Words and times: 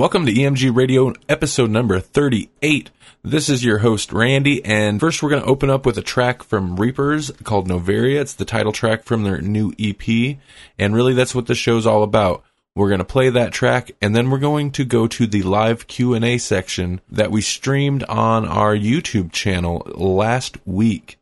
Welcome 0.00 0.24
to 0.24 0.32
EMG 0.32 0.74
Radio 0.74 1.12
episode 1.28 1.68
number 1.68 2.00
38. 2.00 2.88
This 3.22 3.50
is 3.50 3.62
your 3.62 3.80
host 3.80 4.14
Randy 4.14 4.64
and 4.64 4.98
first 4.98 5.22
we're 5.22 5.28
going 5.28 5.42
to 5.42 5.48
open 5.48 5.68
up 5.68 5.84
with 5.84 5.98
a 5.98 6.02
track 6.02 6.42
from 6.42 6.76
Reapers 6.76 7.30
called 7.44 7.68
Noveria. 7.68 8.18
It's 8.22 8.32
the 8.32 8.46
title 8.46 8.72
track 8.72 9.04
from 9.04 9.24
their 9.24 9.42
new 9.42 9.74
EP 9.78 10.38
and 10.78 10.94
really 10.94 11.12
that's 11.12 11.34
what 11.34 11.48
the 11.48 11.54
show's 11.54 11.86
all 11.86 12.02
about. 12.02 12.42
We're 12.74 12.88
going 12.88 13.00
to 13.00 13.04
play 13.04 13.28
that 13.28 13.52
track 13.52 13.90
and 14.00 14.16
then 14.16 14.30
we're 14.30 14.38
going 14.38 14.70
to 14.70 14.86
go 14.86 15.06
to 15.06 15.26
the 15.26 15.42
live 15.42 15.86
Q&A 15.86 16.38
section 16.38 17.02
that 17.10 17.30
we 17.30 17.42
streamed 17.42 18.02
on 18.04 18.48
our 18.48 18.74
YouTube 18.74 19.32
channel 19.32 19.86
last 19.94 20.56
week. 20.66 21.18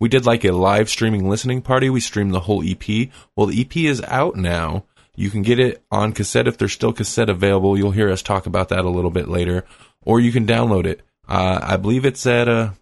We 0.00 0.08
did 0.08 0.26
like 0.26 0.44
a 0.44 0.50
live 0.50 0.90
streaming 0.90 1.28
listening 1.28 1.62
party. 1.62 1.90
We 1.90 2.00
streamed 2.00 2.34
the 2.34 2.40
whole 2.40 2.68
EP. 2.68 3.08
Well, 3.36 3.46
the 3.46 3.60
EP 3.60 3.76
is 3.76 4.02
out 4.02 4.34
now. 4.34 4.82
You 5.16 5.30
can 5.30 5.42
get 5.42 5.58
it 5.58 5.82
on 5.90 6.12
cassette 6.12 6.46
if 6.46 6.58
there's 6.58 6.72
still 6.72 6.92
cassette 6.92 7.30
available. 7.30 7.76
You'll 7.76 7.90
hear 7.90 8.10
us 8.10 8.22
talk 8.22 8.46
about 8.46 8.68
that 8.68 8.84
a 8.84 8.90
little 8.90 9.10
bit 9.10 9.28
later, 9.28 9.64
or 10.02 10.20
you 10.20 10.30
can 10.30 10.46
download 10.46 10.86
it. 10.86 11.00
Uh, 11.26 11.58
I 11.62 11.76
believe 11.76 12.04
it's 12.04 12.26
at 12.26 12.48
a 12.48 12.74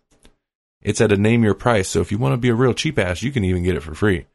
it's 0.82 1.00
at 1.00 1.12
a 1.12 1.16
name 1.16 1.44
your 1.44 1.54
price. 1.54 1.88
So 1.88 2.00
if 2.00 2.12
you 2.12 2.18
want 2.18 2.34
to 2.34 2.38
be 2.38 2.50
a 2.50 2.54
real 2.54 2.74
cheap 2.74 2.98
ass, 2.98 3.22
you 3.22 3.32
can 3.32 3.44
even 3.44 3.62
get 3.62 3.76
it 3.76 3.82
for 3.82 3.94
free. 3.94 4.26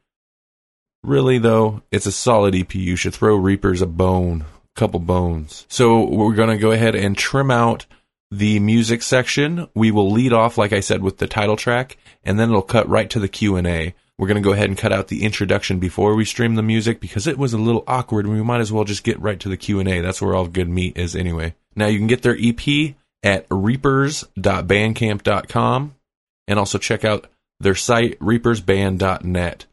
Really 1.02 1.38
though, 1.38 1.82
it's 1.90 2.06
a 2.06 2.12
solid 2.12 2.54
EP. 2.54 2.74
You 2.74 2.96
should 2.96 3.14
throw 3.14 3.36
Reapers 3.36 3.82
a 3.82 3.86
bone, 3.86 4.44
a 4.76 4.78
couple 4.80 5.00
bones. 5.00 5.66
So 5.68 6.04
we're 6.04 6.34
gonna 6.34 6.58
go 6.58 6.72
ahead 6.72 6.94
and 6.94 7.16
trim 7.16 7.50
out 7.50 7.86
the 8.30 8.60
music 8.60 9.02
section. 9.02 9.68
We 9.74 9.90
will 9.90 10.10
lead 10.10 10.32
off, 10.32 10.58
like 10.58 10.72
I 10.72 10.80
said, 10.80 11.02
with 11.02 11.18
the 11.18 11.26
title 11.26 11.56
track, 11.56 11.96
and 12.24 12.38
then 12.38 12.48
it'll 12.48 12.62
cut 12.62 12.88
right 12.88 13.10
to 13.10 13.20
the 13.20 13.28
Q 13.28 13.56
and 13.56 13.66
A. 13.66 13.94
We're 14.20 14.28
going 14.28 14.42
to 14.42 14.46
go 14.46 14.52
ahead 14.52 14.68
and 14.68 14.76
cut 14.76 14.92
out 14.92 15.08
the 15.08 15.22
introduction 15.22 15.78
before 15.78 16.14
we 16.14 16.26
stream 16.26 16.54
the 16.54 16.62
music 16.62 17.00
because 17.00 17.26
it 17.26 17.38
was 17.38 17.54
a 17.54 17.58
little 17.58 17.82
awkward 17.86 18.26
and 18.26 18.34
we 18.34 18.42
might 18.42 18.60
as 18.60 18.70
well 18.70 18.84
just 18.84 19.02
get 19.02 19.18
right 19.18 19.40
to 19.40 19.48
the 19.48 19.56
Q&A. 19.56 20.02
That's 20.02 20.20
where 20.20 20.34
all 20.34 20.46
good 20.46 20.68
meat 20.68 20.98
is 20.98 21.16
anyway. 21.16 21.54
Now 21.74 21.86
you 21.86 21.96
can 21.96 22.06
get 22.06 22.20
their 22.20 22.36
EP 22.38 22.96
at 23.22 23.46
reapers.bandcamp.com 23.50 25.94
and 26.48 26.58
also 26.58 26.76
check 26.76 27.02
out 27.02 27.28
their 27.60 27.74
site 27.74 28.18
reapersband.net. 28.18 29.64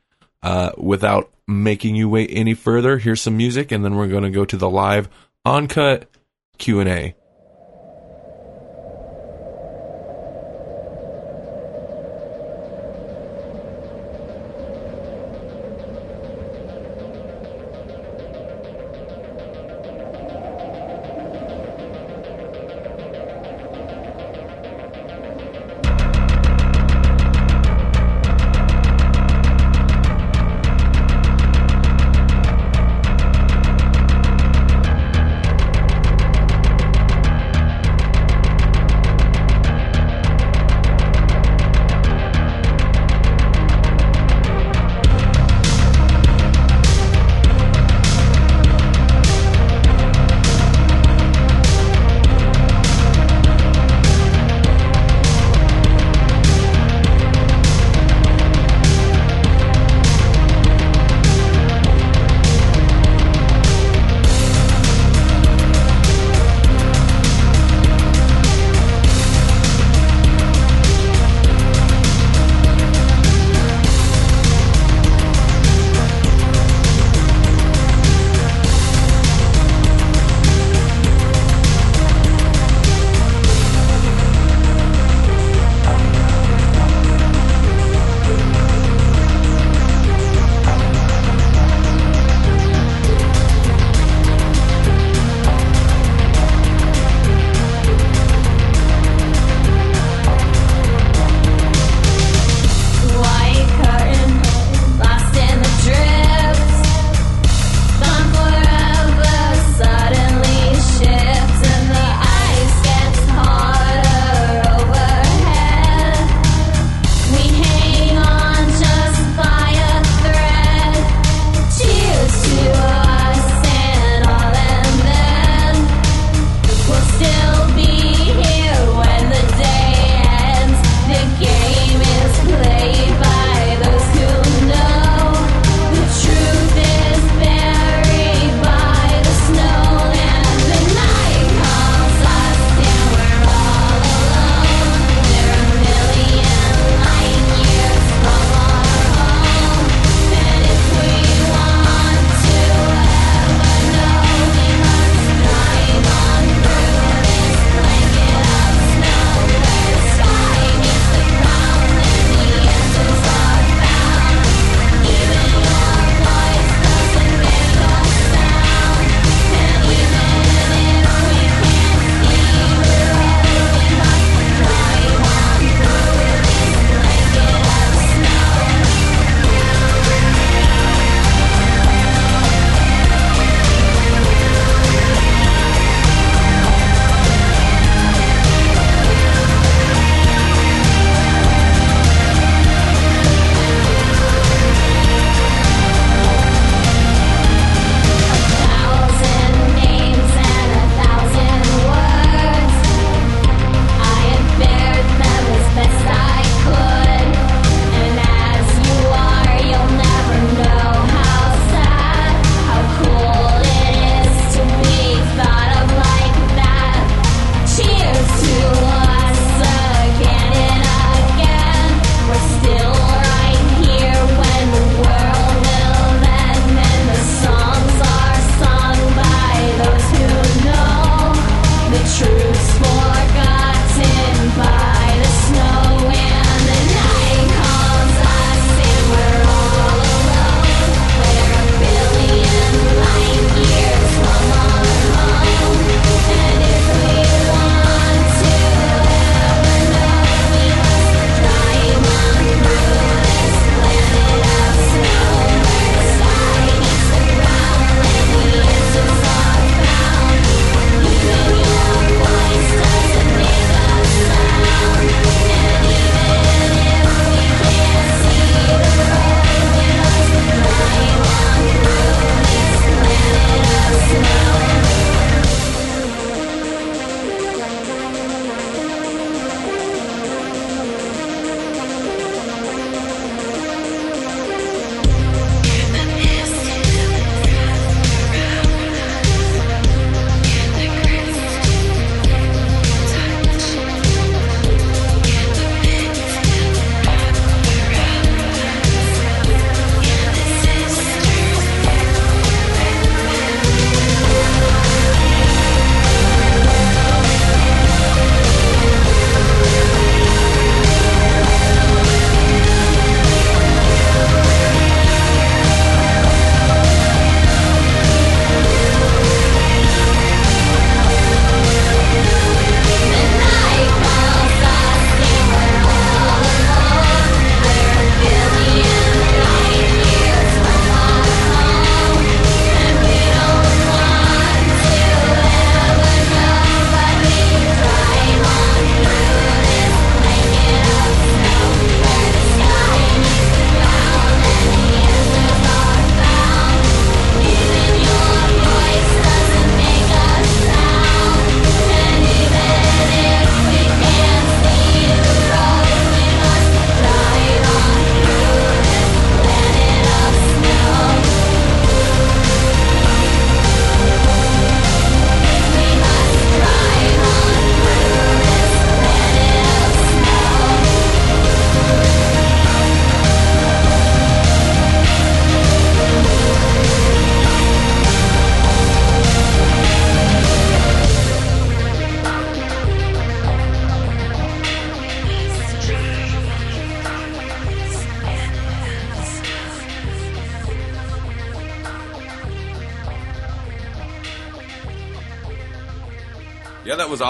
Uh, 0.42 0.72
without 0.78 1.30
making 1.45 1.98
you 1.98 2.08
wait 2.08 2.30
any 2.31 2.53
further, 2.53 3.00
here's 3.00 3.20
some 3.20 3.36
music 3.36 3.73
and 3.73 3.84
then 3.84 3.98
we're 3.98 4.08
going 4.08 4.23
to 4.23 4.30
go 4.30 4.45
to 4.45 4.56
the 4.56 4.70
live 4.70 5.09
uncut 5.44 6.09
Q&A. 6.58 7.16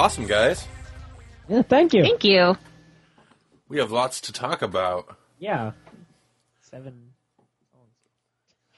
Awesome, 0.07 0.25
guys. 0.25 0.65
Yeah, 1.50 1.63
thank 1.63 1.94
you. 1.94 2.01
Thank 2.01 2.24
you. 2.24 2.57
We 3.68 3.80
have 3.80 3.92
lots 3.92 4.21
to 4.21 4.31
talk 4.31 4.61
about. 4.61 5.18
Yeah. 5.37 5.73
Seven. 6.61 7.09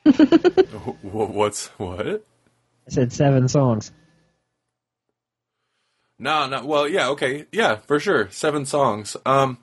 Wh- 0.05 0.95
wh- 1.03 1.29
What's 1.29 1.67
what? 1.77 2.07
I 2.07 2.89
said 2.89 3.13
seven 3.13 3.47
songs. 3.47 3.91
No, 6.17 6.47
no. 6.47 6.65
Well, 6.65 6.87
yeah, 6.87 7.09
okay, 7.09 7.45
yeah, 7.51 7.75
for 7.75 7.99
sure. 7.99 8.31
Seven 8.31 8.65
songs. 8.65 9.15
Um, 9.23 9.59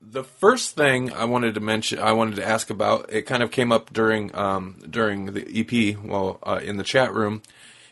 the 0.00 0.24
first 0.24 0.74
thing 0.74 1.12
I 1.12 1.26
wanted 1.26 1.56
to 1.56 1.60
mention, 1.60 1.98
I 1.98 2.12
wanted 2.12 2.36
to 2.36 2.48
ask 2.48 2.70
about, 2.70 3.12
it 3.12 3.26
kind 3.26 3.42
of 3.42 3.50
came 3.50 3.70
up 3.70 3.92
during 3.92 4.34
um, 4.34 4.78
during 4.88 5.26
the 5.26 5.44
EP, 5.44 6.02
well, 6.02 6.38
uh, 6.42 6.58
in 6.64 6.78
the 6.78 6.84
chat 6.84 7.12
room, 7.12 7.42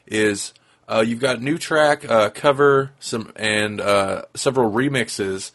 is 0.07 0.55
uh, 0.89 1.05
you've 1.07 1.21
got 1.21 1.43
new 1.43 1.59
track, 1.59 2.09
uh, 2.09 2.31
cover, 2.31 2.93
some 3.01 3.33
and 3.37 3.81
uh, 3.81 4.23
several 4.35 4.71
remixes, 4.71 5.51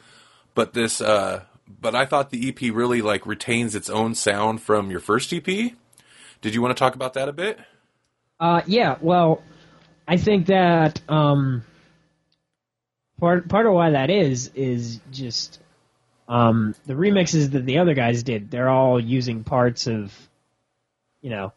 but 0.55 0.73
this, 0.73 0.99
uh, 1.01 1.43
but 1.79 1.95
I 1.95 2.05
thought 2.05 2.29
the 2.29 2.49
EP 2.49 2.73
really 2.73 3.01
like 3.01 3.25
retains 3.25 3.75
its 3.75 3.89
own 3.89 4.15
sound 4.15 4.61
from 4.61 4.91
your 4.91 4.99
first 4.99 5.33
EP. 5.33 5.45
Did 5.45 6.53
you 6.53 6.61
want 6.61 6.75
to 6.75 6.79
talk 6.79 6.95
about 6.95 7.13
that 7.13 7.29
a 7.29 7.33
bit? 7.33 7.59
Uh, 8.39 8.61
yeah. 8.65 8.97
Well, 8.99 9.41
I 10.07 10.17
think 10.17 10.47
that 10.47 10.99
um, 11.07 11.63
part 13.19 13.47
part 13.47 13.65
of 13.65 13.73
why 13.73 13.91
that 13.91 14.09
is 14.09 14.51
is 14.55 14.99
just 15.11 15.59
um, 16.27 16.75
the 16.85 16.93
remixes 16.93 17.51
that 17.51 17.65
the 17.65 17.77
other 17.77 17.93
guys 17.93 18.23
did. 18.23 18.51
They're 18.51 18.69
all 18.69 18.99
using 18.99 19.43
parts 19.43 19.87
of, 19.87 20.13
you 21.21 21.29
know, 21.29 21.53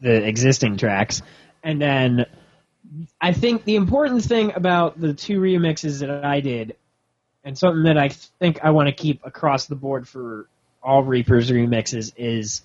the 0.00 0.26
existing 0.26 0.76
tracks, 0.76 1.20
and 1.62 1.80
then 1.82 2.26
I 3.20 3.32
think 3.32 3.64
the 3.64 3.76
important 3.76 4.24
thing 4.24 4.52
about 4.54 5.00
the 5.00 5.14
two 5.14 5.40
remixes 5.40 6.00
that 6.00 6.24
I 6.24 6.40
did, 6.40 6.76
and 7.44 7.56
something 7.56 7.84
that 7.84 7.98
I 7.98 8.08
think 8.08 8.64
I 8.64 8.70
want 8.70 8.88
to 8.88 8.92
keep 8.92 9.24
across 9.24 9.66
the 9.66 9.76
board 9.76 10.08
for 10.08 10.48
all 10.82 11.02
Reapers 11.02 11.50
remixes 11.50 12.12
is 12.16 12.62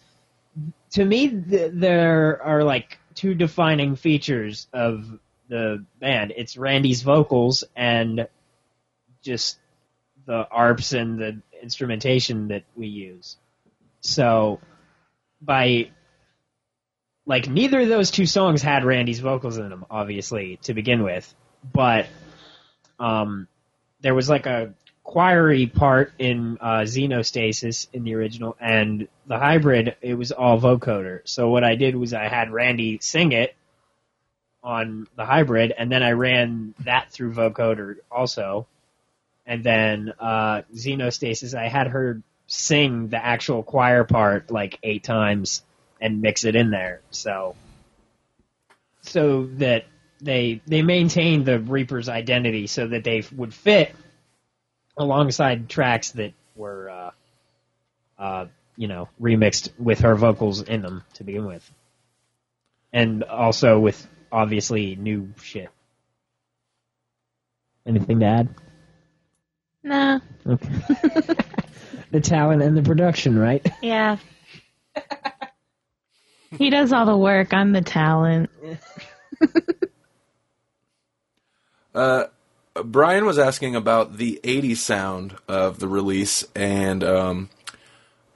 to 0.91 1.05
me, 1.05 1.29
th- 1.29 1.71
there 1.73 2.41
are 2.43 2.63
like 2.63 2.99
two 3.15 3.33
defining 3.33 3.95
features 3.95 4.67
of 4.73 5.19
the 5.47 5.83
band. 5.99 6.33
It's 6.35 6.57
Randy's 6.57 7.01
vocals 7.01 7.63
and 7.75 8.27
just 9.21 9.57
the 10.25 10.47
arps 10.55 10.97
and 10.99 11.19
the 11.19 11.41
instrumentation 11.61 12.49
that 12.49 12.63
we 12.75 12.87
use. 12.87 13.37
So, 14.01 14.59
by 15.41 15.91
like 17.31 17.47
neither 17.47 17.79
of 17.79 17.87
those 17.87 18.11
two 18.11 18.25
songs 18.25 18.61
had 18.61 18.83
Randy's 18.83 19.21
vocals 19.21 19.57
in 19.57 19.69
them, 19.69 19.85
obviously 19.89 20.59
to 20.63 20.73
begin 20.73 21.01
with, 21.01 21.33
but 21.71 22.07
um, 22.99 23.47
there 24.01 24.13
was 24.13 24.27
like 24.27 24.47
a 24.47 24.73
choiry 25.05 25.65
part 25.67 26.11
in 26.19 26.57
uh, 26.59 26.81
Xenostasis 26.81 27.87
in 27.93 28.03
the 28.03 28.15
original, 28.15 28.57
and 28.59 29.07
the 29.27 29.39
hybrid 29.39 29.95
it 30.01 30.15
was 30.15 30.33
all 30.33 30.59
vocoder. 30.59 31.21
So 31.23 31.47
what 31.47 31.63
I 31.63 31.75
did 31.75 31.95
was 31.95 32.13
I 32.13 32.27
had 32.27 32.51
Randy 32.51 32.99
sing 33.01 33.31
it 33.31 33.55
on 34.61 35.07
the 35.15 35.23
hybrid, 35.23 35.71
and 35.71 35.89
then 35.89 36.03
I 36.03 36.11
ran 36.11 36.73
that 36.79 37.13
through 37.13 37.31
vocoder 37.31 37.95
also, 38.11 38.67
and 39.45 39.63
then 39.63 40.11
uh, 40.19 40.63
Xenostasis 40.75 41.57
I 41.57 41.69
had 41.69 41.87
her 41.87 42.21
sing 42.47 43.07
the 43.07 43.25
actual 43.25 43.63
choir 43.63 44.03
part 44.03 44.51
like 44.51 44.79
eight 44.83 45.05
times 45.05 45.63
and 46.01 46.21
mix 46.21 46.43
it 46.43 46.55
in 46.55 46.71
there. 46.71 47.01
So 47.11 47.55
so 49.01 49.45
that 49.57 49.85
they 50.21 50.61
they 50.67 50.81
maintained 50.81 51.45
the 51.45 51.59
Reaper's 51.59 52.09
identity 52.09 52.67
so 52.67 52.87
that 52.87 53.03
they 53.03 53.23
would 53.35 53.53
fit 53.53 53.95
alongside 54.97 55.69
tracks 55.69 56.11
that 56.11 56.33
were 56.55 56.89
uh, 56.89 57.11
uh, 58.19 58.45
you 58.75 58.87
know 58.87 59.09
remixed 59.21 59.69
with 59.79 59.99
her 60.01 60.15
vocals 60.15 60.61
in 60.61 60.81
them 60.81 61.03
to 61.15 61.23
begin 61.23 61.45
with, 61.45 61.69
and 62.91 63.23
also 63.23 63.79
with 63.79 64.07
obviously 64.31 64.95
new 64.95 65.33
shit. 65.41 65.69
Anything 67.85 68.19
to 68.19 68.25
add? 68.25 68.49
Nah. 69.83 70.19
Okay. 70.45 70.69
the 72.11 72.21
talent 72.21 72.61
and 72.61 72.77
the 72.77 72.83
production, 72.83 73.39
right? 73.39 73.65
Yeah. 73.81 74.17
he 76.57 76.69
does 76.69 76.91
all 76.93 77.05
the 77.05 77.17
work. 77.17 77.53
I'm 77.53 77.71
the 77.71 77.81
talent. 77.81 78.49
Uh, 81.93 82.25
Brian 82.85 83.25
was 83.25 83.37
asking 83.37 83.75
about 83.75 84.17
the 84.17 84.39
80s 84.43 84.77
sound 84.77 85.35
of 85.47 85.79
the 85.79 85.87
release 85.87 86.47
and 86.55 87.03
um, 87.03 87.49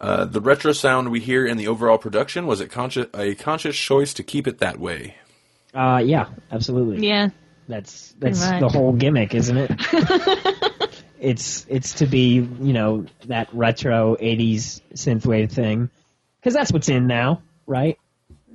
uh, 0.02 0.26
the 0.26 0.42
retro 0.42 0.74
sound 0.74 1.10
we 1.10 1.22
hear 1.22 1.46
in 1.46 1.56
the 1.58 1.68
overall 1.68 1.98
production. 1.98 2.48
Was 2.48 2.60
it 2.60 2.70
conscious, 2.70 3.08
a 3.14 3.34
conscious 3.36 3.78
choice 3.78 4.14
to 4.16 4.24
keep 4.24 4.46
it 4.46 4.60
that 4.60 4.78
way? 4.78 5.16
Uh, 5.74 6.02
yeah, 6.04 6.28
absolutely. 6.52 7.08
Yeah. 7.08 7.30
That's 7.68 8.14
that's 8.20 8.46
Pretty 8.46 8.60
the 8.60 8.70
whole 8.70 8.94
gimmick, 8.94 9.34
isn't 9.34 9.58
it? 9.58 9.72
it's 11.20 11.66
it's 11.68 11.96
to 11.96 12.06
be 12.06 12.36
you 12.36 12.74
know 12.74 13.06
that 13.26 13.50
retro 13.54 14.16
'80s 14.18 14.82
synthwave 14.94 15.52
thing, 15.52 15.90
because 16.40 16.54
that's 16.54 16.72
what's 16.72 16.90
in 16.90 17.08
now, 17.08 17.42
right? 17.66 17.98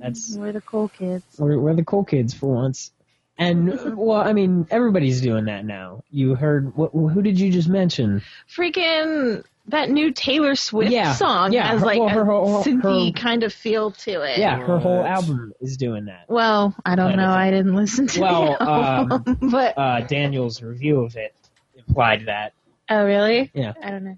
That's 0.01 0.35
We're 0.35 0.51
the 0.51 0.61
cool 0.61 0.89
kids. 0.89 1.23
we're, 1.37 1.59
we're 1.59 1.75
the 1.75 1.83
cool 1.83 2.03
kids 2.03 2.33
for 2.33 2.47
once. 2.53 2.91
And 3.37 3.95
well, 3.97 4.19
I 4.21 4.33
mean, 4.33 4.67
everybody's 4.71 5.21
doing 5.21 5.45
that 5.45 5.65
now. 5.65 6.03
You 6.11 6.35
heard 6.35 6.75
what? 6.75 6.91
Who 6.91 7.21
did 7.21 7.39
you 7.39 7.51
just 7.51 7.69
mention? 7.69 8.21
Freaking 8.53 9.43
that 9.67 9.89
new 9.89 10.11
Taylor 10.11 10.55
Swift 10.55 10.91
Yeah, 10.91 11.13
song 11.13 11.53
yeah, 11.53 11.67
has 11.67 11.79
her- 11.81 11.85
like 11.85 11.99
well, 11.99 12.07
a 12.07 12.11
her 12.11 12.25
whole- 12.25 12.63
synthy 12.63 13.15
her- 13.15 13.19
kind 13.21 13.43
of 13.43 13.53
feel 13.53 13.91
to 13.91 14.21
it. 14.21 14.37
Yeah, 14.39 14.57
her 14.57 14.79
whole 14.79 15.03
album 15.03 15.53
is 15.61 15.77
doing 15.77 16.05
that. 16.05 16.25
Well, 16.27 16.75
I 16.85 16.95
don't 16.95 17.09
Kind 17.11 17.21
know. 17.21 17.29
I 17.31 17.51
didn't 17.51 17.75
listen 17.75 18.07
to 18.07 18.19
it. 18.19 18.21
Well, 18.21 18.57
the 18.59 18.63
album, 18.69 19.37
but 19.51 19.77
Uh, 19.77 20.01
Daniel's 20.01 20.61
review 20.61 21.01
of 21.01 21.15
it 21.15 21.33
implied 21.75 22.25
that. 22.25 22.53
oh 22.89 23.05
really? 23.05 23.49
Yeah. 23.53 23.73
I 23.81 23.91
don't 23.91 24.03
know. 24.03 24.17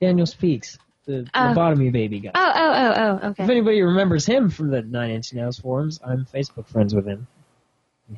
Daniel 0.00 0.26
speaks 0.26 0.78
the 1.06 1.26
Oh. 1.34 1.38
lobotomy 1.40 1.90
baby 1.92 2.20
guy. 2.20 2.32
Oh 2.34 2.52
oh 2.54 2.72
oh 2.74 2.94
oh. 3.22 3.28
Okay. 3.30 3.44
If 3.44 3.50
anybody 3.50 3.80
remembers 3.82 4.26
him 4.26 4.50
from 4.50 4.70
the 4.70 4.82
Nine 4.82 5.10
Inch 5.10 5.32
Nails 5.32 5.58
forums, 5.58 5.98
I'm 6.04 6.26
Facebook 6.26 6.68
friends 6.68 6.94
with 6.94 7.06
him. 7.06 7.26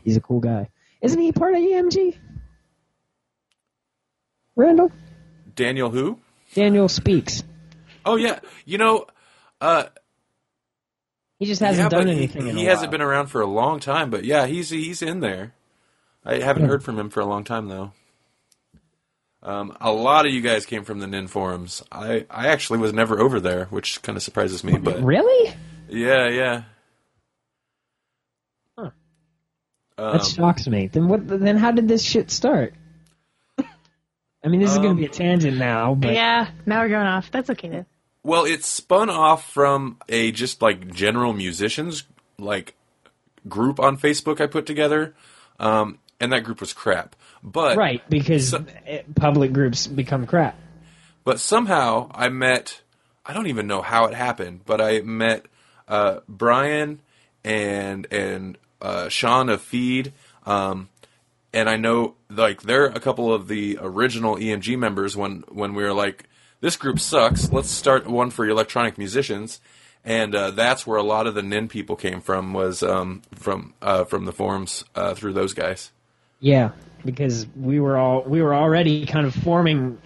He's 0.03 0.17
a 0.17 0.21
cool 0.21 0.41
guy. 0.41 0.69
Isn't 1.01 1.21
he 1.21 1.33
part 1.33 1.55
of 1.55 1.61
EMG? 1.61 2.17
Randal? 4.57 4.91
Daniel 5.55 5.91
who? 5.91 6.19
Daniel 6.55 6.89
speaks. 6.89 7.43
Oh 8.05 8.17
yeah, 8.17 8.41
you 8.65 8.79
know, 8.79 9.07
uh, 9.61 9.85
He 11.39 11.47
just 11.47 11.61
hasn't 11.61 11.93
yeah, 11.93 11.99
done 11.99 12.09
anything 12.09 12.43
he, 12.45 12.49
in 12.51 12.57
a 12.57 12.59
he 12.61 12.67
while. 12.67 12.75
hasn't 12.75 12.91
been 12.91 13.03
around 13.03 13.27
for 13.29 13.41
a 13.41 13.47
long 13.47 13.81
time, 13.81 14.11
but 14.11 14.25
yeah, 14.25 14.47
he's 14.47 14.71
he's 14.71 15.03
in 15.03 15.21
there. 15.21 15.55
I 16.25 16.37
haven't 16.41 16.65
Yeah. 16.65 16.69
heard 16.71 16.83
from 16.85 16.99
him 16.99 17.11
for 17.11 17.21
a 17.21 17.27
long 17.27 17.45
time 17.45 17.69
though. 17.69 17.93
Um, 19.43 19.77
a 19.81 19.93
lot 19.93 20.27
of 20.27 20.33
you 20.33 20.41
guys 20.41 20.67
came 20.67 20.85
from 20.85 20.99
the 20.99 21.07
NIN 21.07 21.29
forums. 21.29 21.83
I, 21.93 22.27
I 22.29 22.49
actually 22.49 22.81
was 22.81 22.93
never 22.93 23.21
over 23.21 23.39
there, 23.41 23.67
which 23.67 24.03
kind 24.03 24.17
of 24.17 24.23
surprises 24.23 24.65
me. 24.65 24.79
But 24.79 25.03
Really? 25.03 25.55
yeah, 25.89 26.29
yeah. 26.29 26.63
Huh. 28.77 28.91
Um, 29.97 30.13
That 30.19 30.25
shocks 30.25 30.67
me. 30.67 30.89
Then 30.89 31.09
what? 31.09 31.27
Then 31.29 31.57
how 31.57 31.71
did 31.71 31.89
this 31.89 32.03
shit 32.03 32.31
start? 32.31 32.75
I 33.59 34.49
mean, 34.49 34.61
this 34.61 34.73
is 34.73 34.79
going 34.79 34.91
Um, 34.91 34.97
to 34.97 35.01
be 35.03 35.07
a 35.07 35.11
tangent 35.11 35.57
now, 35.57 35.95
but 35.95 36.13
yeah. 36.15 36.51
Now 36.67 36.81
we're 36.83 36.89
going 36.89 37.07
off. 37.07 37.31
That's 37.31 37.51
okay. 37.51 37.69
Though. 37.69 37.87
Well, 38.25 38.45
it 38.45 38.65
spun 38.65 39.09
off 39.09 39.51
from 39.51 39.99
a 40.09 40.33
just 40.33 40.61
like 40.63 40.93
general 40.93 41.33
musicians 41.33 42.05
like 42.39 42.75
group 43.49 43.79
on 43.81 43.97
Facebook 43.97 44.41
I 44.41 44.47
put 44.47 44.67
together, 44.67 45.15
um, 45.61 45.99
and 46.21 46.33
that 46.33 46.45
group 46.45 46.61
was 46.61 46.73
crap. 46.73 47.15
But 47.43 47.77
right 47.77 48.03
because 48.11 48.51
So- 48.51 48.65
eh, 48.87 49.03
public 49.15 49.53
groups 49.53 49.87
become 49.87 50.27
crap. 50.27 50.57
but 51.25 51.41
somehow 51.41 52.11
I 52.15 52.29
met. 52.29 52.81
I 53.25 53.33
don't 53.35 53.47
even 53.49 53.67
know 53.67 53.83
how 53.83 54.07
it 54.07 54.15
happened, 54.15 54.61
but 54.65 54.81
I 54.81 55.01
met 55.03 55.47
uh, 55.87 56.21
Brian 56.29 57.01
and 57.45 58.07
and 58.11 58.59
uh, 58.81 59.09
Sean 59.09 59.49
of 59.51 59.61
Feed, 59.61 60.13
um, 60.47 60.89
and 61.53 61.69
I 61.69 61.77
know 61.77 62.15
like 62.31 62.63
they're 62.63 62.87
a 62.87 63.01
couple 63.01 63.33
of 63.33 63.49
the 63.49 63.79
original 63.81 64.37
EMG 64.37 64.79
members 64.79 65.17
when 65.17 65.45
when 65.49 65.75
we 65.75 65.83
were 65.83 65.93
like, 65.93 66.25
this 66.61 66.77
group 66.77 66.99
sucks. 67.01 67.53
Let's 67.53 67.71
start 67.71 68.07
one 68.07 68.31
for 68.31 68.49
electronic 68.49 68.97
musicians, 68.99 69.61
and 70.05 70.35
uh, 70.35 70.51
that's 70.53 70.87
where 70.87 70.99
a 70.99 71.03
lot 71.03 71.27
of 71.27 71.35
the 71.35 71.43
NIN 71.43 71.69
people 71.69 71.97
came 71.97 72.21
from 72.21 72.53
was 72.55 72.83
um, 72.83 73.23
from 73.35 73.75
uh, 73.83 74.05
from 74.05 74.25
the 74.25 74.33
forums 74.33 74.85
uh, 74.95 75.15
through 75.15 75.35
those 75.35 75.53
guys. 75.55 75.91
Yeah, 76.41 76.71
because 77.05 77.47
we 77.57 77.81
were 77.81 77.97
all 77.97 78.23
we 78.23 78.43
were 78.43 78.55
already 78.55 79.07
kind 79.07 79.27
of 79.27 79.35
forming 79.35 79.99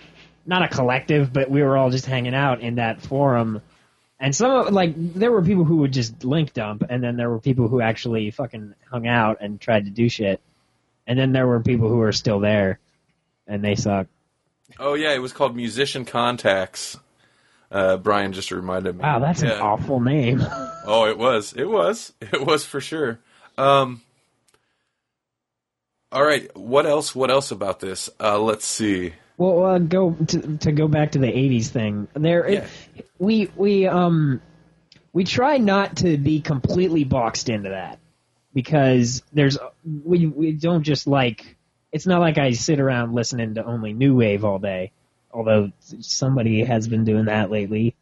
not 0.47 0.63
a 0.63 0.69
collective, 0.69 1.33
but 1.33 1.51
we 1.51 1.63
were 1.63 1.77
all 1.77 1.91
just 1.91 2.07
hanging 2.07 2.35
out 2.35 2.61
in 2.61 2.77
that 2.77 3.01
forum. 3.01 3.63
And 4.19 4.35
some 4.35 4.51
of 4.51 4.73
like 4.73 4.95
there 4.97 5.31
were 5.33 5.43
people 5.43 5.65
who 5.65 5.79
would 5.79 5.93
just 5.93 6.25
link 6.25 6.53
dump, 6.53 6.85
and 6.89 7.03
then 7.03 7.17
there 7.17 7.29
were 7.31 7.41
people 7.41 7.69
who 7.69 7.81
actually 7.81 8.31
fucking 8.31 8.75
hung 8.91 9.07
out 9.07 9.39
and 9.41 9.61
tried 9.61 9.85
to 9.87 9.91
do 9.91 10.09
shit. 10.09 10.41
and 11.07 11.19
then 11.19 11.33
there 11.33 11.47
were 11.49 11.61
people 11.61 11.89
who 11.89 11.97
were 11.97 12.13
still 12.13 12.39
there, 12.39 12.79
and 13.49 13.65
they 13.65 13.75
suck. 13.75 14.07
Oh 14.79 14.95
yeah, 14.95 15.13
it 15.13 15.19
was 15.19 15.33
called 15.33 15.57
Musician 15.57 16.05
Contacts. 16.05 16.97
Uh, 17.71 17.97
Brian 17.97 18.33
just 18.33 18.51
reminded 18.53 18.95
me. 18.97 19.03
Wow, 19.03 19.19
that's 19.19 19.43
Yeah. 19.43 19.55
an 19.57 19.61
awful 19.63 19.99
name. 20.01 20.41
Oh, 20.87 21.07
it 21.09 21.17
was. 21.19 21.53
It 21.55 21.65
was. 21.69 22.13
It 22.21 22.45
was 22.47 22.65
for 22.65 22.81
sure. 22.81 23.19
Um, 23.59 24.03
all 26.13 26.25
right. 26.25 26.55
What 26.57 26.87
else? 26.87 27.15
What 27.15 27.31
else 27.31 27.51
about 27.51 27.81
this? 27.81 28.11
Uh, 28.21 28.39
let's 28.39 28.67
see. 28.67 29.15
Well, 29.39 29.65
uh, 29.65 29.79
go 29.79 30.13
to, 30.13 30.59
to 30.59 30.73
go 30.73 30.87
back 30.89 31.13
to 31.13 31.19
the 31.19 31.27
'80s 31.27 31.69
thing. 31.69 32.07
There, 32.15 32.49
Yeah. 32.49 32.67
we 33.19 33.51
we 33.57 33.87
um 33.87 34.41
we 35.13 35.25
try 35.25 35.59
not 35.59 35.97
to 35.99 36.17
be 36.17 36.41
completely 36.41 37.05
boxed 37.05 37.49
into 37.49 37.71
that 37.71 37.99
because 38.55 39.23
there's 39.33 39.59
we 40.05 40.27
we 40.27 40.53
don't 40.53 40.83
just 40.83 41.07
like 41.07 41.57
it's 41.91 42.07
not 42.07 42.21
like 42.21 42.39
I 42.39 42.53
sit 42.53 42.79
around 42.79 43.15
listening 43.15 43.55
to 43.55 43.65
only 43.65 43.93
new 43.93 44.15
wave 44.15 44.45
all 44.45 44.59
day. 44.59 44.93
Although 45.33 45.73
somebody 46.01 46.63
has 46.63 46.87
been 46.89 47.05
doing 47.05 47.25
that 47.25 47.51
lately. 47.51 47.97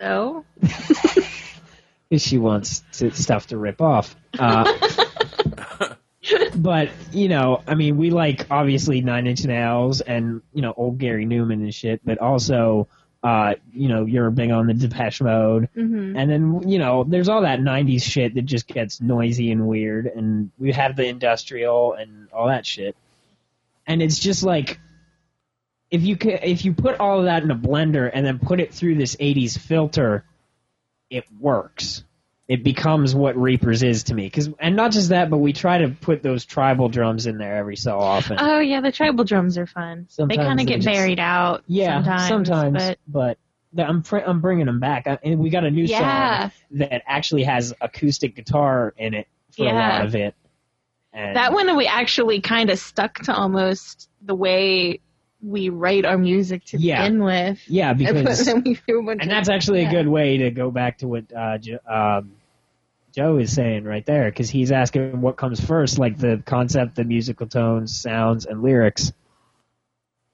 So 0.00 0.44
because 0.60 2.22
she 2.22 2.38
wants 2.38 2.84
to, 2.92 3.10
stuff 3.10 3.48
to 3.48 3.56
rip 3.58 3.80
off. 3.80 4.14
Uh, 4.38 4.72
but 6.58 6.90
you 7.12 7.28
know, 7.28 7.62
I 7.66 7.74
mean, 7.74 7.96
we 7.96 8.10
like 8.10 8.46
obviously 8.50 9.00
Nine 9.00 9.26
Inch 9.26 9.44
Nails 9.44 10.00
and 10.00 10.42
you 10.52 10.62
know 10.62 10.74
old 10.76 10.98
Gary 10.98 11.24
Numan 11.24 11.54
and 11.54 11.74
shit, 11.74 12.00
but 12.04 12.18
also 12.18 12.88
uh, 13.22 13.54
you 13.72 13.88
know 13.88 14.04
you're 14.04 14.30
big 14.30 14.50
on 14.50 14.66
the 14.66 14.74
Depeche 14.74 15.20
Mode, 15.20 15.68
mhm. 15.76 16.14
and 16.16 16.30
then 16.30 16.68
you 16.68 16.78
know 16.78 17.04
there's 17.04 17.28
all 17.28 17.42
that 17.42 17.60
'90s 17.60 18.02
shit 18.02 18.34
that 18.34 18.42
just 18.42 18.66
gets 18.66 19.00
noisy 19.00 19.50
and 19.50 19.66
weird, 19.66 20.06
and 20.06 20.50
we 20.58 20.72
have 20.72 20.96
the 20.96 21.06
industrial 21.06 21.94
and 21.94 22.28
all 22.32 22.48
that 22.48 22.66
shit, 22.66 22.96
and 23.86 24.02
it's 24.02 24.18
just 24.18 24.42
like. 24.42 24.80
If 25.90 26.02
you 26.02 26.18
ca 26.18 26.38
if 26.42 26.66
you 26.66 26.74
put 26.74 27.00
all 27.00 27.20
of 27.20 27.24
that 27.24 27.42
in 27.42 27.50
a 27.50 27.56
blender 27.56 28.10
and 28.12 28.26
then 28.26 28.38
put 28.38 28.60
it 28.60 28.74
through 28.74 28.96
this 28.96 29.16
'80s 29.16 29.58
filter, 29.58 30.22
it 31.08 31.24
works. 31.40 32.04
It 32.48 32.64
becomes 32.64 33.14
what 33.14 33.36
Reapers 33.36 33.82
is 33.82 34.04
to 34.04 34.14
me. 34.14 34.30
Cause, 34.30 34.48
and 34.58 34.74
not 34.74 34.92
just 34.92 35.10
that, 35.10 35.28
but 35.28 35.36
we 35.36 35.52
try 35.52 35.78
to 35.78 35.88
put 35.90 36.22
those 36.22 36.46
tribal 36.46 36.88
drums 36.88 37.26
in 37.26 37.36
there 37.36 37.56
every 37.56 37.76
so 37.76 37.98
often. 37.98 38.38
oh 38.40 38.58
yeah, 38.58 38.80
the 38.80 38.90
tribal 38.90 39.24
drums 39.24 39.58
are 39.58 39.66
fun. 39.66 40.06
Sometimes 40.08 40.38
they 40.38 40.42
kind 40.44 40.58
of 40.60 40.66
get 40.66 40.76
just- 40.80 40.86
buried 40.86 41.20
out. 41.20 41.62
yeah, 41.66 42.26
sometimes, 42.26 42.72
but, 42.78 42.98
but 43.06 43.38
th- 43.76 43.86
I'm 43.86 44.02
pr- 44.02 44.18
I'm 44.26 44.40
bringing 44.40 44.64
them 44.64 44.80
back. 44.80 45.06
I, 45.06 45.18
and 45.22 45.38
we 45.40 45.50
got 45.50 45.64
a 45.64 45.70
new 45.70 45.84
Yeah. 45.84 46.48
song 46.48 46.52
that 46.78 47.02
actually 47.06 47.44
has 47.44 47.74
acoustic 47.82 48.34
guitar 48.34 48.94
in 48.96 49.12
it 49.12 49.28
for 49.50 49.64
a 49.66 49.72
lot 49.72 50.06
of 50.06 50.14
it. 50.14 50.34
And 51.12 51.36
that 51.36 51.52
one 51.52 51.76
we 51.76 51.86
actually 51.86 52.40
kind 52.40 52.70
of 52.70 52.78
stuck 52.78 53.18
to 53.24 53.34
almost 53.34 54.08
the 54.22 54.34
way 54.34 55.00
we 55.42 55.68
write 55.68 56.04
our 56.06 56.16
music 56.18 56.64
to 56.66 56.78
Yeah. 56.78 57.02
begin 57.02 57.22
with. 57.22 57.60
yeah, 57.68 57.90
And 57.98 57.98
because 57.98 58.44
then 58.46 58.62
we 58.64 58.72
a 58.72 59.02
bunch 59.02 59.20
and 59.20 59.22
of- 59.22 59.28
that's 59.28 59.48
actually 59.50 59.82
yeah. 59.82 59.88
a 59.88 59.92
good 59.92 60.08
way 60.08 60.38
to 60.38 60.50
go 60.50 60.70
back 60.70 60.98
to 60.98 61.08
what 61.08 61.24
uh, 61.32 61.58
um, 61.86 62.32
Joe 63.14 63.38
is 63.38 63.52
saying 63.52 63.84
right 63.84 64.04
there, 64.04 64.30
because 64.30 64.50
he's 64.50 64.70
asking 64.70 65.20
what 65.20 65.36
comes 65.36 65.60
first, 65.60 65.98
like 65.98 66.18
the 66.18 66.42
concept, 66.44 66.94
the 66.94 67.04
musical 67.04 67.46
tones, 67.46 67.98
sounds, 67.98 68.46
and 68.46 68.62
lyrics. 68.62 69.12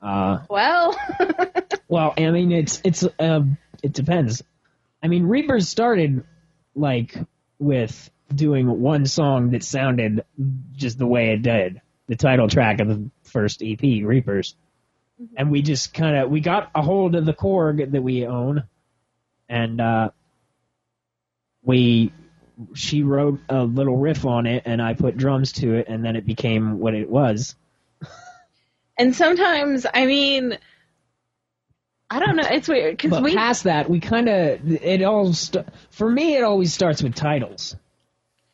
Uh, 0.03 0.41
Well, 0.51 0.97
well, 1.89 2.15
I 2.17 2.31
mean, 2.31 2.53
it's 2.53 2.81
it's 2.85 3.07
um, 3.19 3.57
it 3.83 3.93
depends. 3.93 4.43
I 5.03 5.09
mean, 5.09 5.25
Reapers 5.25 5.69
started 5.69 6.25
like 6.75 7.15
with 7.59 8.11
doing 8.35 8.81
one 8.81 9.07
song 9.07 9.51
that 9.51 9.63
sounded 9.63 10.25
just 10.73 10.99
the 10.99 11.07
way 11.07 11.33
it 11.33 11.43
did, 11.43 11.81
the 12.09 12.17
title 12.17 12.49
track 12.49 12.81
of 12.81 12.89
the 12.89 13.11
first 13.23 13.63
EP, 13.63 13.81
Reapers, 13.81 14.57
and 15.37 15.51
we 15.51 15.63
just 15.63 15.95
kind 15.95 16.17
of 16.17 16.31
we 16.31 16.41
got 16.41 16.71
a 16.75 16.83
hold 16.83 17.15
of 17.15 17.25
the 17.25 17.35
Korg 17.35 17.93
that 17.93 18.03
we 18.03 18.27
own, 18.27 18.65
and 19.49 19.81
uh, 19.81 20.11
we 21.63 22.13
she 22.75 23.03
wrote 23.03 23.41
a 23.49 23.65
little 23.65 23.97
riff 23.97 24.25
on 24.25 24.47
it, 24.47 24.63
and 24.67 24.81
I 24.81 24.95
put 24.95 25.17
drums 25.17 25.53
to 25.53 25.75
it, 25.75 25.89
and 25.89 26.05
then 26.05 26.17
it 26.17 26.27
became 26.27 26.79
what 26.79 26.95
it 26.95 27.09
was. 27.11 27.55
and 28.99 29.15
sometimes 29.15 29.87
I 29.93 30.07
mean, 30.07 30.59
I 32.11 32.21
don't 32.21 32.37
know. 32.37 32.47
It's 32.49 32.69
weird 32.69 32.97
because 32.97 33.21
we 33.21 33.35
past 33.35 33.65
that, 33.65 33.91
we 33.91 34.01
kind 34.01 34.29
of 34.29 34.73
it 34.73 35.03
all 35.03 35.33
st- 35.33 35.67
for 35.91 36.09
me. 36.09 36.37
It 36.37 36.45
always 36.45 36.73
starts 36.73 37.03
with 37.03 37.15
titles. 37.15 37.77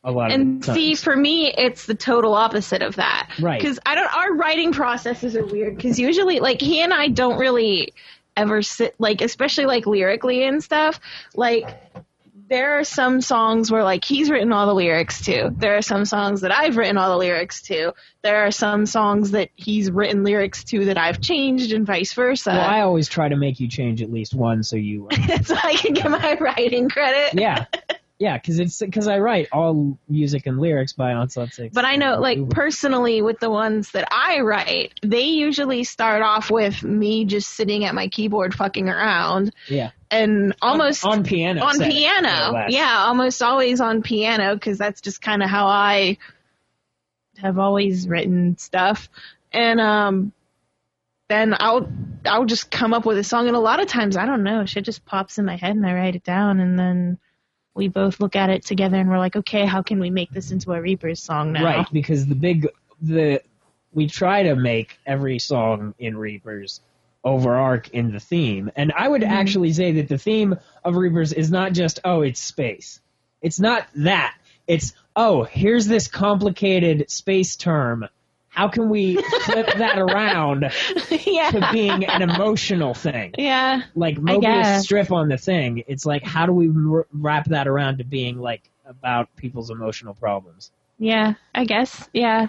A 0.03 0.11
lot 0.11 0.33
and 0.33 0.67
of 0.67 0.75
see 0.75 0.95
for 0.95 1.15
me 1.15 1.53
it's 1.53 1.85
the 1.85 1.95
total 1.95 2.33
opposite 2.33 2.81
of 2.81 2.97
that 2.97 3.29
Right. 3.39 3.61
because 3.61 3.79
i 3.85 3.95
don't 3.95 4.17
our 4.17 4.33
writing 4.33 4.73
processes 4.73 5.37
are 5.37 5.45
weird 5.45 5.77
because 5.77 5.99
usually 5.99 6.41
like 6.41 6.59
he 6.63 6.81
and 6.81 6.95
i 6.95 7.09
don't 7.09 7.37
really 7.37 7.93
ever 8.35 8.63
sit 8.63 8.95
like 8.99 9.21
especially 9.21 9.67
like 9.67 9.85
lyrically 9.87 10.43
and 10.45 10.65
stuff 10.65 11.01
like 11.35 11.77
there 12.51 12.79
are 12.79 12.85
some 12.85 13.21
songs 13.23 13.71
where 13.71 13.85
like 13.85 14.05
he's 14.05 14.29
written 14.29 14.53
all 14.53 14.67
the 14.67 14.75
lyrics 14.75 15.25
to 15.25 15.51
there 15.57 15.77
are 15.77 15.83
some 15.83 16.05
songs 16.05 16.43
that 16.43 16.53
i've 16.53 16.77
written 16.77 16.99
all 16.99 17.11
the 17.11 17.17
lyrics 17.17 17.63
to 17.63 17.95
there 18.23 18.45
are 18.45 18.51
some 18.51 18.85
songs 18.85 19.31
that 19.31 19.49
he's 19.55 19.91
written 19.91 20.25
lyrics 20.25 20.65
to 20.65 20.85
that 20.85 20.99
i've 20.99 21.21
changed 21.21 21.73
and 21.73 21.87
vice 21.87 22.13
versa 22.13 22.51
well, 22.51 22.61
I 22.61 22.81
always 22.81 23.09
try 23.09 23.29
to 23.29 23.37
make 23.37 23.61
you 23.61 23.69
change 23.69 24.03
at 24.03 24.13
least 24.13 24.35
one, 24.35 24.63
so 24.63 24.77
you. 24.77 25.09
Uh, 25.09 25.43
so 25.43 25.57
i 25.63 25.75
can 25.75 25.95
get 25.95 26.11
my 26.11 26.37
writing 26.41 26.89
credit 26.89 27.35
yeah, 27.35 27.65
yeah, 28.21 28.37
because 28.37 28.59
it's 28.59 28.79
because 28.79 29.09
I 29.09 29.19
write 29.19 29.49
all 29.51 29.99
music 30.09 30.47
and 30.47 30.59
lyrics 30.59 30.93
by 30.93 31.13
Onslaught 31.13 31.55
Six. 31.55 31.75
But 31.75 31.87
I 31.87 31.97
know, 31.97 32.21
like, 32.21 32.37
Uber. 32.37 32.55
personally, 32.55 33.23
with 33.23 33.41
the 33.41 33.49
ones 33.49 33.93
that 33.93 34.09
I 34.13 34.41
write, 34.41 34.93
they 35.03 35.23
usually 35.23 35.85
start 35.85 36.21
off 36.21 36.51
with 36.51 36.83
me 36.83 37.25
just 37.25 37.49
sitting 37.49 37.85
at 37.85 37.95
my 37.95 38.09
keyboard 38.09 38.55
fucking 38.55 38.91
around 38.91 39.55
yeah, 39.69 39.91
and 40.11 40.55
almost 40.61 41.05
on, 41.05 41.19
on 41.19 41.25
piano, 41.25 41.63
on 41.63 41.79
piano. 41.79 42.67
Yeah, 42.69 43.05
almost 43.07 43.43
always 43.43 43.81
on 43.81 44.03
piano 44.03 44.55
because 44.55 44.79
that's 44.79 45.01
just 45.01 45.23
kind 45.23 45.43
of 45.43 45.49
how 45.49 45.67
I 45.67 46.19
have 47.39 47.59
always 47.59 48.09
written 48.09 48.57
stuff. 48.59 49.09
And, 49.53 49.81
um, 49.81 50.33
then 51.31 51.55
I'll 51.59 51.89
I'll 52.27 52.45
just 52.45 52.71
come 52.73 52.93
up 52.93 53.07
with 53.07 53.17
a 53.17 53.25
song, 53.25 53.47
and 53.47 53.57
a 53.57 53.61
lot 53.61 53.81
of 53.81 53.87
times 53.87 54.17
I 54.17 54.27
don't 54.27 54.43
know, 54.43 54.67
shit 54.67 54.85
just 54.85 55.07
pops 55.07 55.39
in 55.39 55.45
my 55.45 55.57
head, 55.57 55.77
and 55.77 55.87
I 55.87 55.95
write 55.95 56.17
it 56.17 56.25
down, 56.25 56.59
and 56.59 56.77
then 56.77 57.19
we 57.73 57.87
both 57.87 58.19
look 58.19 58.35
at 58.35 58.51
it 58.51 58.65
together, 58.65 58.97
and 58.97 59.09
we're 59.09 59.19
like, 59.19 59.37
okay, 59.37 59.65
how 59.65 59.81
can 59.81 60.01
we 60.01 60.11
make 60.11 60.33
this 60.33 60.51
into 60.51 60.73
a 60.73 60.81
Reapers 60.81 61.23
song 61.23 61.53
now? 61.53 61.65
right. 61.65 61.87
Because 61.93 62.27
the 62.27 62.35
big 62.35 62.69
the 63.01 63.41
we 63.93 64.09
try 64.09 64.43
to 64.43 64.57
make 64.57 64.99
every 65.07 65.39
song 65.39 65.95
in 66.01 66.17
Reapers 66.19 66.81
overarch 67.25 67.89
in 67.91 68.13
the 68.13 68.21
theme, 68.21 68.71
and 68.77 68.93
I 68.93 69.09
would 69.09 69.23
mm-hmm. 69.23 69.33
actually 69.33 69.73
say 69.73 69.93
that 69.93 70.09
the 70.09 70.19
theme 70.19 70.59
of 70.85 70.97
Reapers 70.97 71.33
is 71.33 71.51
not 71.51 71.73
just 71.73 72.01
oh 72.05 72.23
it's 72.23 72.41
space. 72.41 73.01
It's 73.43 73.61
not 73.61 73.87
that. 73.97 74.37
It's 74.67 74.93
oh 75.17 75.45
here's 75.45 75.87
this 75.87 76.09
complicated 76.09 77.11
space 77.11 77.57
term. 77.57 78.07
How 78.49 78.69
can 78.69 78.89
we 78.89 79.17
flip 79.17 79.67
that 79.79 79.99
around 79.99 80.73
yeah. 81.11 81.51
to 81.51 81.69
being 81.73 82.05
an 82.05 82.23
emotional 82.23 82.95
thing? 82.95 83.35
Yeah. 83.39 83.83
like 83.95 84.17
Mobius 84.17 84.83
strip 84.83 85.13
on 85.13 85.29
the 85.29 85.39
thing. 85.39 85.85
It's 85.87 86.05
like 86.05 86.25
how 86.25 86.47
do 86.47 86.53
we 86.53 86.69
wrap 87.13 87.47
that 87.47 87.69
around 87.69 87.99
to 87.99 88.05
being 88.05 88.39
like 88.39 88.69
about 88.85 89.35
people's 89.37 89.71
emotional 89.71 90.15
problems? 90.15 90.73
Yeah. 90.99 91.35
I 91.55 91.65
guess. 91.65 92.09
Yeah. 92.13 92.49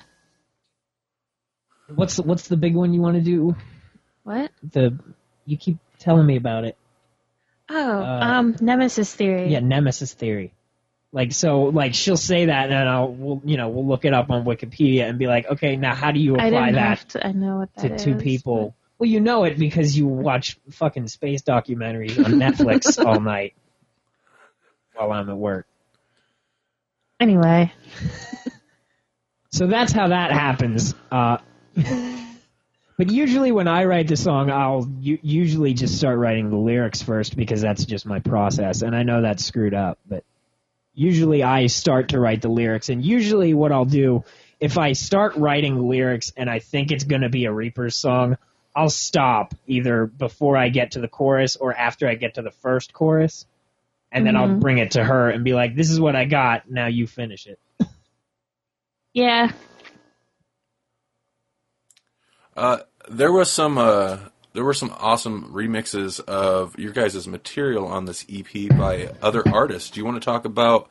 What's 1.87 2.17
what's 2.17 2.47
the 2.47 2.57
big 2.57 2.75
one 2.75 2.93
you 2.93 3.01
want 3.01 3.15
to 3.15 3.21
do? 3.21 3.55
What? 4.23 4.51
The 4.71 4.97
you 5.45 5.57
keep 5.57 5.77
telling 5.99 6.25
me 6.25 6.35
about 6.35 6.65
it. 6.65 6.77
Oh, 7.69 7.99
Uh, 8.01 8.19
um, 8.21 8.55
Nemesis 8.59 9.13
theory. 9.13 9.49
Yeah, 9.49 9.59
Nemesis 9.59 10.13
theory. 10.13 10.53
Like 11.13 11.33
so, 11.33 11.63
like 11.63 11.93
she'll 11.93 12.17
say 12.17 12.45
that, 12.45 12.71
and 12.71 12.89
I'll 12.89 13.11
we'll 13.11 13.41
you 13.43 13.57
know 13.57 13.69
we'll 13.69 13.87
look 13.87 14.05
it 14.05 14.13
up 14.13 14.29
on 14.29 14.45
Wikipedia 14.45 15.09
and 15.09 15.19
be 15.19 15.27
like, 15.27 15.45
okay, 15.45 15.75
now 15.75 15.93
how 15.93 16.11
do 16.11 16.19
you 16.19 16.35
apply 16.35 16.71
that 16.71 17.09
to. 17.09 17.27
I 17.27 17.31
know 17.31 17.57
what 17.57 17.75
to 17.77 17.89
that 17.89 17.99
two 17.99 18.15
is, 18.15 18.23
people? 18.23 18.75
Well, 18.97 19.09
you 19.09 19.19
know 19.19 19.43
it 19.43 19.57
because 19.57 19.97
you 19.97 20.07
watch 20.07 20.57
fucking 20.69 21.07
space 21.07 21.41
documentaries 21.41 22.23
on 22.23 22.33
Netflix 22.33 23.03
all 23.05 23.19
night 23.19 23.55
while 24.93 25.11
I'm 25.11 25.29
at 25.29 25.37
work. 25.37 25.65
Anyway. 27.19 27.73
So 29.53 29.67
that's 29.67 29.91
how 29.91 30.07
that 30.07 30.31
happens. 30.31 30.95
Uh, 31.11 31.37
but 33.01 33.09
usually 33.09 33.51
when 33.51 33.67
I 33.67 33.85
write 33.85 34.07
the 34.07 34.15
song, 34.15 34.51
I'll 34.51 34.87
u- 34.99 35.17
usually 35.23 35.73
just 35.73 35.97
start 35.97 36.19
writing 36.19 36.51
the 36.51 36.55
lyrics 36.55 37.01
first 37.01 37.35
because 37.35 37.59
that's 37.59 37.83
just 37.83 38.05
my 38.05 38.19
process. 38.19 38.83
And 38.83 38.95
I 38.95 39.01
know 39.01 39.23
that's 39.23 39.43
screwed 39.43 39.73
up, 39.73 39.97
but 40.07 40.23
usually 40.93 41.41
I 41.41 41.65
start 41.65 42.09
to 42.09 42.19
write 42.19 42.43
the 42.43 42.49
lyrics. 42.49 42.89
And 42.89 43.03
usually 43.03 43.55
what 43.55 43.71
I'll 43.71 43.85
do, 43.85 44.23
if 44.59 44.77
I 44.77 44.93
start 44.93 45.35
writing 45.35 45.89
lyrics 45.89 46.31
and 46.37 46.47
I 46.47 46.59
think 46.59 46.91
it's 46.91 47.03
going 47.03 47.23
to 47.23 47.29
be 47.29 47.45
a 47.45 47.51
Reaper's 47.51 47.95
song, 47.95 48.37
I'll 48.75 48.91
stop 48.91 49.55
either 49.65 50.05
before 50.05 50.55
I 50.55 50.69
get 50.69 50.91
to 50.91 50.99
the 50.99 51.07
chorus 51.07 51.55
or 51.55 51.73
after 51.73 52.07
I 52.07 52.13
get 52.13 52.35
to 52.35 52.43
the 52.43 52.51
first 52.51 52.93
chorus. 52.93 53.47
And 54.11 54.27
then 54.27 54.35
I'll 54.35 54.47
Mhm. 54.47 54.59
bring 54.59 54.77
it 54.77 54.91
to 54.91 55.03
her 55.03 55.31
and 55.31 55.43
be 55.43 55.53
like, 55.55 55.73
this 55.75 55.89
is 55.89 55.99
what 55.99 56.15
I 56.15 56.25
got. 56.25 56.69
Now 56.69 56.85
you 56.85 57.07
finish 57.07 57.47
it. 57.47 57.57
Yeah. 59.11 59.51
Uh, 62.55 62.79
there 63.11 63.31
was 63.31 63.51
some 63.51 63.77
uh, 63.77 64.17
there 64.53 64.63
were 64.63 64.73
some 64.73 64.93
awesome 64.99 65.51
remixes 65.53 66.19
of 66.19 66.77
your 66.77 66.91
guys' 66.91 67.27
material 67.27 67.85
on 67.87 68.05
this 68.05 68.25
EP 68.31 68.69
by 68.69 69.09
other 69.21 69.43
artists. 69.47 69.89
Do 69.91 69.99
you 69.99 70.05
want 70.05 70.21
to 70.21 70.25
talk 70.25 70.45
about 70.45 70.89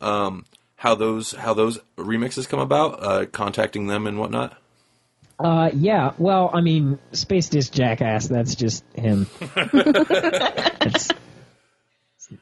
um, 0.00 0.44
how 0.76 0.94
those 0.94 1.32
how 1.32 1.54
those 1.54 1.78
remixes 1.96 2.48
come 2.48 2.60
about, 2.60 3.02
uh, 3.02 3.26
contacting 3.26 3.86
them 3.86 4.06
and 4.06 4.18
whatnot? 4.18 4.56
Uh, 5.38 5.70
yeah. 5.74 6.12
Well, 6.18 6.50
I 6.52 6.60
mean, 6.60 6.98
Space 7.12 7.48
Disc 7.48 7.72
Jackass. 7.72 8.28
That's 8.28 8.54
just 8.54 8.84
him. 8.94 9.26
It's- 10.84 11.08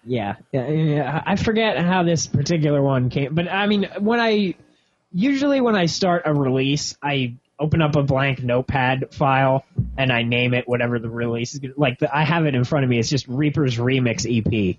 yeah, 0.04 0.36
yeah. 0.52 1.22
I 1.26 1.36
forget 1.36 1.76
how 1.78 2.02
this 2.02 2.26
particular 2.26 2.80
one 2.80 3.10
came, 3.10 3.34
but 3.34 3.48
I 3.48 3.66
mean, 3.66 3.88
when 3.98 4.20
I 4.20 4.54
usually 5.12 5.60
when 5.60 5.74
I 5.76 5.86
start 5.86 6.22
a 6.24 6.32
release, 6.32 6.96
I 7.02 7.34
open 7.62 7.80
up 7.80 7.94
a 7.94 8.02
blank 8.02 8.42
notepad 8.42 9.14
file 9.14 9.64
and 9.96 10.12
I 10.12 10.22
name 10.22 10.52
it 10.52 10.68
whatever 10.68 10.98
the 10.98 11.08
release 11.08 11.54
is. 11.54 11.60
Like 11.76 12.00
the, 12.00 12.14
I 12.14 12.24
have 12.24 12.44
it 12.44 12.54
in 12.54 12.64
front 12.64 12.84
of 12.84 12.90
me. 12.90 12.98
It's 12.98 13.08
just 13.08 13.28
Reaper's 13.28 13.76
Remix 13.76 14.26
EP 14.26 14.76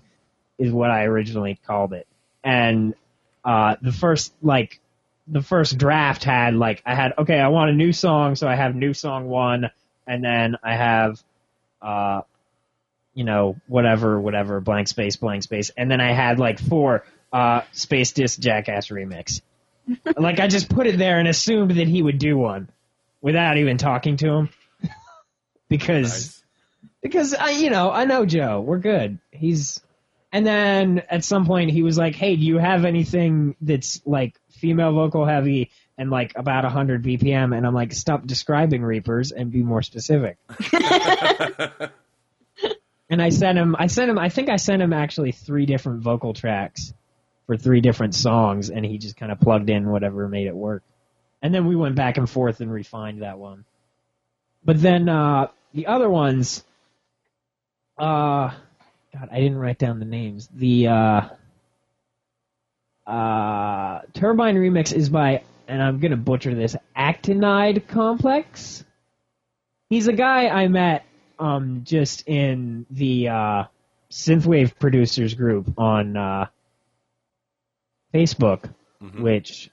is 0.58 0.70
what 0.70 0.90
I 0.90 1.04
originally 1.04 1.58
called 1.66 1.94
it, 1.94 2.06
and 2.44 2.94
uh, 3.44 3.76
the 3.80 3.90
first 3.90 4.32
like 4.42 4.78
the 5.26 5.42
first 5.42 5.78
draft 5.78 6.24
had 6.24 6.54
like 6.54 6.82
I 6.84 6.94
had 6.94 7.14
okay, 7.18 7.40
I 7.40 7.48
want 7.48 7.70
a 7.70 7.74
new 7.74 7.92
song, 7.92 8.36
so 8.36 8.46
I 8.46 8.54
have 8.54 8.74
new 8.74 8.92
song 8.92 9.26
one, 9.28 9.70
and 10.06 10.22
then 10.22 10.56
I 10.62 10.76
have 10.76 11.22
uh 11.80 12.22
you 13.14 13.22
know, 13.22 13.56
whatever, 13.68 14.20
whatever, 14.20 14.60
blank 14.60 14.88
space, 14.88 15.16
blank 15.16 15.44
space, 15.44 15.70
and 15.76 15.90
then 15.90 16.00
I 16.00 16.12
had 16.12 16.38
like 16.38 16.58
four 16.58 17.04
uh 17.32 17.62
Space 17.72 18.12
Disc 18.12 18.38
Jackass 18.38 18.88
remix. 18.88 19.40
Like 20.16 20.40
I 20.40 20.48
just 20.48 20.68
put 20.68 20.86
it 20.86 20.98
there 20.98 21.18
and 21.18 21.28
assumed 21.28 21.72
that 21.72 21.88
he 21.88 22.02
would 22.02 22.18
do 22.18 22.36
one 22.36 22.68
without 23.20 23.56
even 23.56 23.76
talking 23.78 24.16
to 24.18 24.28
him. 24.28 24.48
because 25.68 26.12
Nice. 26.12 26.44
because 27.02 27.34
I, 27.34 27.50
you 27.50 27.70
know, 27.70 27.90
I 27.90 28.04
know 28.04 28.24
Joe. 28.26 28.60
We're 28.60 28.78
good. 28.78 29.18
He's, 29.30 29.80
and 30.32 30.46
then 30.46 31.02
at 31.10 31.24
some 31.24 31.46
point 31.46 31.70
he 31.70 31.82
was 31.82 31.96
like, 31.98 32.14
"Hey, 32.14 32.36
do 32.36 32.42
you 32.42 32.58
have 32.58 32.84
anything 32.84 33.56
that's 33.60 34.00
like 34.04 34.38
female 34.50 34.92
vocal 34.92 35.24
heavy 35.24 35.70
and 35.96 36.10
like 36.10 36.32
about 36.36 36.64
100 36.64 37.02
BPM?" 37.02 37.56
And 37.56 37.66
I'm 37.66 37.74
like, 37.74 37.92
"Stop 37.92 38.26
describing 38.26 38.82
Reapers 38.82 39.32
and 39.32 39.50
be 39.50 39.62
more 39.62 39.82
specific." 39.82 40.38
and 43.10 43.22
I 43.22 43.28
sent 43.28 43.58
him. 43.58 43.76
I 43.78 43.86
sent 43.86 44.10
him. 44.10 44.18
I 44.18 44.28
think 44.28 44.48
I 44.48 44.56
sent 44.56 44.82
him 44.82 44.92
actually 44.92 45.32
three 45.32 45.66
different 45.66 46.02
vocal 46.02 46.32
tracks 46.34 46.92
for 47.46 47.56
three 47.56 47.80
different 47.80 48.14
songs, 48.14 48.70
and 48.70 48.84
he 48.84 48.98
just 48.98 49.16
kind 49.16 49.30
of 49.30 49.40
plugged 49.40 49.70
in 49.70 49.90
whatever 49.90 50.28
made 50.28 50.46
it 50.46 50.54
work. 50.54 50.82
And 51.42 51.54
then 51.54 51.66
we 51.66 51.76
went 51.76 51.94
back 51.94 52.16
and 52.16 52.28
forth 52.28 52.60
and 52.60 52.72
refined 52.72 53.22
that 53.22 53.38
one. 53.38 53.64
But 54.64 54.80
then 54.80 55.08
uh, 55.08 55.48
the 55.74 55.88
other 55.88 56.08
ones, 56.08 56.64
uh, 57.98 58.50
God, 59.12 59.28
I 59.30 59.40
didn't 59.40 59.58
write 59.58 59.78
down 59.78 59.98
the 59.98 60.06
names. 60.06 60.48
The 60.54 60.88
uh, 60.88 61.20
uh, 63.06 64.00
Turbine 64.14 64.56
remix 64.56 64.94
is 64.94 65.10
by, 65.10 65.42
and 65.68 65.82
I'm 65.82 66.00
gonna 66.00 66.16
butcher 66.16 66.54
this, 66.54 66.76
Actinide 66.96 67.86
Complex. 67.88 68.84
He's 69.90 70.08
a 70.08 70.12
guy 70.12 70.48
I 70.48 70.68
met 70.68 71.04
um, 71.38 71.82
just 71.84 72.26
in 72.26 72.86
the 72.90 73.28
uh, 73.28 73.64
synthwave 74.10 74.78
producers 74.78 75.34
group 75.34 75.78
on 75.78 76.16
uh, 76.16 76.46
Facebook, 78.14 78.70
Mhm. 79.02 79.20
which 79.20 79.70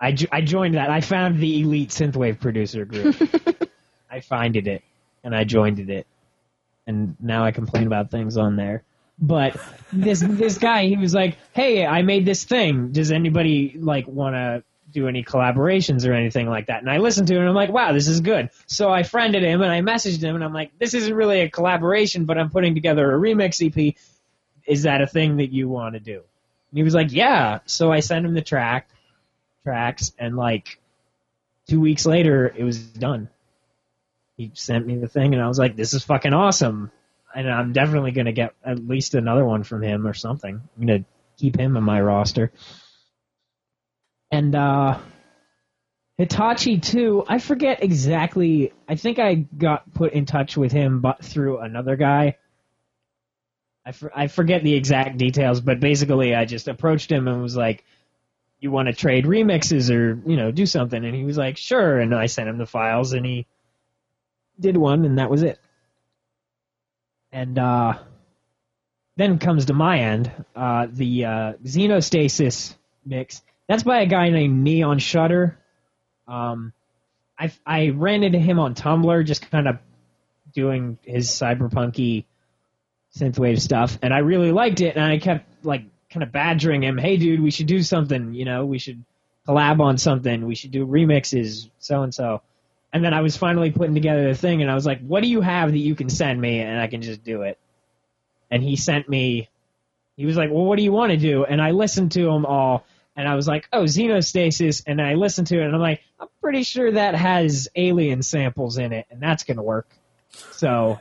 I, 0.00 0.12
jo- 0.12 0.28
I 0.32 0.40
joined 0.40 0.74
that. 0.74 0.88
I 0.90 1.00
found 1.00 1.38
the 1.40 1.60
elite 1.60 1.90
synthwave 1.90 2.40
producer 2.40 2.84
group. 2.84 3.16
I 4.10 4.20
finded 4.20 4.66
it 4.68 4.82
and 5.24 5.34
I 5.34 5.44
joined 5.44 5.78
it, 5.90 6.06
and 6.86 7.16
now 7.20 7.44
I 7.44 7.50
complain 7.52 7.86
about 7.86 8.10
things 8.10 8.36
on 8.36 8.56
there. 8.56 8.82
But 9.18 9.56
this 9.92 10.20
this 10.20 10.58
guy, 10.58 10.86
he 10.86 10.96
was 10.96 11.14
like, 11.14 11.36
"Hey, 11.52 11.86
I 11.86 12.02
made 12.02 12.24
this 12.26 12.44
thing. 12.44 12.90
Does 12.92 13.12
anybody 13.12 13.76
like 13.78 14.06
want 14.08 14.34
to 14.34 14.64
do 14.92 15.06
any 15.06 15.22
collaborations 15.22 16.08
or 16.08 16.12
anything 16.12 16.48
like 16.48 16.66
that?" 16.66 16.80
And 16.80 16.90
I 16.90 16.96
listened 16.98 17.28
to 17.28 17.34
it, 17.34 17.38
and 17.38 17.48
I'm 17.48 17.54
like, 17.54 17.70
"Wow, 17.70 17.92
this 17.92 18.08
is 18.08 18.20
good." 18.20 18.50
So 18.66 18.90
I 18.90 19.02
friended 19.04 19.42
him 19.44 19.62
and 19.62 19.70
I 19.70 19.80
messaged 19.80 20.20
him, 20.22 20.34
and 20.34 20.42
I'm 20.42 20.52
like, 20.52 20.76
"This 20.78 20.94
isn't 20.94 21.14
really 21.14 21.40
a 21.40 21.48
collaboration, 21.50 22.24
but 22.24 22.36
I'm 22.38 22.50
putting 22.50 22.74
together 22.74 23.14
a 23.14 23.18
remix 23.18 23.64
EP. 23.64 23.94
Is 24.66 24.82
that 24.84 25.00
a 25.02 25.06
thing 25.06 25.36
that 25.36 25.52
you 25.52 25.68
want 25.68 25.94
to 25.94 26.00
do?" 26.00 26.22
And 26.72 26.78
he 26.78 26.82
was 26.82 26.94
like, 26.94 27.12
"Yeah." 27.12 27.60
So 27.66 27.92
I 27.92 28.00
sent 28.00 28.26
him 28.26 28.34
the 28.34 28.42
track 28.42 28.88
tracks, 29.62 30.12
and 30.18 30.36
like 30.36 30.80
two 31.68 31.80
weeks 31.80 32.04
later, 32.04 32.52
it 32.56 32.64
was 32.64 32.78
done 32.78 33.28
he 34.36 34.50
sent 34.54 34.86
me 34.86 34.96
the 34.96 35.08
thing 35.08 35.34
and 35.34 35.42
I 35.42 35.48
was 35.48 35.58
like, 35.58 35.76
this 35.76 35.94
is 35.94 36.04
fucking 36.04 36.32
awesome. 36.32 36.90
And 37.34 37.50
I'm 37.50 37.72
definitely 37.72 38.12
going 38.12 38.26
to 38.26 38.32
get 38.32 38.54
at 38.64 38.86
least 38.86 39.14
another 39.14 39.44
one 39.44 39.62
from 39.62 39.82
him 39.82 40.06
or 40.06 40.14
something. 40.14 40.60
I'm 40.76 40.86
going 40.86 41.02
to 41.02 41.08
keep 41.38 41.58
him 41.58 41.76
in 41.76 41.84
my 41.84 42.00
roster. 42.00 42.52
And, 44.30 44.54
uh, 44.54 44.98
Hitachi 46.18 46.78
too, 46.78 47.24
I 47.26 47.38
forget 47.38 47.82
exactly, 47.82 48.72
I 48.88 48.96
think 48.96 49.18
I 49.18 49.34
got 49.34 49.92
put 49.94 50.12
in 50.12 50.26
touch 50.26 50.56
with 50.56 50.72
him 50.72 51.00
but 51.00 51.24
through 51.24 51.58
another 51.58 51.96
guy. 51.96 52.36
I, 53.84 53.92
for, 53.92 54.12
I 54.14 54.28
forget 54.28 54.62
the 54.62 54.74
exact 54.74 55.18
details, 55.18 55.60
but 55.60 55.80
basically 55.80 56.34
I 56.34 56.44
just 56.44 56.68
approached 56.68 57.10
him 57.10 57.28
and 57.28 57.42
was 57.42 57.56
like, 57.56 57.84
you 58.60 58.70
want 58.70 58.86
to 58.86 58.94
trade 58.94 59.24
remixes 59.24 59.90
or, 59.90 60.20
you 60.24 60.36
know, 60.36 60.52
do 60.52 60.66
something? 60.66 61.04
And 61.04 61.14
he 61.14 61.24
was 61.24 61.36
like, 61.36 61.56
sure. 61.56 61.98
And 61.98 62.14
I 62.14 62.26
sent 62.26 62.48
him 62.48 62.58
the 62.58 62.66
files 62.66 63.12
and 63.12 63.26
he, 63.26 63.46
did 64.58 64.76
one, 64.76 65.04
and 65.04 65.18
that 65.18 65.30
was 65.30 65.42
it. 65.42 65.58
And 67.32 67.58
uh, 67.58 67.98
then 69.16 69.38
comes 69.38 69.66
to 69.66 69.74
my 69.74 70.00
end, 70.00 70.32
uh, 70.54 70.86
the 70.90 71.24
uh, 71.24 71.52
Xenostasis 71.64 72.74
mix. 73.04 73.42
That's 73.68 73.82
by 73.82 74.00
a 74.00 74.06
guy 74.06 74.30
named 74.30 74.62
Neon 74.62 74.98
Shutter. 74.98 75.58
Um, 76.28 76.72
I 77.38 77.52
I 77.66 77.88
ran 77.90 78.22
into 78.22 78.38
him 78.38 78.58
on 78.58 78.74
Tumblr, 78.74 79.26
just 79.26 79.50
kind 79.50 79.68
of 79.68 79.78
doing 80.52 80.98
his 81.02 81.28
cyberpunky 81.28 82.24
synthwave 83.16 83.60
stuff, 83.60 83.98
and 84.02 84.12
I 84.12 84.18
really 84.18 84.52
liked 84.52 84.80
it. 84.80 84.96
And 84.96 85.04
I 85.04 85.18
kept 85.18 85.64
like 85.64 85.84
kind 86.10 86.22
of 86.22 86.32
badgering 86.32 86.82
him, 86.82 86.98
"Hey, 86.98 87.16
dude, 87.16 87.40
we 87.40 87.50
should 87.50 87.66
do 87.66 87.82
something. 87.82 88.34
You 88.34 88.44
know, 88.44 88.64
we 88.66 88.78
should 88.78 89.04
collab 89.46 89.80
on 89.80 89.98
something. 89.98 90.46
We 90.46 90.54
should 90.54 90.70
do 90.70 90.86
remixes, 90.86 91.68
so 91.78 92.02
and 92.02 92.14
so." 92.14 92.42
And 92.92 93.02
then 93.02 93.14
I 93.14 93.22
was 93.22 93.36
finally 93.36 93.70
putting 93.70 93.94
together 93.94 94.28
the 94.28 94.34
thing, 94.34 94.60
and 94.62 94.70
I 94.70 94.74
was 94.74 94.86
like, 94.86 95.00
"What 95.00 95.22
do 95.22 95.28
you 95.28 95.40
have 95.40 95.72
that 95.72 95.78
you 95.78 95.94
can 95.94 96.10
send 96.10 96.40
me, 96.40 96.60
and 96.60 96.78
I 96.80 96.86
can 96.86 97.02
just 97.02 97.24
do 97.24 97.42
it?" 97.42 97.58
And 98.50 98.62
he 98.62 98.76
sent 98.76 99.08
me. 99.08 99.48
He 100.16 100.26
was 100.26 100.36
like, 100.36 100.50
"Well, 100.50 100.64
what 100.64 100.76
do 100.76 100.82
you 100.82 100.92
want 100.92 101.12
to 101.12 101.16
do?" 101.16 101.44
And 101.44 101.60
I 101.60 101.70
listened 101.70 102.12
to 102.12 102.24
them 102.24 102.44
all, 102.44 102.84
and 103.16 103.26
I 103.26 103.34
was 103.34 103.48
like, 103.48 103.66
"Oh, 103.72 103.84
Xenostasis," 103.84 104.84
and 104.86 105.00
I 105.00 105.14
listened 105.14 105.46
to 105.48 105.58
it, 105.58 105.64
and 105.64 105.74
I'm 105.74 105.80
like, 105.80 106.02
"I'm 106.20 106.28
pretty 106.40 106.62
sure 106.62 106.92
that 106.92 107.14
has 107.14 107.68
alien 107.74 108.22
samples 108.22 108.76
in 108.76 108.92
it, 108.92 109.06
and 109.10 109.20
that's 109.20 109.44
gonna 109.44 109.62
work." 109.62 109.88
So 110.52 111.00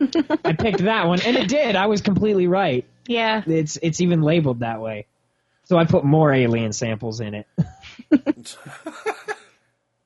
I 0.00 0.52
picked 0.54 0.78
that 0.84 1.06
one, 1.06 1.20
and 1.20 1.36
it 1.36 1.48
did. 1.48 1.76
I 1.76 1.86
was 1.86 2.00
completely 2.00 2.46
right. 2.46 2.84
Yeah. 3.06 3.42
It's 3.46 3.78
it's 3.82 4.00
even 4.00 4.22
labeled 4.22 4.60
that 4.60 4.80
way. 4.80 5.06
So 5.64 5.76
I 5.78 5.84
put 5.84 6.04
more 6.04 6.32
alien 6.32 6.72
samples 6.72 7.20
in 7.20 7.34
it. 7.34 7.46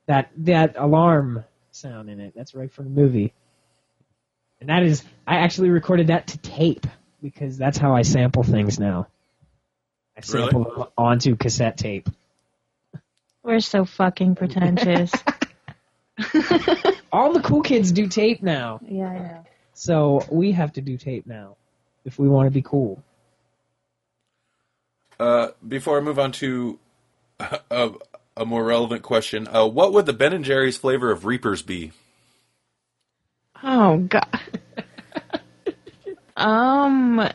that 0.06 0.30
that 0.38 0.76
alarm 0.76 1.44
sound 1.70 2.10
in 2.10 2.20
it. 2.20 2.34
That's 2.36 2.54
right 2.54 2.70
from 2.72 2.84
the 2.84 2.90
movie. 3.00 3.32
And 4.60 4.68
that 4.68 4.82
is 4.82 5.02
I 5.26 5.36
actually 5.36 5.70
recorded 5.70 6.08
that 6.08 6.28
to 6.28 6.38
tape 6.38 6.86
because 7.22 7.56
that's 7.56 7.78
how 7.78 7.94
I 7.94 8.02
sample 8.02 8.42
things 8.42 8.78
now. 8.78 9.06
I 10.16 10.20
Really? 10.32 10.44
sample 10.50 10.64
them 10.64 10.84
onto 10.96 11.36
cassette 11.36 11.76
tape. 11.76 12.08
We're 13.42 13.60
so 13.60 13.84
fucking 13.84 14.36
pretentious. 14.36 15.10
All 17.12 17.32
the 17.32 17.42
cool 17.42 17.62
kids 17.62 17.92
do 17.92 18.06
tape 18.08 18.42
now. 18.42 18.80
yeah, 18.86 19.06
I 19.08 19.18
know. 19.18 19.44
So 19.74 20.24
we 20.30 20.52
have 20.52 20.72
to 20.74 20.80
do 20.80 20.96
tape 20.96 21.26
now 21.26 21.56
if 22.04 22.18
we 22.18 22.28
want 22.28 22.46
to 22.46 22.50
be 22.50 22.62
cool. 22.62 23.02
Uh, 25.18 25.48
before 25.66 25.98
I 25.98 26.00
move 26.00 26.18
on 26.18 26.32
to 26.32 26.78
a, 27.70 27.90
a 28.36 28.44
more 28.44 28.64
relevant 28.64 29.02
question, 29.02 29.48
uh, 29.48 29.66
what 29.66 29.92
would 29.92 30.06
the 30.06 30.12
Ben 30.12 30.32
and 30.32 30.44
Jerry's 30.44 30.76
flavor 30.76 31.10
of 31.10 31.24
Reapers 31.24 31.62
be? 31.62 31.92
Oh 33.62 33.98
god. 33.98 34.40
um. 36.36 37.28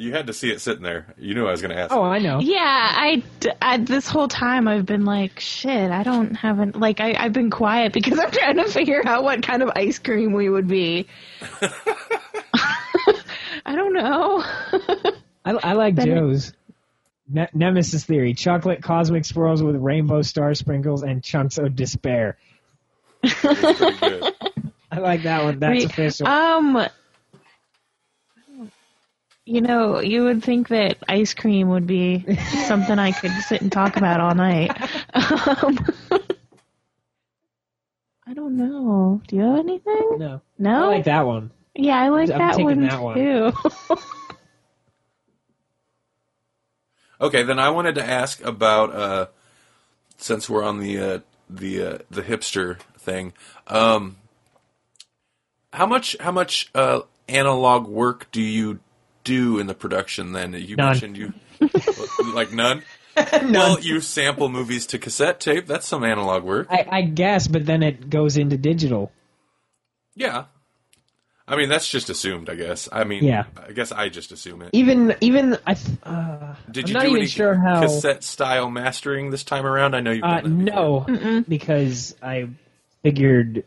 You 0.00 0.12
had 0.12 0.28
to 0.28 0.32
see 0.32 0.50
it 0.50 0.62
sitting 0.62 0.82
there. 0.82 1.14
You 1.18 1.34
knew 1.34 1.46
I 1.46 1.50
was 1.50 1.60
going 1.60 1.76
to 1.76 1.78
ask. 1.78 1.92
Oh, 1.92 2.02
I 2.02 2.20
know. 2.20 2.40
Yeah, 2.40 2.58
I, 2.58 3.22
I 3.60 3.76
this 3.76 4.08
whole 4.08 4.28
time 4.28 4.66
I've 4.66 4.86
been 4.86 5.04
like, 5.04 5.40
shit. 5.40 5.90
I 5.90 6.02
don't 6.02 6.34
have 6.36 6.58
an 6.58 6.72
like. 6.74 7.00
I 7.00 7.14
I've 7.18 7.34
been 7.34 7.50
quiet 7.50 7.92
because 7.92 8.18
I'm 8.18 8.30
trying 8.30 8.56
to 8.56 8.64
figure 8.64 9.02
out 9.06 9.24
what 9.24 9.42
kind 9.42 9.62
of 9.62 9.70
ice 9.76 9.98
cream 9.98 10.32
we 10.32 10.48
would 10.48 10.68
be. 10.68 11.06
I 13.66 13.74
don't 13.74 13.92
know. 13.92 14.42
I, 15.44 15.52
I 15.52 15.72
like 15.74 15.96
Ben- 15.96 16.06
Joe's. 16.06 16.54
Ne- 17.28 17.50
Nemesis 17.52 18.02
theory: 18.04 18.32
chocolate 18.32 18.82
cosmic 18.82 19.26
swirls 19.26 19.62
with 19.62 19.76
rainbow 19.76 20.22
star 20.22 20.54
sprinkles 20.54 21.02
and 21.02 21.22
chunks 21.22 21.58
of 21.58 21.76
despair. 21.76 22.38
That's 23.22 23.34
pretty 23.34 23.98
good. 23.98 24.34
I 24.90 24.98
like 24.98 25.24
that 25.24 25.44
one. 25.44 25.58
That's 25.58 25.70
Wait, 25.70 25.84
official. 25.84 26.26
Um, 26.26 26.88
you 29.50 29.60
know, 29.60 29.98
you 29.98 30.22
would 30.24 30.44
think 30.44 30.68
that 30.68 30.98
ice 31.08 31.34
cream 31.34 31.70
would 31.70 31.84
be 31.84 32.24
something 32.68 33.00
I 33.00 33.10
could 33.10 33.32
sit 33.48 33.60
and 33.60 33.72
talk 33.72 33.96
about 33.96 34.20
all 34.20 34.32
night. 34.32 34.70
Um, 35.12 35.76
I 38.26 38.32
don't 38.32 38.56
know. 38.56 39.20
Do 39.26 39.34
you 39.34 39.42
have 39.42 39.58
anything? 39.58 40.18
no, 40.18 40.40
No. 40.56 40.84
I 40.84 40.96
like 40.96 41.04
that 41.06 41.26
one. 41.26 41.50
Yeah, 41.74 42.00
I 42.00 42.10
like 42.10 42.30
I'm 42.30 42.38
that 42.38 42.60
one 42.60 42.80
that 42.82 43.02
one. 43.02 43.14
too. 43.16 43.52
Okay, 47.22 47.42
then 47.42 47.58
I 47.58 47.68
wanted 47.68 47.96
to 47.96 48.02
ask 48.02 48.42
about 48.42 48.94
uh, 48.94 49.26
since 50.16 50.48
we're 50.48 50.62
on 50.62 50.78
the 50.78 50.98
uh, 50.98 51.18
the 51.50 51.82
uh, 51.82 51.98
the 52.10 52.22
hipster 52.22 52.78
thing. 52.96 53.34
Um, 53.66 54.16
how 55.70 55.84
much 55.84 56.16
how 56.18 56.32
much 56.32 56.70
uh, 56.74 57.00
analog 57.28 57.86
work 57.88 58.28
do 58.32 58.40
you 58.40 58.80
do 59.24 59.58
in 59.58 59.66
the 59.66 59.74
production? 59.74 60.32
Then 60.32 60.52
you 60.54 60.76
None. 60.76 60.86
mentioned 60.92 61.16
you 61.16 61.32
like 62.34 62.52
none. 62.52 62.82
Well, 63.16 63.80
you 63.80 64.00
sample 64.00 64.48
movies 64.48 64.86
to 64.86 64.98
cassette 64.98 65.40
tape. 65.40 65.66
That's 65.66 65.86
some 65.86 66.04
analog 66.04 66.44
work. 66.44 66.68
I, 66.70 66.86
I 66.90 67.02
guess, 67.02 67.48
but 67.48 67.66
then 67.66 67.82
it 67.82 68.08
goes 68.08 68.36
into 68.36 68.56
digital. 68.56 69.12
Yeah. 70.14 70.44
I 71.46 71.56
mean, 71.56 71.68
that's 71.68 71.88
just 71.88 72.08
assumed, 72.10 72.48
I 72.48 72.54
guess. 72.54 72.88
I 72.92 73.02
mean, 73.04 73.24
Yeah. 73.24 73.44
I 73.56 73.72
guess 73.72 73.90
I 73.90 74.08
just 74.08 74.30
assume 74.30 74.62
it. 74.62 74.70
Even 74.72 75.16
even 75.20 75.58
I. 75.66 75.76
Uh, 76.04 76.54
Did 76.70 76.84
I'm 76.84 76.88
you 76.88 76.94
not 76.94 77.02
do 77.02 77.08
even 77.08 77.18
any 77.22 77.26
sure 77.26 77.54
how. 77.54 77.80
cassette 77.82 78.22
style 78.22 78.70
mastering 78.70 79.30
this 79.30 79.42
time 79.42 79.66
around? 79.66 79.94
I 79.96 80.00
know 80.00 80.12
you've 80.12 80.22
Uh, 80.24 80.40
done 80.42 80.64
that 80.64 80.64
before. 80.66 81.06
no, 81.08 81.44
because 81.48 82.14
I 82.22 82.48
figured 83.02 83.64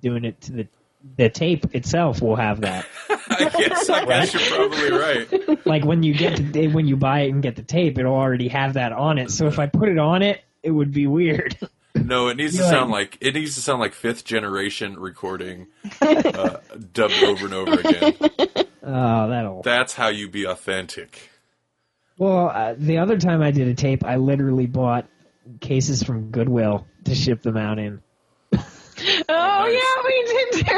doing 0.00 0.24
it 0.24 0.40
to 0.42 0.52
the 0.52 0.68
the 1.16 1.28
tape 1.28 1.74
itself 1.74 2.20
will 2.20 2.36
have 2.36 2.62
that. 2.62 2.86
I 3.10 3.50
guess 3.56 3.88
I 3.90 4.04
guess 4.04 4.34
you're 4.34 4.68
probably 4.68 4.90
right. 4.90 5.66
like 5.66 5.84
when 5.84 6.02
you 6.02 6.14
get 6.14 6.52
the, 6.52 6.68
when 6.68 6.86
you 6.86 6.96
buy 6.96 7.20
it 7.20 7.30
and 7.30 7.42
get 7.42 7.56
the 7.56 7.62
tape, 7.62 7.98
it'll 7.98 8.14
already 8.14 8.48
have 8.48 8.74
that 8.74 8.92
on 8.92 9.18
it. 9.18 9.30
So 9.30 9.46
if 9.46 9.58
I 9.58 9.66
put 9.66 9.88
it 9.88 9.98
on 9.98 10.22
it, 10.22 10.42
it 10.62 10.70
would 10.70 10.92
be 10.92 11.06
weird. 11.06 11.56
No, 11.94 12.28
it 12.28 12.36
needs 12.36 12.52
to 12.52 12.58
You're 12.60 12.68
sound 12.70 12.90
like- 12.92 13.14
like 13.14 13.18
it 13.20 13.34
needs 13.34 13.56
to 13.56 13.60
sound 13.60 13.80
like 13.80 13.92
fifth 13.92 14.24
generation 14.24 14.96
recording, 15.00 15.66
uh, 16.00 16.58
dubbed 16.92 17.24
over 17.24 17.46
and 17.46 17.54
over 17.54 17.72
again. 17.80 18.14
Oh, 18.84 19.28
that'll. 19.28 19.62
That's 19.62 19.94
how 19.94 20.08
you 20.08 20.28
be 20.28 20.44
authentic. 20.44 21.28
Well, 22.16 22.50
uh, 22.50 22.74
the 22.78 22.98
other 22.98 23.18
time 23.18 23.42
I 23.42 23.50
did 23.50 23.66
a 23.66 23.74
tape, 23.74 24.04
I 24.04 24.16
literally 24.16 24.66
bought 24.66 25.08
cases 25.60 26.02
from 26.04 26.30
Goodwill 26.30 26.86
to 27.04 27.14
ship 27.16 27.42
them 27.42 27.56
out 27.56 27.80
in. 27.80 28.00
Oh 29.28 29.64
nice. 29.64 29.74
yeah, 29.74 30.02
we 30.04 30.24
did 30.24 30.50
do 30.66 30.74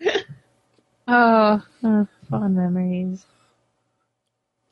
that. 0.00 0.24
oh, 1.08 1.62
oh, 1.84 2.08
fond 2.30 2.56
memories. 2.56 3.24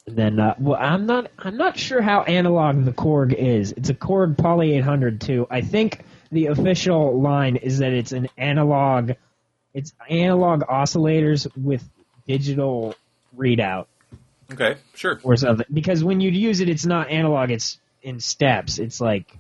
And 0.06 0.16
then, 0.16 0.40
uh, 0.40 0.54
well, 0.58 0.78
I'm 0.80 1.06
not, 1.06 1.30
I'm 1.38 1.56
not 1.56 1.78
sure 1.78 2.02
how 2.02 2.22
analog 2.22 2.84
the 2.84 2.92
Korg 2.92 3.32
is. 3.34 3.72
It's 3.72 3.88
a 3.88 3.94
Korg 3.94 4.36
Poly 4.36 4.72
800 4.78 5.28
II. 5.28 5.46
I 5.48 5.60
think 5.60 6.04
the 6.32 6.46
official 6.46 7.20
line 7.20 7.56
is 7.56 7.78
that 7.78 7.92
it's 7.92 8.10
an 8.12 8.28
analog, 8.36 9.12
it's 9.74 9.92
analog 10.10 10.62
oscillators 10.62 11.46
with 11.56 11.88
digital 12.26 12.96
readout 13.36 13.86
Okay, 14.52 14.76
sure. 14.94 15.20
or 15.22 15.36
something. 15.36 15.66
Because 15.72 16.02
when 16.02 16.20
you 16.20 16.30
use 16.30 16.60
it, 16.60 16.68
it's 16.68 16.84
not 16.84 17.08
analog. 17.08 17.50
It's 17.52 17.78
in 18.02 18.18
steps. 18.18 18.80
It's 18.80 19.00
like, 19.00 19.32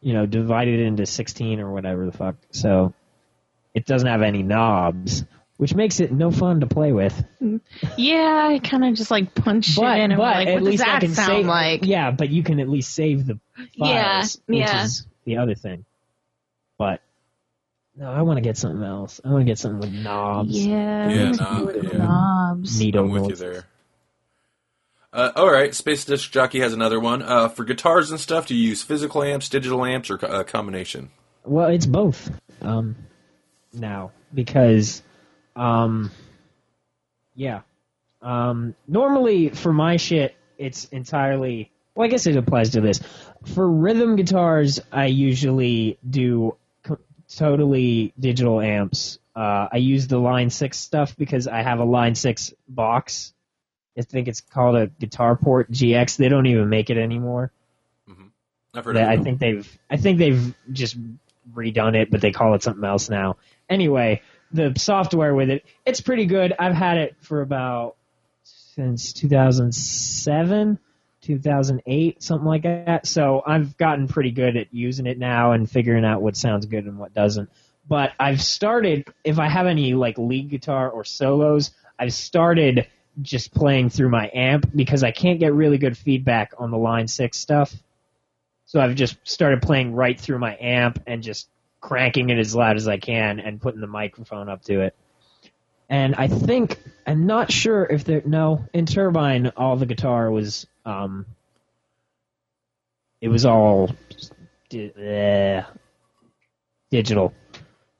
you 0.00 0.12
know, 0.14 0.26
divided 0.26 0.80
into 0.80 1.06
16 1.06 1.60
or 1.60 1.72
whatever 1.72 2.06
the 2.06 2.12
fuck. 2.12 2.36
So 2.50 2.94
it 3.74 3.84
doesn't 3.86 4.08
have 4.08 4.22
any 4.22 4.42
knobs, 4.42 5.24
which 5.56 5.74
makes 5.74 6.00
it 6.00 6.12
no 6.12 6.30
fun 6.30 6.60
to 6.60 6.66
play 6.66 6.92
with. 6.92 7.24
Yeah, 7.96 8.48
I 8.50 8.58
kind 8.60 8.84
of 8.84 8.94
just 8.94 9.10
like 9.10 9.34
punch 9.34 9.76
But, 9.76 9.98
it 9.98 10.02
in 10.04 10.12
and 10.12 10.18
but 10.18 10.24
we're 10.24 10.30
like, 10.32 10.48
at 10.48 10.54
what 10.54 10.62
least 10.62 10.84
does 10.84 10.88
I 10.88 10.92
that 10.92 11.00
can 11.00 11.14
sound 11.14 11.28
save. 11.28 11.46
like? 11.46 11.80
Yeah, 11.84 12.10
but 12.12 12.30
you 12.30 12.42
can 12.42 12.60
at 12.60 12.68
least 12.68 12.94
save 12.94 13.26
the 13.26 13.38
Yeah, 13.74 14.20
files, 14.20 14.40
which 14.46 14.58
yeah. 14.58 14.84
is 14.84 15.06
the 15.24 15.38
other 15.38 15.54
thing. 15.54 15.84
But 16.78 17.00
no, 17.96 18.08
I 18.08 18.22
want 18.22 18.36
to 18.36 18.40
get 18.42 18.56
something 18.56 18.84
else. 18.84 19.20
I 19.24 19.30
want 19.30 19.40
to 19.40 19.44
get 19.46 19.58
something 19.58 19.80
with 19.80 19.92
knobs. 19.92 20.56
Yeah, 20.56 21.08
Yeah, 21.08 21.30
with 21.30 21.40
knob, 21.40 21.72
the 21.72 21.88
yeah. 21.88 21.96
knobs. 21.98 22.80
Neato 22.80 23.00
I'm 23.00 23.10
with 23.10 23.28
you 23.30 23.36
there. 23.36 23.64
Uh, 25.18 25.32
all 25.34 25.50
right, 25.50 25.74
Space 25.74 26.04
Disc 26.04 26.30
Jockey 26.30 26.60
has 26.60 26.72
another 26.72 27.00
one. 27.00 27.22
Uh, 27.22 27.48
for 27.48 27.64
guitars 27.64 28.12
and 28.12 28.20
stuff, 28.20 28.46
do 28.46 28.54
you 28.54 28.68
use 28.68 28.84
physical 28.84 29.24
amps, 29.24 29.48
digital 29.48 29.84
amps, 29.84 30.10
or 30.10 30.14
a 30.14 30.44
combination? 30.44 31.10
Well, 31.44 31.70
it's 31.70 31.86
both. 31.86 32.30
Um, 32.62 32.94
now 33.72 34.12
because, 34.32 35.02
um, 35.56 36.12
yeah. 37.34 37.62
Um, 38.22 38.76
normally 38.86 39.48
for 39.48 39.72
my 39.72 39.96
shit, 39.96 40.36
it's 40.56 40.84
entirely. 40.84 41.72
Well, 41.96 42.06
I 42.06 42.10
guess 42.10 42.28
it 42.28 42.36
applies 42.36 42.70
to 42.70 42.80
this. 42.80 43.00
For 43.56 43.68
rhythm 43.68 44.14
guitars, 44.14 44.78
I 44.92 45.06
usually 45.06 45.98
do 46.08 46.56
co- 46.84 47.00
totally 47.34 48.14
digital 48.20 48.60
amps. 48.60 49.18
Uh, 49.34 49.66
I 49.72 49.78
use 49.78 50.06
the 50.06 50.18
Line 50.18 50.50
Six 50.50 50.78
stuff 50.78 51.16
because 51.16 51.48
I 51.48 51.62
have 51.62 51.80
a 51.80 51.84
Line 51.84 52.14
Six 52.14 52.54
box. 52.68 53.32
I 53.98 54.02
think 54.02 54.28
it's 54.28 54.40
called 54.40 54.76
a 54.76 54.86
Guitar 54.86 55.36
Port 55.36 55.70
GX. 55.70 56.16
They 56.16 56.28
don't 56.28 56.46
even 56.46 56.68
make 56.68 56.90
it 56.90 56.96
anymore. 56.98 57.50
Mm-hmm. 58.08 58.26
I've 58.74 58.84
heard 58.84 58.96
They- 58.96 59.04
I 59.04 59.16
think 59.18 59.38
they've 59.40 59.78
I 59.90 59.96
think 59.96 60.18
they've 60.18 60.54
just 60.72 60.96
redone 61.54 61.96
it, 61.96 62.10
but 62.10 62.20
they 62.20 62.30
call 62.30 62.54
it 62.54 62.62
something 62.62 62.84
else 62.84 63.08
now. 63.10 63.36
Anyway, 63.68 64.22
the 64.52 64.72
software 64.76 65.34
with 65.34 65.50
it, 65.50 65.64
it's 65.84 66.00
pretty 66.00 66.26
good. 66.26 66.54
I've 66.58 66.74
had 66.74 66.98
it 66.98 67.16
for 67.20 67.40
about 67.42 67.96
since 68.44 69.12
2007, 69.12 70.78
2008, 71.22 72.22
something 72.22 72.46
like 72.46 72.62
that. 72.62 73.06
So 73.06 73.42
I've 73.46 73.76
gotten 73.76 74.08
pretty 74.08 74.30
good 74.30 74.56
at 74.56 74.72
using 74.72 75.06
it 75.06 75.18
now 75.18 75.52
and 75.52 75.68
figuring 75.70 76.04
out 76.04 76.22
what 76.22 76.36
sounds 76.36 76.66
good 76.66 76.84
and 76.84 76.98
what 76.98 77.14
doesn't. 77.14 77.50
But 77.88 78.12
I've 78.20 78.42
started 78.42 79.06
if 79.24 79.38
I 79.38 79.48
have 79.48 79.66
any 79.66 79.94
like 79.94 80.18
lead 80.18 80.50
guitar 80.50 80.90
or 80.90 81.04
solos, 81.04 81.70
I've 81.98 82.12
started 82.12 82.86
just 83.20 83.52
playing 83.52 83.90
through 83.90 84.10
my 84.10 84.30
amp 84.32 84.70
because 84.74 85.02
I 85.02 85.10
can't 85.10 85.40
get 85.40 85.52
really 85.52 85.78
good 85.78 85.96
feedback 85.96 86.52
on 86.58 86.70
the 86.70 86.78
line 86.78 87.08
6 87.08 87.36
stuff. 87.36 87.74
So 88.66 88.80
I've 88.80 88.94
just 88.94 89.16
started 89.24 89.62
playing 89.62 89.94
right 89.94 90.18
through 90.18 90.38
my 90.38 90.56
amp 90.60 91.02
and 91.06 91.22
just 91.22 91.48
cranking 91.80 92.30
it 92.30 92.38
as 92.38 92.54
loud 92.54 92.76
as 92.76 92.86
I 92.86 92.98
can 92.98 93.40
and 93.40 93.60
putting 93.60 93.80
the 93.80 93.86
microphone 93.86 94.48
up 94.48 94.62
to 94.64 94.82
it. 94.82 94.94
And 95.88 96.14
I 96.16 96.28
think 96.28 96.78
I'm 97.06 97.26
not 97.26 97.50
sure 97.50 97.84
if 97.84 98.04
there 98.04 98.22
no 98.24 98.66
in 98.74 98.84
Turbine 98.84 99.52
all 99.56 99.76
the 99.76 99.86
guitar 99.86 100.30
was 100.30 100.66
um 100.84 101.24
it 103.20 103.28
was 103.28 103.46
all 103.46 103.90
eh, 104.72 105.62
digital. 106.90 107.32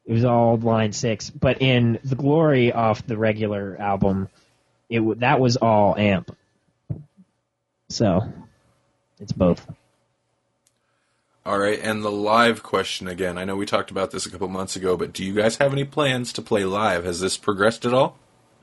It 0.04 0.12
was 0.12 0.24
all 0.24 0.56
line 0.56 0.92
six, 0.92 1.28
but 1.30 1.60
in 1.60 1.98
the 2.04 2.14
Glory 2.14 2.72
off 2.72 3.06
the 3.06 3.16
regular 3.16 3.76
album, 3.78 4.28
it 4.88 5.20
that 5.20 5.40
was 5.40 5.56
all 5.56 5.96
amp. 5.96 6.36
So 7.88 8.20
it's 9.20 9.32
both. 9.32 9.66
All 11.46 11.58
right, 11.58 11.80
and 11.82 12.04
the 12.04 12.10
live 12.10 12.62
question 12.62 13.08
again. 13.08 13.38
I 13.38 13.44
know 13.46 13.56
we 13.56 13.64
talked 13.64 13.90
about 13.90 14.10
this 14.10 14.26
a 14.26 14.30
couple 14.30 14.48
months 14.48 14.76
ago, 14.76 14.98
but 14.98 15.14
do 15.14 15.24
you 15.24 15.32
guys 15.32 15.56
have 15.56 15.72
any 15.72 15.84
plans 15.84 16.32
to 16.34 16.42
play 16.42 16.64
live? 16.64 17.04
Has 17.04 17.20
this 17.20 17.38
progressed 17.38 17.86
at 17.86 17.94
all? 17.94 18.18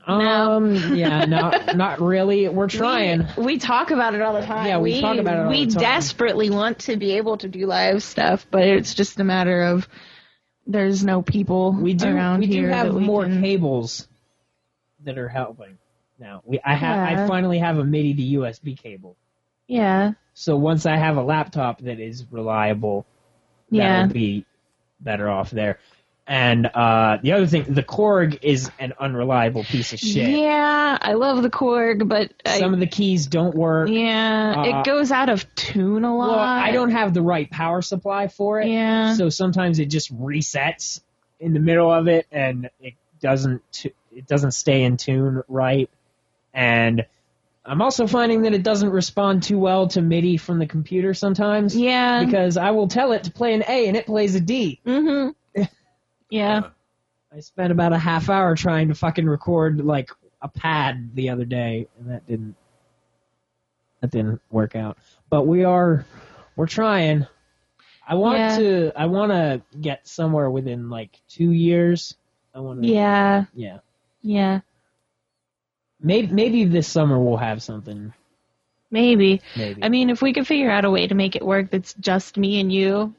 Um, 0.06 0.94
yeah, 0.94 1.24
not 1.24 1.74
not 1.76 2.00
really. 2.00 2.48
We're 2.48 2.68
trying. 2.68 3.26
We, 3.36 3.44
we 3.44 3.58
talk 3.58 3.90
about 3.90 4.14
it 4.14 4.22
all 4.22 4.34
the 4.34 4.46
time. 4.46 4.66
Yeah, 4.66 4.78
we 4.78 5.00
talk 5.00 5.18
about 5.18 5.34
it 5.36 5.40
all 5.46 5.48
We 5.50 5.64
the 5.64 5.72
time. 5.72 5.80
desperately 5.82 6.48
want 6.48 6.78
to 6.80 6.96
be 6.96 7.12
able 7.16 7.38
to 7.38 7.48
do 7.48 7.66
live 7.66 8.04
stuff, 8.04 8.46
but 8.52 8.62
it's 8.62 8.94
just 8.94 9.18
a 9.18 9.24
matter 9.24 9.62
of 9.64 9.88
there's 10.64 11.04
no 11.04 11.22
people 11.22 11.72
We 11.72 11.94
do. 11.94 12.06
around 12.06 12.38
We 12.40 12.46
do 12.46 12.52
here 12.52 12.70
have 12.70 12.86
that 12.88 12.94
we 12.94 13.02
more 13.02 13.24
can, 13.24 13.40
cables 13.42 14.06
that 15.02 15.18
are 15.18 15.28
helping. 15.28 15.76
Now 16.18 16.42
we, 16.44 16.60
I 16.64 16.74
have, 16.74 16.98
I 16.98 17.26
finally 17.26 17.58
have 17.58 17.78
a 17.78 17.84
MIDI 17.84 18.14
to 18.14 18.38
USB 18.40 18.76
cable. 18.78 19.16
Yeah, 19.68 20.12
So 20.32 20.56
once 20.56 20.86
I 20.86 20.96
have 20.96 21.16
a 21.16 21.22
laptop 21.22 21.80
that 21.82 21.98
is 21.98 22.24
reliable, 22.30 23.04
yeah. 23.68 24.02
that'll 24.02 24.14
be 24.14 24.44
better 25.00 25.28
off 25.28 25.50
there. 25.50 25.78
And 26.28 26.66
uh, 26.66 27.18
the 27.22 27.32
other 27.32 27.46
thing, 27.46 27.64
the 27.72 27.82
Korg 27.84 28.38
is 28.42 28.70
an 28.80 28.92
unreliable 28.98 29.62
piece 29.64 29.92
of 29.92 30.00
shit. 30.00 30.28
Yeah, 30.28 30.98
I 31.00 31.12
love 31.14 31.42
the 31.42 31.50
Korg, 31.50 32.08
but 32.08 32.32
I, 32.44 32.58
Some 32.58 32.74
of 32.74 32.80
the 32.80 32.86
keys 32.88 33.26
don't 33.26 33.54
work. 33.54 33.88
yeah, 33.88 34.54
uh, 34.56 34.62
it 34.80 34.84
goes 34.84 35.12
out 35.12 35.28
of 35.28 35.52
tune 35.54 36.04
a 36.04 36.16
lot. 36.16 36.30
Well, 36.30 36.38
I 36.38 36.72
don't 36.72 36.90
have 36.90 37.14
the 37.14 37.22
right 37.22 37.48
power 37.48 37.80
supply 37.82 38.26
for 38.26 38.60
it. 38.60 38.68
Yeah. 38.68 39.14
So 39.14 39.28
sometimes 39.30 39.78
it 39.78 39.86
just 39.86 40.16
resets 40.16 41.00
in 41.38 41.54
the 41.54 41.60
middle 41.60 41.92
of 41.92 42.08
it, 42.08 42.26
and 42.32 42.70
it 42.80 42.94
doesn't 43.20 43.62
t- 43.72 43.92
it 44.12 44.26
doesn't 44.26 44.52
stay 44.52 44.82
in 44.82 44.96
tune 44.96 45.42
right. 45.46 45.88
And 46.56 47.06
I'm 47.66 47.82
also 47.82 48.06
finding 48.06 48.42
that 48.42 48.54
it 48.54 48.62
doesn't 48.62 48.88
respond 48.90 49.42
too 49.42 49.58
well 49.58 49.88
to 49.88 50.00
MIDI 50.00 50.38
from 50.38 50.58
the 50.58 50.66
computer 50.66 51.14
sometimes. 51.14 51.76
Yeah. 51.76 52.24
Because 52.24 52.56
I 52.56 52.70
will 52.70 52.88
tell 52.88 53.12
it 53.12 53.24
to 53.24 53.30
play 53.30 53.54
an 53.54 53.62
A 53.68 53.86
and 53.86 53.96
it 53.96 54.06
plays 54.06 54.34
a 54.34 54.40
D. 54.40 54.80
mm-hmm. 54.84 55.62
Yeah. 56.30 56.70
I 57.32 57.40
spent 57.40 57.70
about 57.70 57.92
a 57.92 57.98
half 57.98 58.30
hour 58.30 58.56
trying 58.56 58.88
to 58.88 58.94
fucking 58.94 59.26
record 59.28 59.84
like 59.84 60.10
a 60.40 60.48
pad 60.48 61.10
the 61.14 61.30
other 61.30 61.44
day, 61.44 61.86
and 61.98 62.10
that 62.10 62.26
didn't 62.26 62.56
that 64.00 64.10
didn't 64.10 64.40
work 64.50 64.74
out. 64.74 64.98
But 65.28 65.46
we 65.46 65.64
are 65.64 66.06
we're 66.56 66.66
trying. 66.66 67.26
I 68.08 68.14
want 68.14 68.38
Yeah. 68.38 68.56
to 68.58 68.92
I 68.96 69.06
want 69.06 69.32
to 69.32 69.62
get 69.78 70.08
somewhere 70.08 70.50
within 70.50 70.88
like 70.88 71.10
two 71.28 71.50
years. 71.50 72.16
I 72.54 72.60
want 72.60 72.82
to 72.82 72.88
Yeah. 72.88 73.44
yeah. 73.54 73.78
Yeah. 74.22 74.60
Maybe 76.06 76.28
maybe 76.32 76.64
this 76.64 76.86
summer 76.86 77.18
we'll 77.18 77.36
have 77.36 77.62
something. 77.62 78.12
Maybe. 78.90 79.42
Maybe 79.56 79.82
I 79.82 79.88
mean, 79.88 80.08
if 80.10 80.22
we 80.22 80.32
could 80.32 80.46
figure 80.46 80.70
out 80.70 80.84
a 80.84 80.90
way 80.90 81.06
to 81.08 81.14
make 81.14 81.34
it 81.34 81.44
work 81.44 81.70
that's 81.70 81.92
just 81.94 82.36
me 82.38 82.60
and 82.60 82.72
you, 82.72 83.12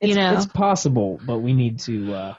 it's, 0.00 0.08
you 0.08 0.14
know. 0.16 0.32
it's 0.34 0.46
possible, 0.46 1.20
but 1.26 1.38
we 1.40 1.52
need 1.52 1.78
to. 1.80 2.14
uh 2.14 2.34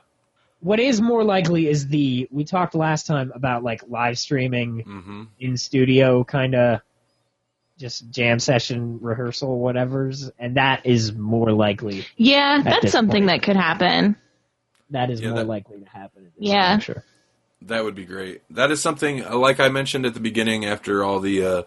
What 0.62 0.80
is 0.80 1.00
more 1.00 1.24
likely 1.24 1.68
is 1.68 1.88
the 1.88 2.28
we 2.32 2.44
talked 2.44 2.74
last 2.74 3.06
time 3.06 3.32
about 3.36 3.64
like 3.64 3.82
live 3.88 4.18
streaming 4.18 4.80
hmm 4.80 5.24
in 5.40 5.58
studio 5.58 6.24
kind 6.24 6.56
of 6.56 6.82
just 7.78 8.10
jam 8.10 8.40
session 8.40 9.00
rehearsal 9.02 9.60
whatever's 9.60 10.30
and 10.40 10.58
that 10.58 10.86
is 10.86 11.12
more 11.14 11.52
likely 11.52 12.06
yeah, 12.18 12.62
that's 12.64 12.92
something 12.92 13.26
point. 13.28 13.42
that 13.42 13.44
could 13.46 13.56
happen. 13.58 14.16
that 14.92 15.10
is 15.12 15.20
Yeah, 15.22 15.30
more 15.30 15.40
that- 15.40 15.48
likely 15.48 15.80
to 15.82 15.90
happen 15.90 16.26
at 16.26 16.34
this 16.40 16.50
Yeah. 16.50 16.80
That 17.68 17.84
would 17.84 17.96
be 17.96 18.06
great. 18.06 18.42
That 18.50 18.72
is 18.72 18.82
something 18.82 19.24
uh, 19.24 19.38
like 19.38 19.60
I 19.60 19.70
mentioned 19.70 20.06
at 20.06 20.14
the 20.14 20.20
beginning. 20.20 20.66
After 20.66 21.04
all 21.04 21.20
the 21.20 21.46
uh, 21.46 21.64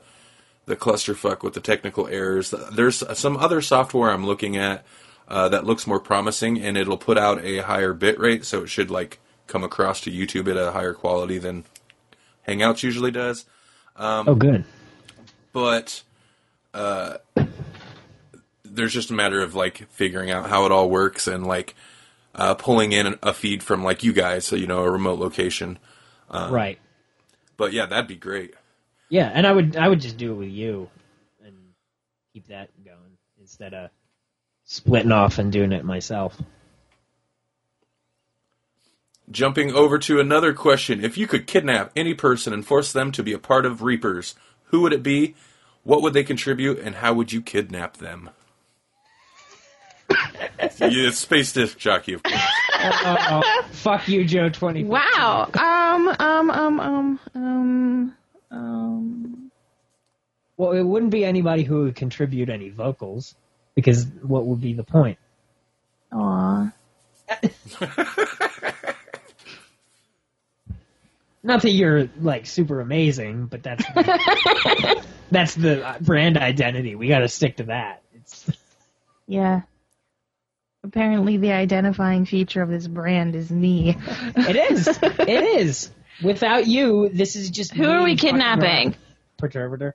the 0.66 0.76
clusterfuck 0.76 1.42
with 1.42 1.54
the 1.54 1.60
technical 1.60 2.06
errors, 2.06 2.54
there's 2.72 3.02
some 3.18 3.36
other 3.36 3.60
software 3.60 4.10
I'm 4.10 4.26
looking 4.26 4.56
at 4.56 4.84
uh, 5.28 5.48
that 5.48 5.64
looks 5.64 5.86
more 5.86 6.00
promising, 6.00 6.60
and 6.60 6.76
it'll 6.76 6.98
put 6.98 7.18
out 7.18 7.42
a 7.44 7.58
higher 7.58 7.92
bit 7.92 8.18
rate, 8.18 8.44
so 8.44 8.62
it 8.62 8.68
should 8.68 8.90
like 8.90 9.18
come 9.46 9.64
across 9.64 10.00
to 10.02 10.10
YouTube 10.10 10.50
at 10.50 10.56
a 10.56 10.72
higher 10.72 10.92
quality 10.92 11.38
than 11.38 11.64
Hangouts 12.46 12.82
usually 12.82 13.10
does. 13.10 13.44
Um, 13.96 14.28
oh 14.28 14.34
good 14.34 14.64
But 15.52 16.02
uh, 16.74 17.18
there's 18.64 18.92
just 18.92 19.10
a 19.10 19.14
matter 19.14 19.40
of 19.40 19.54
like 19.54 19.88
figuring 19.90 20.30
out 20.30 20.48
how 20.48 20.66
it 20.66 20.72
all 20.72 20.90
works 20.90 21.26
and 21.26 21.46
like 21.46 21.74
uh, 22.36 22.54
pulling 22.54 22.92
in 22.92 23.18
a 23.22 23.32
feed 23.34 23.62
from 23.62 23.82
like 23.82 24.04
you 24.04 24.12
guys, 24.12 24.44
so 24.46 24.54
you 24.56 24.66
know 24.68 24.84
a 24.84 24.90
remote 24.90 25.18
location. 25.18 25.78
right 26.30 26.78
But 27.56 27.72
yeah, 27.72 27.86
that'd 27.86 28.06
be 28.08 28.16
great. 28.16 28.54
yeah 29.08 29.30
and 29.34 29.46
i 29.46 29.52
would 29.52 29.76
i 29.76 29.88
would 29.88 30.00
just 30.00 30.16
do 30.16 30.32
it 30.32 30.36
with 30.36 30.48
you 30.50 30.88
and 31.44 31.54
keep 32.32 32.46
that 32.48 32.68
going 32.84 33.16
instead 33.40 33.72
of 33.74 33.90
splitting 34.64 35.12
off 35.12 35.38
and 35.38 35.52
doing 35.52 35.72
it 35.72 35.84
myself 35.84 36.36
Jumping 39.30 39.72
over 39.72 39.98
to 39.98 40.20
another 40.20 40.52
question. 40.52 41.04
If 41.04 41.18
you 41.18 41.26
could 41.26 41.48
kidnap 41.48 41.90
any 41.96 42.14
person 42.14 42.52
and 42.52 42.64
force 42.64 42.92
them 42.92 43.10
to 43.12 43.24
be 43.24 43.32
a 43.32 43.38
part 43.40 43.66
of 43.66 43.82
Reapers, 43.82 44.36
who 44.66 44.82
would 44.82 44.92
it 44.92 45.02
be? 45.02 45.34
What 45.82 46.00
would 46.02 46.12
they 46.14 46.22
contribute? 46.22 46.78
And 46.78 46.96
how 46.96 47.12
would 47.14 47.32
you 47.32 47.42
kidnap 47.42 47.96
them? 47.96 48.30
yeah, 50.90 51.10
space 51.10 51.52
disc 51.52 51.78
jockey, 51.78 52.12
of 52.14 52.22
course. 52.22 52.40
oh, 52.78 53.42
fuck 53.70 54.08
you 54.08 54.24
joe 54.24 54.48
20 54.48 54.84
Wow. 54.84 55.50
Um. 55.54 56.08
Um. 56.08 56.50
Um. 56.50 56.80
Um. 56.80 57.20
Um. 57.34 58.14
Um. 58.50 59.50
well 60.56 60.72
it 60.72 60.82
wouldn't 60.82 61.10
be 61.10 61.24
anybody 61.24 61.62
who 61.62 61.84
would 61.84 61.96
contribute 61.96 62.48
any 62.48 62.70
vocals 62.70 63.34
because 63.74 64.06
what 64.22 64.46
would 64.46 64.60
be 64.60 64.74
the 64.74 64.84
point 64.84 65.18
Aw. 66.12 66.72
Not 71.42 71.62
that 71.62 71.70
you're 71.70 72.08
like 72.20 72.46
super 72.46 72.80
amazing, 72.80 73.46
but 73.46 73.62
that's 73.62 73.84
that's 75.30 75.54
the 75.54 75.96
brand 76.00 76.36
identity. 76.38 76.96
We 76.96 77.08
got 77.08 77.20
to 77.20 77.28
stick 77.28 77.58
to 77.58 77.64
that. 77.64 78.02
It's 78.14 78.50
Yeah. 79.28 79.62
Apparently, 80.86 81.36
the 81.36 81.50
identifying 81.52 82.26
feature 82.26 82.62
of 82.62 82.68
this 82.70 82.86
brand 82.86 83.34
is 83.34 83.50
me. 83.50 83.96
it 84.36 84.56
is 84.56 84.86
it 85.02 85.28
is. 85.60 85.90
Without 86.22 86.66
you, 86.66 87.08
this 87.10 87.34
is 87.36 87.50
just 87.50 87.74
Who 87.74 87.88
are 87.88 88.02
we 88.04 88.14
kidnapping? 88.16 88.94
Perturbator. 89.40 89.92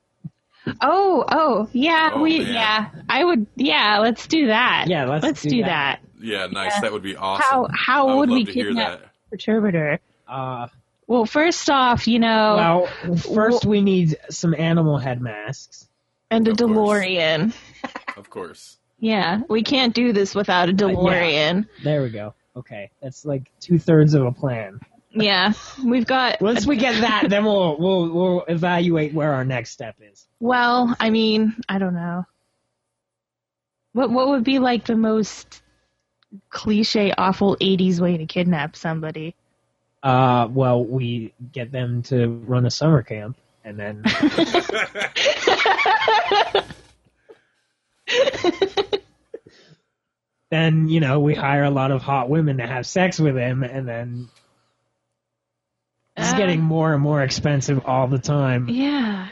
Oh, 0.82 1.26
oh, 1.32 1.68
yeah, 1.72 2.12
Oh, 2.14 2.22
we, 2.22 2.40
man. 2.40 2.54
yeah, 2.54 2.90
I 3.10 3.24
would, 3.24 3.48
yeah, 3.56 3.98
let's 4.00 4.28
do 4.28 4.48
that. 4.48 4.86
Yeah, 4.88 5.06
let's 5.06 5.42
do 5.42 5.50
do 5.50 5.62
that. 5.64 6.02
that. 6.20 6.24
Yeah, 6.24 6.46
nice. 6.52 6.80
That 6.82 6.92
would 6.92 7.02
be 7.02 7.16
awesome. 7.16 7.44
How 7.50 7.68
how 7.74 8.10
I 8.10 8.14
would, 8.16 8.30
love 8.30 8.38
we 8.38 8.46
to 8.46 8.52
kidnap 8.54 9.00
that. 9.02 9.12
Perturbator? 9.34 9.98
Uh, 10.28 10.68
Well, 11.08 11.26
first 11.26 11.68
off, 11.70 12.08
you 12.08 12.20
know, 12.20 12.88
well, 13.08 13.16
first 13.18 13.66
we 13.66 13.82
need 13.82 14.18
some 14.30 14.54
animal 14.54 15.00
head 15.00 15.20
masks. 15.22 15.88
and 16.30 16.48
a 16.48 16.52
of 16.52 16.58
course. 16.58 16.70
DeLorean. 17.06 17.54
Of 18.18 18.30
course. 18.30 18.78
Yeah, 19.02 19.42
we 19.50 19.64
can't 19.64 19.94
do 19.96 20.14
this 20.14 20.36
without 20.36 20.70
a 20.70 20.74
DeLorean. 20.74 21.68
There 21.84 22.04
we 22.04 22.12
go. 22.12 22.36
Okay, 22.56 22.92
that's 23.02 23.26
like 23.26 23.52
two 23.60 23.80
thirds 23.80 24.14
of 24.14 24.28
a 24.28 24.32
plan. 24.32 24.80
yeah, 25.10 25.54
we've 25.84 26.06
got. 26.06 26.40
Once 26.42 26.68
we 26.68 26.76
get 26.78 27.02
that, 27.02 27.26
then 27.28 27.44
we'll 27.44 27.78
we'll 27.80 28.10
we'll 28.12 28.44
evaluate 28.48 29.12
where 29.14 29.34
our 29.34 29.44
next 29.44 29.72
step 29.72 29.96
is. 30.00 30.28
Well, 30.40 30.96
I 31.00 31.10
mean, 31.10 31.56
I 31.68 31.80
don't 31.80 31.96
know. 31.96 32.26
What 33.94 34.12
what 34.12 34.28
would 34.30 34.44
be 34.44 34.60
like 34.60 34.86
the 34.86 34.96
most 34.96 35.64
cliche, 36.52 37.12
awful 37.18 37.58
'80s 37.58 38.00
way 38.00 38.18
to 38.18 38.28
kidnap 38.28 38.76
somebody? 38.76 39.34
Uh, 40.04 40.48
well, 40.52 40.86
we 40.86 41.34
get 41.52 41.72
them 41.72 42.04
to 42.04 42.28
run 42.28 42.68
a 42.68 42.72
summer 42.72 43.02
camp, 43.02 43.36
and 43.66 43.80
then 43.80 44.04
then 50.50 50.90
you 50.90 51.00
know 51.00 51.20
we 51.20 51.34
hire 51.36 51.64
a 51.64 51.70
lot 51.70 51.92
of 51.92 52.02
hot 52.02 52.30
women 52.30 52.58
to 52.58 52.68
have 52.68 52.86
sex 52.86 53.20
with 53.20 53.38
him, 53.38 53.64
and 53.64 53.88
then 53.88 54.28
it's 56.18 56.34
Ah. 56.34 56.38
getting 56.38 56.62
more 56.62 56.94
and 56.94 57.02
more 57.02 57.22
expensive 57.24 57.86
all 57.86 58.08
the 58.08 58.20
time. 58.20 58.68
Yeah, 58.70 59.30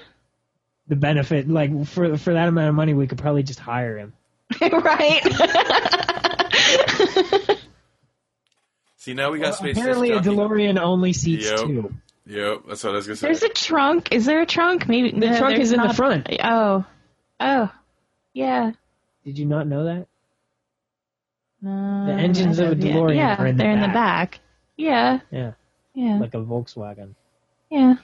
The 0.87 0.95
benefit, 0.95 1.49
like 1.49 1.85
for 1.87 2.17
for 2.17 2.33
that 2.33 2.47
amount 2.47 2.69
of 2.69 2.75
money, 2.75 2.93
we 2.93 3.07
could 3.07 3.17
probably 3.17 3.43
just 3.43 3.59
hire 3.59 3.97
him. 3.97 4.13
right. 4.61 5.21
See, 8.97 9.13
now 9.13 9.31
we 9.31 9.39
got 9.39 9.55
space 9.55 9.77
Apparently, 9.77 10.11
a. 10.11 10.19
DeLorean 10.19 10.79
only 10.79 11.13
seats 11.13 11.49
Yep. 11.49 11.59
two. 11.59 11.93
Yep, 12.25 12.61
that's 12.67 12.83
what 12.83 12.93
I 12.93 12.95
was 12.97 13.07
gonna 13.07 13.15
say. 13.15 13.27
There's 13.27 13.43
a 13.43 13.49
trunk. 13.49 14.09
Is 14.11 14.25
there 14.25 14.41
a 14.41 14.45
trunk? 14.45 14.87
Maybe 14.87 15.11
The 15.11 15.31
no, 15.31 15.37
trunk 15.37 15.57
is 15.57 15.71
in 15.71 15.79
the 15.79 15.87
not. 15.87 15.95
front. 15.95 16.27
Oh, 16.43 16.85
oh, 17.39 17.71
yeah. 18.33 18.71
Did 19.25 19.37
you 19.37 19.45
not 19.45 19.67
know 19.67 19.83
that? 19.85 20.07
No, 21.61 22.05
The 22.07 22.13
engines 22.13 22.59
I 22.59 22.63
of 22.63 22.71
a 22.71 22.75
have- 22.75 22.79
yeah, 22.85 22.93
DeLorean 22.93 23.15
yeah, 23.15 23.41
are 23.41 23.47
in 23.47 23.57
the 23.57 23.63
they're 23.63 23.71
in 23.73 23.81
the 23.81 23.87
back. 23.87 24.31
back. 24.31 24.39
Yeah, 24.77 25.19
Yeah, 25.29 25.51
yeah, 25.93 26.17
like 26.19 26.33
a 26.33 26.37
Volkswagen. 26.37 27.15
yeah. 27.69 27.95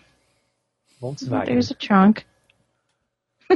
Volkswagen, 1.01 1.45
There's 1.45 1.71
a 1.71 1.75
trunk. 1.75 2.25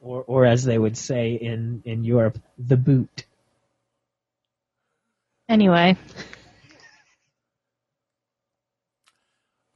or 0.00 0.22
or 0.26 0.44
as 0.46 0.64
they 0.64 0.78
would 0.78 0.96
say 0.96 1.34
in 1.34 1.82
in 1.84 2.04
Europe, 2.04 2.38
the 2.58 2.76
boot. 2.76 3.24
Anyway, 5.48 5.96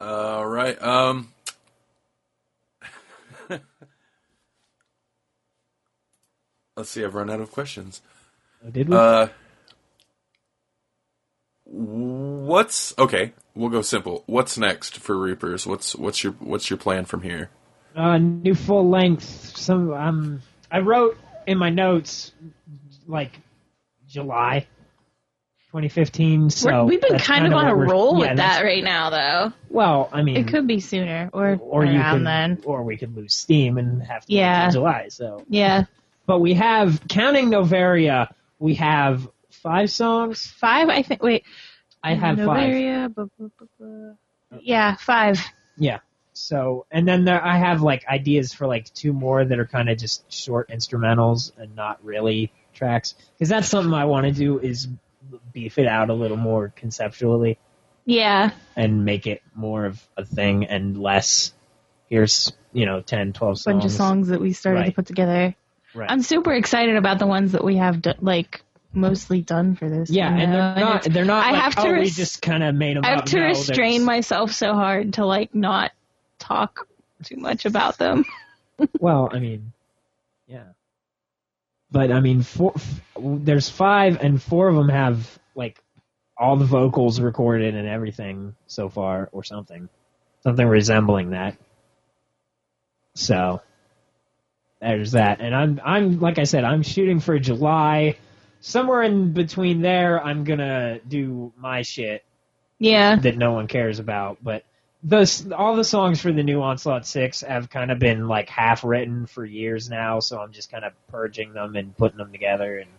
All 0.00 0.46
right. 0.46 0.80
Um. 0.82 1.31
Let's 6.76 6.90
see. 6.90 7.04
I've 7.04 7.14
run 7.14 7.30
out 7.30 7.40
of 7.40 7.50
questions. 7.52 8.00
Oh, 8.64 8.70
did 8.70 8.88
we? 8.88 8.96
Uh. 8.96 9.28
What's 11.64 12.94
okay? 12.98 13.32
We'll 13.54 13.70
go 13.70 13.82
simple. 13.82 14.24
What's 14.26 14.58
next 14.58 14.98
for 14.98 15.16
Reapers? 15.18 15.66
What's 15.66 15.94
what's 15.94 16.22
your 16.24 16.32
what's 16.34 16.70
your 16.70 16.76
plan 16.78 17.04
from 17.04 17.22
here? 17.22 17.50
Uh, 17.94 18.18
new 18.18 18.54
full 18.54 18.88
length. 18.88 19.56
Some 19.56 19.92
um, 19.92 20.42
I 20.70 20.80
wrote 20.80 21.18
in 21.46 21.58
my 21.58 21.70
notes 21.70 22.32
like 23.06 23.38
July 24.08 24.66
2015. 25.72 26.50
So 26.50 26.68
We're, 26.70 26.84
we've 26.84 27.00
been 27.00 27.18
kind 27.18 27.46
of 27.46 27.52
on 27.52 27.66
a 27.68 27.74
roll 27.74 28.18
yeah, 28.22 28.28
with 28.30 28.36
that 28.38 28.62
right 28.64 28.84
now, 28.84 29.10
though. 29.10 29.52
Well, 29.68 30.08
I 30.12 30.22
mean, 30.22 30.36
It 30.36 30.48
could 30.48 30.66
be 30.66 30.80
sooner 30.80 31.30
or, 31.32 31.58
or 31.60 31.84
you 31.84 31.98
around 31.98 32.18
could, 32.18 32.26
then. 32.26 32.60
or 32.64 32.82
we 32.82 32.96
could 32.96 33.14
lose 33.16 33.34
steam 33.34 33.78
and 33.78 34.02
have 34.02 34.24
to 34.26 34.32
wait 34.32 34.38
Yeah. 34.38 34.70
July. 34.70 35.08
So, 35.08 35.44
Yeah, 35.48 35.84
but 36.26 36.40
we 36.40 36.54
have 36.54 37.00
counting 37.08 37.50
Noveria. 37.50 38.32
We 38.58 38.74
have 38.74 39.28
five 39.50 39.90
songs. 39.90 40.46
five. 40.46 40.88
I 40.88 41.02
think. 41.02 41.22
Wait, 41.22 41.44
I 42.02 42.14
have 42.14 42.36
five. 42.38 42.46
Noveria, 42.46 43.14
bu- 43.14 43.28
bu- 43.38 43.50
bu- 43.58 43.66
bu- 43.78 44.58
Yeah, 44.60 44.96
five. 44.96 45.40
Yeah, 45.76 45.98
so, 46.32 46.86
and 46.90 47.06
then 47.08 47.24
there, 47.24 47.42
I 47.42 47.56
have 47.56 47.82
like 47.82 48.06
ideas 48.06 48.52
for 48.52 48.66
like 48.66 48.92
two 48.92 49.12
more 49.12 49.44
that 49.44 49.58
are 49.58 49.66
kind 49.66 49.88
of 49.88 49.98
just 49.98 50.30
short 50.32 50.68
instrumentals 50.70 51.52
and 51.56 51.74
not 51.74 52.02
really 52.04 52.52
tracks. 52.74 53.14
Because 53.34 53.48
that's 53.48 53.68
something 53.68 53.92
I 53.94 54.04
want 54.06 54.26
to 54.26 54.32
do 54.32 54.58
is 54.58 54.88
beef 55.52 55.78
it 55.78 55.86
out 55.86 56.10
a 56.10 56.14
little 56.14 56.36
more 56.36 56.72
conceptually 56.74 57.58
Yeah. 58.04 58.50
and 58.76 59.04
make 59.04 59.26
it 59.26 59.42
more 59.54 59.84
of 59.86 60.02
a 60.16 60.24
thing 60.24 60.64
and 60.66 61.00
less. 61.00 61.52
Here's 62.08 62.52
you 62.72 62.86
know 62.86 63.00
10, 63.00 63.32
12 63.32 63.58
songs. 63.58 63.74
Bunch 63.74 63.84
of 63.84 63.90
songs 63.92 64.28
that 64.28 64.40
we 64.40 64.52
started 64.52 64.84
to 64.86 64.92
put 64.92 65.06
together. 65.06 65.54
Right. 65.94 66.10
I'm 66.10 66.22
super 66.22 66.52
excited 66.52 66.96
about 66.96 67.18
the 67.18 67.26
ones 67.26 67.52
that 67.52 67.64
we 67.64 67.76
have 67.76 68.00
do- 68.02 68.14
like 68.20 68.62
mostly 68.94 69.40
done 69.42 69.74
for 69.76 69.88
this. 69.88 70.10
yeah, 70.10 70.28
and 70.28 70.52
they're 70.52 70.74
not. 70.84 70.96
it's- 70.96 71.14
They're 71.14 71.24
not. 71.24 71.46
I 71.46 71.52
like, 71.52 71.62
have 71.62 71.74
to 71.76 71.88
oh, 71.88 71.98
we 72.00 72.10
just 72.10 72.42
kind 72.42 72.62
of 72.62 72.74
made 72.74 72.96
them 72.96 73.04
I 73.04 73.10
have 73.10 73.24
to 73.26 73.40
restrain 73.40 74.04
myself 74.04 74.52
so 74.52 74.74
hard 74.74 75.14
to 75.14 75.26
like 75.26 75.54
not 75.54 75.92
talk 76.38 76.86
too 77.24 77.36
much 77.36 77.64
about 77.66 77.98
them. 77.98 78.24
Well, 78.98 79.28
I 79.30 79.38
mean, 79.38 79.72
yeah. 80.48 80.64
But 81.92 82.10
I 82.10 82.18
mean, 82.20 82.42
four, 82.42 82.72
f- 82.74 83.00
there's 83.16 83.68
five, 83.68 84.18
and 84.20 84.42
four 84.42 84.66
of 84.68 84.74
them 84.74 84.88
have 84.88 85.38
like 85.54 85.78
all 86.36 86.56
the 86.56 86.64
vocals 86.64 87.20
recorded 87.20 87.76
and 87.76 87.86
everything 87.86 88.56
so 88.66 88.88
far, 88.88 89.28
or 89.30 89.44
something, 89.44 89.88
something 90.42 90.66
resembling 90.66 91.30
that. 91.30 91.56
So 93.14 93.60
there's 94.82 95.12
that, 95.12 95.40
and 95.40 95.54
I'm 95.54 95.80
I'm 95.84 96.20
like 96.20 96.38
I 96.38 96.44
said, 96.44 96.64
I'm 96.64 96.82
shooting 96.82 97.20
for 97.20 97.38
July. 97.38 98.16
Somewhere 98.60 99.02
in 99.02 99.32
between 99.32 99.80
there, 99.80 100.22
I'm 100.22 100.44
gonna 100.44 101.00
do 101.00 101.52
my 101.56 101.82
shit 101.82 102.24
Yeah. 102.78 103.16
that 103.16 103.36
no 103.36 103.52
one 103.52 103.68
cares 103.68 103.98
about. 104.00 104.38
But 104.42 104.64
those 105.02 105.50
all 105.52 105.76
the 105.76 105.84
songs 105.84 106.20
for 106.20 106.32
the 106.32 106.42
new 106.44 106.62
Onslaught 106.62 107.06
Six 107.06 107.42
have 107.42 107.70
kind 107.70 107.90
of 107.92 107.98
been 107.98 108.28
like 108.28 108.48
half 108.48 108.84
written 108.84 109.26
for 109.26 109.44
years 109.44 109.88
now, 109.90 110.20
so 110.20 110.40
I'm 110.40 110.52
just 110.52 110.70
kind 110.70 110.84
of 110.84 110.92
purging 111.08 111.52
them 111.54 111.76
and 111.76 111.96
putting 111.96 112.18
them 112.18 112.32
together. 112.32 112.78
And 112.78 112.90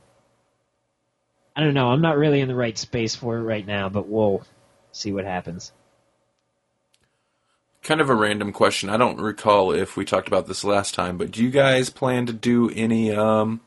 I 1.56 1.64
don't 1.64 1.74
know, 1.74 1.90
I'm 1.90 2.02
not 2.02 2.18
really 2.18 2.42
in 2.42 2.48
the 2.48 2.56
right 2.56 2.78
space 2.78 3.16
for 3.16 3.38
it 3.38 3.44
right 3.44 3.66
now, 3.66 3.90
but 3.90 4.08
we'll 4.08 4.44
see 4.94 5.12
what 5.14 5.26
happens. 5.26 5.72
Kind 7.84 8.00
of 8.00 8.10
a 8.10 8.16
random 8.16 8.54
question. 8.54 8.90
I 8.90 8.96
don't 8.96 9.20
recall 9.20 9.74
if 9.74 9.98
we 9.98 10.06
talked 10.06 10.30
about 10.30 10.48
this 10.48 10.64
last 10.64 10.94
time, 10.94 11.18
but 11.18 11.32
do 11.32 11.44
you 11.44 11.50
guys 11.50 11.90
plan 11.90 12.26
to 12.28 12.34
do 12.34 12.70
any? 12.70 13.12
Um, 13.12 13.60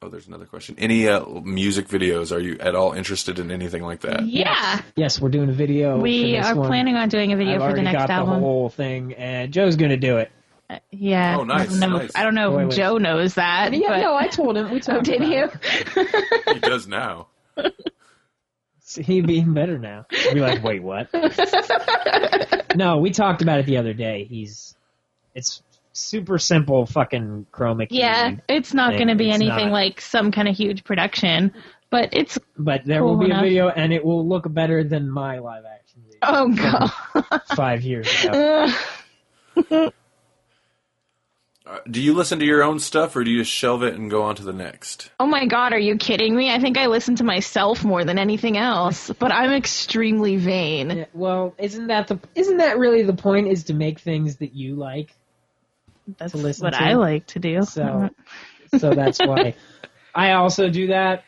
oh, 0.00 0.08
there's 0.08 0.26
another 0.26 0.46
question. 0.46 0.76
Any 0.78 1.06
uh, 1.06 1.22
music 1.42 1.88
videos? 1.88 2.34
Are 2.34 2.38
you 2.40 2.56
at 2.60 2.74
all 2.74 2.94
interested 2.94 3.38
in 3.38 3.50
anything 3.50 3.82
like 3.82 4.00
that? 4.00 4.24
Yeah. 4.26 4.80
Yes, 4.96 5.20
we're 5.20 5.28
doing 5.28 5.50
a 5.50 5.52
video. 5.52 5.98
We 6.00 6.38
are 6.38 6.54
one. 6.54 6.66
planning 6.66 6.96
on 6.96 7.10
doing 7.10 7.32
a 7.32 7.36
video 7.36 7.62
I've 7.62 7.70
for 7.72 7.76
the 7.76 7.82
next 7.82 7.98
got 7.98 8.10
album. 8.10 8.34
the 8.36 8.40
whole 8.40 8.70
thing, 8.70 9.12
and 9.14 9.52
Joe's 9.52 9.76
gonna 9.76 9.98
do 9.98 10.16
it. 10.16 10.32
Uh, 10.70 10.78
yeah. 10.90 11.36
Oh, 11.38 11.44
nice, 11.44 11.68
I 11.68 11.80
don't 11.80 11.80
know, 11.90 11.98
nice. 11.98 12.10
I 12.14 12.22
don't 12.22 12.34
know 12.34 12.58
if 12.58 12.68
wait. 12.68 12.76
Joe 12.76 12.96
knows 12.96 13.34
that. 13.34 13.74
Yeah, 13.74 13.88
but, 13.88 13.98
no, 14.00 14.14
I 14.14 14.28
told 14.28 14.56
him. 14.56 14.70
We 14.70 14.76
Oh, 14.76 14.80
talked. 14.80 15.04
did 15.04 15.16
about 15.16 15.28
you? 15.28 15.50
it. 15.96 16.44
he 16.54 16.58
does 16.60 16.88
now. 16.88 17.26
He'd 18.96 19.26
be 19.26 19.34
even 19.38 19.54
better 19.54 19.78
now. 19.78 20.06
He'd 20.10 20.34
be 20.34 20.40
like, 20.40 20.62
wait, 20.64 20.82
what? 20.82 21.08
no, 22.76 22.98
we 22.98 23.10
talked 23.10 23.42
about 23.42 23.60
it 23.60 23.66
the 23.66 23.76
other 23.78 23.92
day. 23.94 24.24
He's, 24.24 24.74
it's 25.34 25.62
super 25.92 26.38
simple, 26.38 26.86
fucking 26.86 27.46
chromic. 27.52 27.88
yeah, 27.90 28.36
it's 28.48 28.72
not 28.74 28.92
going 28.94 29.08
to 29.08 29.14
be 29.14 29.28
It's 29.30 29.36
anything 29.36 29.66
not. 29.66 29.72
like 29.72 30.00
some 30.00 30.32
kind 30.32 30.48
of 30.48 30.56
huge 30.56 30.84
production, 30.84 31.52
but 31.90 32.10
it's 32.12 32.38
But 32.56 32.84
there 32.86 33.00
Cool 33.00 33.10
will 33.10 33.18
be 33.18 33.26
enough. 33.26 33.40
a 33.42 33.44
video, 33.46 33.68
and 33.68 33.92
it 33.92 34.04
will 34.04 34.26
look 34.26 34.52
better 34.52 34.82
than 34.84 35.10
my 35.10 35.38
live 35.38 35.64
action 35.64 36.02
video 36.04 36.18
oh 36.22 36.48
god. 36.54 37.42
five 37.54 37.82
years 37.82 38.08
ago. 38.24 38.68
Uh, 41.64 41.78
do 41.88 42.00
you 42.00 42.12
listen 42.12 42.40
to 42.40 42.44
your 42.44 42.62
own 42.62 42.80
stuff, 42.80 43.14
or 43.14 43.22
do 43.22 43.30
you 43.30 43.38
just 43.38 43.52
shelve 43.52 43.84
it 43.84 43.94
and 43.94 44.10
go 44.10 44.22
on 44.22 44.34
to 44.34 44.42
the 44.42 44.52
next? 44.52 45.10
oh 45.20 45.26
my 45.26 45.46
god, 45.46 45.72
are 45.72 45.78
you 45.78 45.96
kidding 45.96 46.34
me? 46.34 46.52
I 46.52 46.58
think 46.58 46.76
I 46.76 46.86
listen 46.86 47.16
to 47.16 47.24
myself 47.24 47.84
more 47.84 48.04
than 48.04 48.18
anything 48.18 48.56
else, 48.56 49.10
but 49.18 49.30
I'm 49.30 49.52
extremely 49.52 50.36
vain. 50.36 50.90
Yeah, 50.90 51.04
well, 51.14 51.54
isn't 51.58 51.86
that 51.86 52.08
the? 52.08 52.18
Isn't 52.34 52.56
that 52.56 52.78
really 52.78 53.02
the 53.02 53.12
point? 53.12 53.46
Is 53.46 53.64
to 53.64 53.74
make 53.74 54.00
things 54.00 54.36
that 54.36 54.54
you 54.54 54.74
like. 54.74 55.14
That's 56.18 56.32
to 56.32 56.38
listen 56.38 56.64
what 56.64 56.74
to. 56.74 56.82
I 56.82 56.94
like 56.94 57.26
to 57.28 57.38
do. 57.38 57.62
So, 57.62 58.10
so 58.76 58.92
that's 58.94 59.20
why 59.20 59.54
I 60.14 60.32
also 60.32 60.68
do 60.68 60.88
that. 60.88 61.22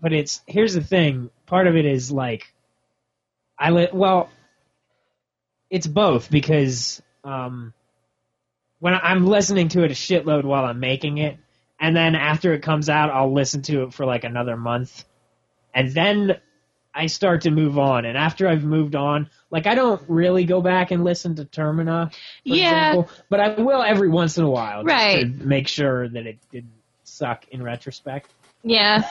But 0.00 0.12
it's 0.12 0.42
here's 0.46 0.74
the 0.74 0.82
thing. 0.82 1.30
Part 1.46 1.68
of 1.68 1.76
it 1.76 1.86
is 1.86 2.10
like 2.10 2.52
I 3.56 3.70
li- 3.70 3.90
well, 3.92 4.28
it's 5.70 5.86
both 5.86 6.32
because 6.32 7.00
um, 7.22 7.72
when 8.82 8.94
I'm 8.94 9.28
listening 9.28 9.68
to 9.68 9.84
it 9.84 9.92
a 9.92 9.94
shitload 9.94 10.42
while 10.42 10.64
I'm 10.64 10.80
making 10.80 11.18
it, 11.18 11.38
and 11.78 11.94
then 11.94 12.16
after 12.16 12.52
it 12.52 12.62
comes 12.62 12.88
out, 12.88 13.10
I'll 13.10 13.32
listen 13.32 13.62
to 13.62 13.84
it 13.84 13.94
for 13.94 14.04
like 14.04 14.24
another 14.24 14.56
month, 14.56 15.04
and 15.72 15.92
then 15.94 16.40
I 16.92 17.06
start 17.06 17.42
to 17.42 17.52
move 17.52 17.78
on. 17.78 18.04
And 18.06 18.18
after 18.18 18.48
I've 18.48 18.64
moved 18.64 18.96
on, 18.96 19.30
like 19.52 19.68
I 19.68 19.76
don't 19.76 20.02
really 20.08 20.44
go 20.46 20.60
back 20.60 20.90
and 20.90 21.04
listen 21.04 21.36
to 21.36 21.44
Termina, 21.44 22.10
for 22.12 22.16
Yeah. 22.44 22.90
example, 22.94 23.10
but 23.30 23.38
I 23.38 23.50
will 23.50 23.84
every 23.84 24.08
once 24.08 24.36
in 24.36 24.42
a 24.42 24.50
while, 24.50 24.82
just 24.82 24.92
Right. 24.92 25.20
to 25.38 25.46
make 25.46 25.68
sure 25.68 26.08
that 26.08 26.26
it 26.26 26.38
didn't 26.50 26.72
suck 27.04 27.46
in 27.52 27.62
retrospect. 27.62 28.32
Yeah. 28.64 29.08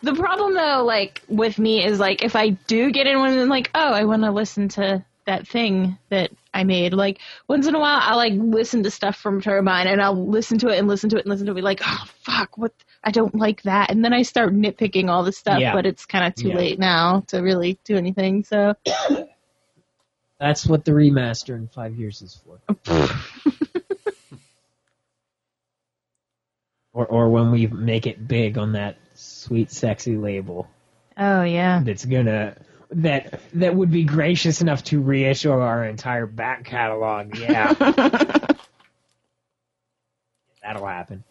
The 0.00 0.14
problem 0.14 0.54
though, 0.54 0.82
like 0.86 1.20
with 1.28 1.58
me, 1.58 1.84
is 1.84 2.00
like 2.00 2.22
if 2.24 2.34
I 2.36 2.48
do 2.48 2.90
get 2.90 3.06
in 3.06 3.18
one 3.18 3.36
and 3.36 3.50
like, 3.50 3.70
oh, 3.74 3.92
I 3.92 4.04
want 4.04 4.22
to 4.22 4.30
listen 4.30 4.68
to 4.70 5.04
that 5.26 5.46
thing 5.46 5.98
that 6.08 6.30
I 6.52 6.64
made. 6.64 6.92
Like 6.94 7.20
once 7.48 7.66
in 7.66 7.74
a 7.74 7.78
while, 7.78 8.00
I'll 8.02 8.16
like 8.16 8.32
listen 8.36 8.82
to 8.82 8.90
stuff 8.90 9.16
from 9.16 9.40
Turbine 9.40 9.86
and 9.86 10.02
I'll 10.02 10.28
listen 10.28 10.58
to 10.58 10.68
it 10.68 10.78
and 10.78 10.88
listen 10.88 11.10
to 11.10 11.16
it 11.16 11.20
and 11.24 11.30
listen 11.30 11.46
to 11.46 11.52
it. 11.52 11.54
Be 11.54 11.62
like, 11.62 11.80
oh 11.84 12.04
fuck, 12.22 12.58
what? 12.58 12.72
I 13.04 13.10
don't 13.10 13.34
like 13.34 13.62
that. 13.62 13.90
And 13.90 14.04
then 14.04 14.12
I 14.12 14.22
start 14.22 14.52
nitpicking 14.54 15.08
all 15.08 15.22
the 15.24 15.32
stuff, 15.32 15.60
Yeah. 15.60 15.72
but 15.72 15.86
it's 15.86 16.06
kind 16.06 16.26
of 16.26 16.34
too 16.34 16.48
Yeah. 16.48 16.56
late 16.56 16.78
now 16.78 17.24
to 17.28 17.38
really 17.40 17.78
do 17.84 17.96
anything. 17.96 18.44
So 18.44 18.74
That's 20.40 20.66
what 20.66 20.84
the 20.86 20.92
remaster 20.92 21.54
in 21.54 21.68
five 21.68 21.94
years 21.96 22.22
is 22.22 22.34
for. 22.44 22.60
or 26.92 27.06
or 27.06 27.28
when 27.28 27.50
we 27.50 27.66
make 27.66 28.06
it 28.06 28.26
big 28.26 28.58
on 28.58 28.72
that 28.72 28.96
sweet 29.14 29.70
sexy 29.70 30.16
label 30.16 30.66
oh 31.16 31.42
yeah, 31.42 31.82
that's 31.84 32.04
gonna 32.04 32.56
that 32.92 33.40
that 33.54 33.74
would 33.74 33.90
be 33.90 34.04
gracious 34.04 34.60
enough 34.60 34.84
to 34.84 35.00
reissue 35.00 35.50
our 35.50 35.84
entire 35.84 36.26
back 36.26 36.64
catalog. 36.64 37.36
Yeah. 37.36 37.72
That'll 40.62 40.86
happen. 40.86 41.24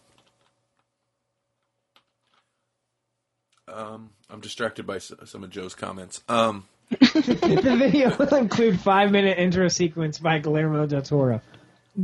Um, 3.68 4.10
I'm 4.28 4.40
distracted 4.40 4.86
by 4.86 4.98
some 4.98 5.44
of 5.44 5.50
Joe's 5.50 5.74
comments. 5.74 6.22
Um, 6.28 6.66
the 6.90 7.76
video 7.78 8.16
will 8.16 8.34
include 8.34 8.80
five 8.80 9.12
minute 9.12 9.38
intro 9.38 9.68
sequence 9.68 10.18
by 10.18 10.38
Guillermo 10.40 10.86
del 10.86 11.02
Toro. 11.02 11.40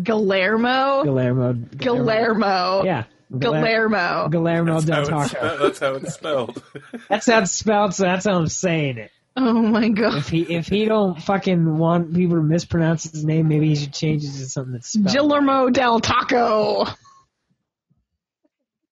Guillermo, 0.02 1.02
Guillermo. 1.02 1.52
Guillermo, 1.54 2.84
Yeah. 2.84 3.04
Guillermo. 3.36 4.28
Guillermo 4.28 4.80
del 4.80 5.06
Toro. 5.06 5.26
that's 5.58 5.80
how 5.80 5.94
it's 5.94 6.14
spelled. 6.14 6.62
That's 7.08 7.26
how 7.26 7.40
it's 7.40 7.52
spelled, 7.52 7.94
so 7.94 8.04
that's 8.04 8.26
how 8.26 8.38
I'm 8.38 8.46
saying 8.46 8.98
it. 8.98 9.10
Oh 9.38 9.52
my 9.60 9.88
god, 9.90 10.16
If 10.16 10.28
he 10.30 10.42
if 10.42 10.66
he 10.66 10.86
don't 10.86 11.22
fucking 11.22 11.76
want 11.76 12.14
people 12.14 12.36
to 12.36 12.42
mispronounce 12.42 13.02
his 13.10 13.24
name, 13.24 13.48
maybe 13.48 13.68
he 13.68 13.76
should 13.76 13.92
change 13.92 14.24
it 14.24 14.28
to 14.28 14.48
something 14.48 14.72
that's 14.72 14.88
spelled 14.88 15.12
Guillermo 15.12 15.68
del 15.68 16.00
Taco. 16.00 16.86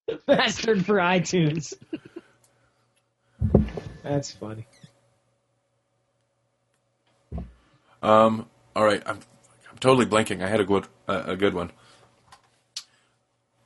bastard 0.26 0.84
for 0.84 0.96
iTunes. 0.96 1.72
That's 4.02 4.32
funny. 4.32 4.66
Um, 8.02 8.46
all 8.76 8.84
right, 8.84 9.02
I'm, 9.06 9.20
I'm 9.70 9.78
totally 9.80 10.04
blanking. 10.04 10.42
I 10.42 10.48
had 10.48 10.60
a 10.60 10.64
good 10.64 10.86
uh, 11.08 11.22
a 11.26 11.36
good 11.36 11.54
one. 11.54 11.72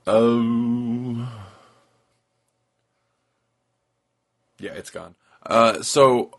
Oh, 0.06 1.28
yeah, 4.60 4.72
it's 4.72 4.90
gone. 4.90 5.16
Uh, 5.44 5.82
so, 5.82 6.30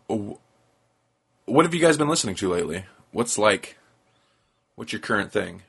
what 1.46 1.64
have 1.64 1.74
you 1.74 1.80
guys 1.80 1.96
been 1.96 2.08
listening 2.08 2.34
to 2.36 2.48
lately? 2.48 2.84
What's 3.12 3.38
like? 3.38 3.76
What's 4.76 4.92
your 4.92 5.00
current 5.00 5.32
thing? 5.32 5.62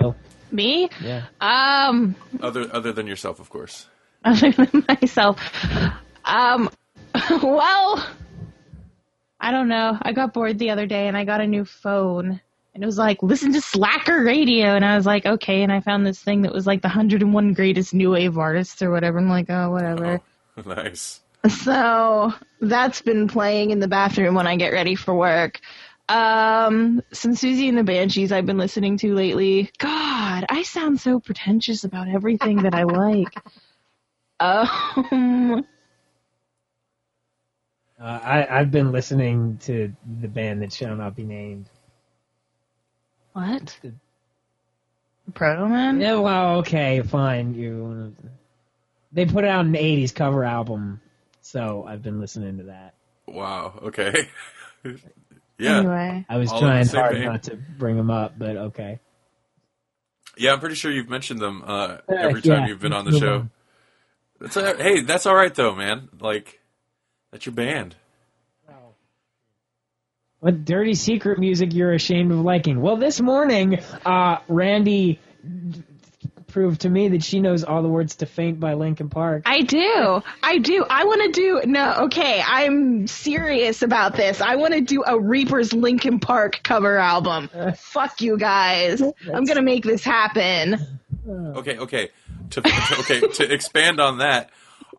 Go. 0.00 0.14
Me? 0.50 0.88
Yeah. 1.00 1.24
Um, 1.40 2.14
Other 2.40 2.68
other 2.72 2.92
than 2.92 3.06
yourself, 3.06 3.40
of 3.40 3.50
course. 3.50 3.88
other 4.24 4.52
than 4.52 4.84
myself. 4.88 5.40
Um, 6.24 6.70
well, 7.42 8.06
I 9.40 9.50
don't 9.50 9.68
know. 9.68 9.98
I 10.00 10.12
got 10.12 10.32
bored 10.32 10.58
the 10.58 10.70
other 10.70 10.86
day 10.86 11.08
and 11.08 11.16
I 11.16 11.24
got 11.24 11.40
a 11.40 11.46
new 11.46 11.64
phone. 11.64 12.40
And 12.74 12.82
it 12.82 12.86
was 12.86 12.96
like, 12.96 13.22
listen 13.22 13.52
to 13.52 13.60
Slacker 13.60 14.22
Radio. 14.22 14.74
And 14.74 14.84
I 14.84 14.96
was 14.96 15.04
like, 15.04 15.26
okay. 15.26 15.62
And 15.62 15.70
I 15.72 15.80
found 15.80 16.06
this 16.06 16.20
thing 16.20 16.42
that 16.42 16.52
was 16.52 16.66
like 16.66 16.80
the 16.80 16.88
101 16.88 17.52
greatest 17.52 17.92
new 17.92 18.12
wave 18.12 18.38
artists 18.38 18.80
or 18.80 18.90
whatever. 18.90 19.18
I'm 19.18 19.28
like, 19.28 19.50
oh, 19.50 19.70
whatever. 19.70 20.20
nice. 20.64 21.20
So 21.48 22.32
that's 22.60 23.02
been 23.02 23.28
playing 23.28 23.70
in 23.70 23.80
the 23.80 23.88
bathroom 23.88 24.34
when 24.34 24.46
I 24.46 24.56
get 24.56 24.72
ready 24.72 24.94
for 24.94 25.14
work. 25.14 25.60
Um, 26.08 27.02
some 27.12 27.32
Siouxsie 27.32 27.68
and 27.68 27.78
the 27.78 27.84
Banshees 27.84 28.32
I've 28.32 28.46
been 28.46 28.58
listening 28.58 28.98
to 28.98 29.14
lately. 29.14 29.70
God, 29.78 30.44
I 30.48 30.62
sound 30.62 31.00
so 31.00 31.20
pretentious 31.20 31.84
about 31.84 32.08
everything 32.08 32.62
that 32.64 32.74
I 32.74 32.84
like. 32.84 33.38
Um, 34.40 35.66
Uh, 38.00 38.04
I, 38.04 38.58
I've 38.60 38.70
been 38.72 38.92
listening 38.92 39.58
to 39.62 39.94
the 40.20 40.28
band 40.28 40.62
that 40.62 40.72
shall 40.72 40.96
not 40.96 41.14
be 41.16 41.24
named. 41.24 41.68
what? 43.32 43.76
The, 43.82 43.92
Protomen? 45.32 46.00
Yeah, 46.00 46.16
well, 46.16 46.56
okay, 46.58 47.02
fine. 47.02 47.54
You. 47.54 48.14
They 49.12 49.26
put 49.26 49.44
out 49.44 49.64
an 49.66 49.74
'80s 49.74 50.14
cover 50.14 50.44
album, 50.44 51.00
so 51.42 51.84
I've 51.86 52.02
been 52.02 52.20
listening 52.20 52.58
to 52.58 52.64
that. 52.64 52.94
Wow. 53.26 53.78
Okay. 53.84 54.28
yeah. 55.58 55.78
Anyway. 55.78 56.26
I 56.28 56.36
was 56.38 56.50
All 56.50 56.60
trying 56.60 56.86
hard 56.86 57.16
vein. 57.16 57.24
not 57.24 57.42
to 57.44 57.56
bring 57.56 57.96
them 57.96 58.10
up, 58.10 58.38
but 58.38 58.56
okay. 58.56 59.00
Yeah, 60.36 60.54
I'm 60.54 60.60
pretty 60.60 60.76
sure 60.76 60.90
you've 60.90 61.10
mentioned 61.10 61.40
them 61.40 61.62
uh, 61.66 61.66
Uh, 61.66 61.98
every 62.08 62.40
time 62.40 62.62
yeah, 62.62 62.66
you've 62.68 62.80
been 62.80 62.94
on 62.94 63.04
the 63.04 63.18
show. 63.18 63.48
That's 64.40 64.56
all, 64.56 64.76
hey, 64.76 65.02
that's 65.02 65.26
all 65.26 65.34
right 65.36 65.54
though, 65.54 65.74
man. 65.74 66.08
Like, 66.18 66.60
that's 67.30 67.44
your 67.46 67.54
band. 67.54 67.96
What 70.40 70.64
dirty 70.64 70.94
secret 70.94 71.38
music 71.38 71.72
you're 71.72 71.92
ashamed 71.92 72.32
of 72.32 72.38
liking? 72.38 72.80
Well, 72.80 72.96
this 72.96 73.20
morning, 73.20 73.78
uh, 74.04 74.38
Randy 74.48 75.20
proved 76.52 76.82
to 76.82 76.90
me 76.90 77.08
that 77.08 77.24
she 77.24 77.40
knows 77.40 77.64
all 77.64 77.82
the 77.82 77.88
words 77.88 78.16
to 78.16 78.26
"Faint" 78.26 78.60
by 78.60 78.74
Linkin 78.74 79.08
Park. 79.08 79.42
I 79.46 79.62
do. 79.62 80.22
I 80.42 80.58
do. 80.58 80.84
I 80.88 81.04
want 81.04 81.22
to 81.22 81.40
do. 81.40 81.62
No, 81.64 81.94
okay. 82.04 82.42
I'm 82.46 83.06
serious 83.06 83.82
about 83.82 84.14
this. 84.14 84.40
I 84.40 84.56
want 84.56 84.74
to 84.74 84.80
do 84.80 85.02
a 85.06 85.18
Reaper's 85.18 85.72
Linkin 85.72 86.20
Park 86.20 86.60
cover 86.62 86.98
album. 86.98 87.50
Fuck 87.76 88.20
you 88.20 88.38
guys. 88.38 89.02
I'm 89.02 89.44
gonna 89.44 89.62
make 89.62 89.84
this 89.84 90.04
happen. 90.04 90.76
Okay, 91.28 91.78
okay. 91.78 92.10
To, 92.50 92.60
to 92.60 92.96
okay 93.00 93.20
to 93.20 93.52
expand 93.52 94.00
on 94.00 94.18
that, 94.18 94.50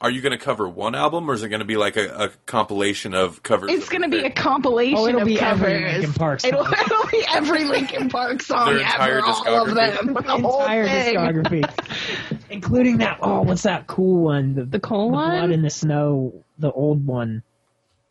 are 0.02 0.10
you 0.10 0.22
going 0.22 0.38
to 0.38 0.44
cover 0.44 0.68
one 0.68 0.96
album, 0.96 1.30
or 1.30 1.34
is 1.34 1.44
it 1.44 1.50
going 1.50 1.60
to 1.60 1.66
be 1.66 1.78
like 1.78 1.96
a, 1.98 2.08
a 2.26 2.30
compilation 2.46 3.14
of 3.14 3.41
covers? 3.44 3.72
It's 3.72 3.89
gonna 3.89 4.10
be 4.10 4.20
a 4.26 4.30
compilation 4.30 4.98
Oh, 4.98 5.08
it'll 5.08 5.22
of 5.22 5.28
be 5.28 5.39
every 5.39 5.80
covers. 5.80 5.94
Linkin 5.94 6.14
Park 6.14 6.39
song. 6.41 6.50
It'll, 6.52 6.66
it'll 6.66 7.08
be 7.08 7.26
every 7.30 7.64
Linkin 7.66 8.10
Park 8.10 8.41
song 8.44 8.66
Their 8.68 8.80
entire 8.80 9.18
ever. 9.20 9.28
All 9.28 9.64
of 9.64 9.68
discography. 9.70 9.76
them. 10.06 10.14
The 10.14 10.22
whole 10.39 10.62
entire 10.62 10.86
thing. 10.88 11.16
discography, 11.16 12.39
including 12.50 12.98
that. 12.98 13.20
Oh, 13.22 13.41
what's 13.44 13.64
that 13.64 13.88
cool 13.88 14.24
one? 14.24 14.56
The, 14.56 14.66
The 14.66 14.80
cool 14.80 15.08
the 15.10 15.14
one? 15.14 15.38
Blood 15.39 15.52
in 15.52 15.62
the 15.62 15.70
Snow, 15.70 16.44
the 16.58 16.72
old 16.72 17.06
one. 17.06 17.44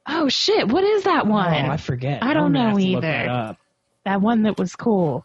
Oh 0.07 0.29
shit! 0.29 0.69
What 0.69 0.83
is 0.85 1.05
that 1.05 1.27
oh, 1.27 1.31
one? 1.31 1.53
Oh, 1.67 1.71
I 1.71 1.77
forget. 1.77 2.23
I 2.23 2.35
don't 2.35 2.47
I'm 2.47 2.53
gonna 2.55 2.65
know 2.65 2.71
have 2.71 2.79
to 2.79 2.85
look 2.87 3.05
either. 3.05 3.13
that 3.13 3.29
up. 3.29 3.59
that 4.05 4.21
one 4.21 4.43
that 4.43 4.59
was 4.59 4.75
cool. 4.75 5.25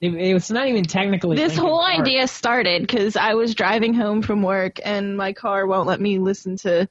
It, 0.00 0.14
it's 0.14 0.50
not 0.50 0.66
even 0.68 0.84
technically. 0.84 1.36
This 1.36 1.56
Linkin 1.56 1.64
whole 1.66 1.82
Park. 1.82 2.00
idea 2.00 2.26
started 2.26 2.82
because 2.82 3.16
I 3.16 3.34
was 3.34 3.54
driving 3.54 3.92
home 3.94 4.22
from 4.22 4.42
work 4.42 4.78
and 4.82 5.16
my 5.16 5.32
car 5.32 5.66
won't 5.66 5.86
let 5.86 6.00
me 6.00 6.18
listen 6.18 6.56
to 6.58 6.88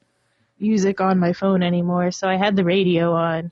music 0.58 1.00
on 1.00 1.18
my 1.18 1.32
phone 1.32 1.62
anymore, 1.62 2.10
so 2.12 2.28
I 2.28 2.36
had 2.36 2.54
the 2.56 2.64
radio 2.64 3.12
on. 3.12 3.50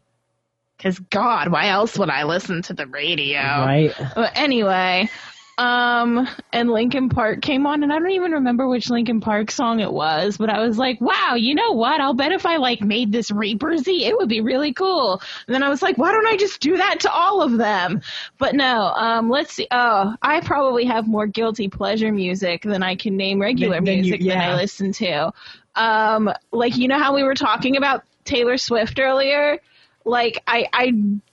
Cause 0.78 1.00
God, 1.00 1.50
why 1.50 1.70
else 1.70 1.98
would 1.98 2.08
I 2.08 2.22
listen 2.22 2.62
to 2.62 2.72
the 2.72 2.86
radio? 2.86 3.40
right? 3.40 3.92
But 4.14 4.30
anyway, 4.36 5.10
um, 5.58 6.28
and 6.52 6.70
Linkin 6.70 7.08
Park 7.08 7.42
came 7.42 7.66
on, 7.66 7.82
and 7.82 7.92
I 7.92 7.98
don't 7.98 8.12
even 8.12 8.32
remember 8.32 8.68
which 8.68 8.88
Linkin 8.88 9.20
Park 9.20 9.50
song 9.50 9.80
it 9.80 9.92
was, 9.92 10.36
but 10.36 10.48
I 10.48 10.60
was 10.60 10.78
like, 10.78 11.00
wow, 11.00 11.34
you 11.36 11.54
know 11.54 11.72
what? 11.72 12.00
I'll 12.00 12.14
bet 12.14 12.32
if 12.32 12.46
I 12.46 12.56
like 12.58 12.80
made 12.80 13.10
this 13.12 13.30
Reapersy, 13.30 14.02
it 14.02 14.16
would 14.16 14.28
be 14.28 14.40
really 14.40 14.72
cool. 14.72 15.20
And 15.46 15.54
then 15.54 15.62
I 15.64 15.68
was 15.68 15.82
like, 15.82 15.98
why 15.98 16.12
don't 16.12 16.26
I 16.28 16.36
just 16.36 16.60
do 16.60 16.76
that 16.76 17.00
to 17.00 17.10
all 17.12 17.42
of 17.42 17.58
them? 17.58 18.00
But 18.38 18.54
no, 18.54 18.92
um, 18.94 19.28
let's 19.28 19.52
see. 19.52 19.66
Oh, 19.70 20.14
I 20.22 20.40
probably 20.40 20.84
have 20.84 21.08
more 21.08 21.26
guilty 21.26 21.68
pleasure 21.68 22.12
music 22.12 22.62
than 22.62 22.82
I 22.82 22.94
can 22.94 23.16
name 23.16 23.40
regular 23.40 23.76
Than- 23.76 23.84
than 23.84 23.94
you- 24.04 24.12
music 24.12 24.28
that. 24.28 24.50
I 24.50 24.54
listen 24.56 24.92
to. 24.92 25.32
Um, 25.74 26.32
like 26.52 26.76
you 26.76 26.88
know 26.88 26.98
how 26.98 27.14
we 27.14 27.22
were 27.24 27.34
talking 27.34 27.76
about 27.76 28.04
Taylor 28.24 28.58
Swift 28.58 28.98
earlier? 29.00 29.58
Like 30.04 30.42
I 30.46 30.66
I 30.72 30.92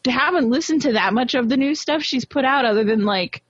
haven't 0.09 0.49
listened 0.49 0.81
to 0.83 0.93
that 0.93 1.13
much 1.13 1.33
of 1.35 1.47
the 1.47 1.57
new 1.57 1.75
stuff 1.75 2.01
she's 2.01 2.25
put 2.25 2.43
out 2.43 2.65
other 2.65 2.83
than 2.83 3.05
like 3.05 3.41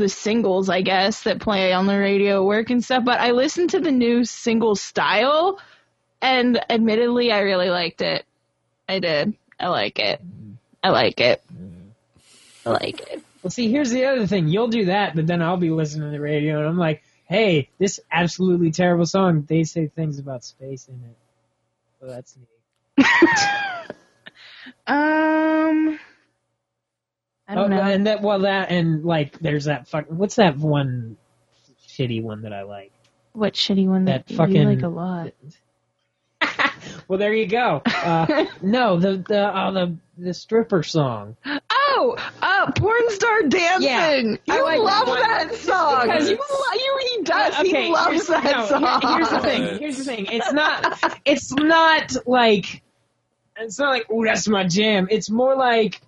the 0.00 0.08
singles, 0.08 0.68
I 0.68 0.80
guess, 0.80 1.22
that 1.22 1.40
play 1.40 1.72
on 1.72 1.86
the 1.86 1.96
radio 1.96 2.44
work 2.44 2.70
and 2.70 2.84
stuff. 2.84 3.04
But 3.04 3.20
I 3.20 3.30
listened 3.30 3.70
to 3.70 3.80
the 3.80 3.92
new 3.92 4.24
single 4.24 4.74
style, 4.74 5.60
and 6.20 6.60
admittedly, 6.68 7.30
I 7.30 7.40
really 7.40 7.70
liked 7.70 8.02
it. 8.02 8.24
I 8.88 8.98
did. 8.98 9.34
I 9.58 9.68
like 9.68 9.98
it. 9.98 10.20
I 10.82 10.88
like 10.90 11.20
it. 11.20 11.42
I 12.66 12.70
like 12.70 13.00
it. 13.00 13.22
Well, 13.42 13.50
see, 13.50 13.70
here's 13.70 13.90
the 13.90 14.06
other 14.06 14.26
thing. 14.26 14.48
You'll 14.48 14.68
do 14.68 14.86
that, 14.86 15.14
but 15.14 15.26
then 15.26 15.40
I'll 15.40 15.56
be 15.56 15.70
listening 15.70 16.08
to 16.08 16.10
the 16.10 16.20
radio, 16.20 16.58
and 16.58 16.68
I'm 16.68 16.78
like, 16.78 17.02
hey, 17.28 17.68
this 17.78 18.00
absolutely 18.10 18.72
terrible 18.72 19.06
song. 19.06 19.44
They 19.48 19.64
say 19.64 19.86
things 19.86 20.18
about 20.18 20.44
space 20.44 20.88
in 20.88 20.94
it. 20.94 21.16
So 22.00 22.06
that's 22.08 22.36
neat. 22.36 23.06
Um, 24.86 25.98
I 27.50 27.54
don't 27.56 27.72
Oh, 27.72 27.76
know. 27.76 27.82
And 27.82 28.06
that, 28.06 28.22
well, 28.22 28.38
that, 28.40 28.70
and 28.70 29.04
like, 29.04 29.38
there's 29.40 29.64
that 29.64 29.88
fuck. 29.88 30.06
What's 30.08 30.36
that 30.36 30.56
one 30.56 31.16
shitty 31.88 32.22
one 32.22 32.42
that 32.42 32.52
I 32.52 32.62
like? 32.62 32.92
What 33.32 33.54
shitty 33.54 33.86
one 33.88 34.04
that, 34.04 34.26
that 34.28 34.36
fucking- 34.36 34.54
you 34.56 34.64
like 34.68 34.82
a 34.82 34.88
lot? 34.88 35.32
Well, 37.08 37.18
there 37.18 37.34
you 37.34 37.46
go. 37.46 37.82
Uh, 37.84 38.46
no, 38.62 38.98
the 38.98 39.16
the 39.28 39.52
oh, 39.54 39.72
the 39.72 39.96
the 40.16 40.32
stripper 40.32 40.82
song. 40.84 41.36
Oh, 41.68 42.16
uh, 42.40 42.70
porn 42.72 43.10
star 43.10 43.42
dancing. 43.42 44.38
Yeah, 44.44 44.54
I 44.54 44.56
you 44.58 44.64
like 44.64 44.78
love 44.78 45.06
that 45.06 45.48
that 45.50 45.54
song. 45.56 46.06
because- 46.06 46.30
you, 46.30 46.36
you, 46.38 47.16
he 47.16 47.22
does. 47.24 47.54
Okay, 47.58 47.86
he 47.86 47.92
loves 47.92 48.26
that 48.28 48.44
no, 48.44 48.66
song. 48.66 49.00
here- 49.02 49.16
Here's 49.16 49.28
the 49.30 49.40
thing. 49.40 49.78
Here's 49.80 49.96
the 49.98 50.04
thing. 50.04 50.26
It's 50.26 50.52
not. 50.52 51.20
It's 51.24 51.52
not 51.52 52.16
like. 52.26 52.82
It's 53.58 53.78
not 53.78 53.90
like, 53.90 54.06
oh, 54.08 54.24
that's 54.24 54.48
my 54.48 54.64
jam. 54.66 55.08
It's 55.10 55.28
more 55.28 55.54
like, 55.56 56.00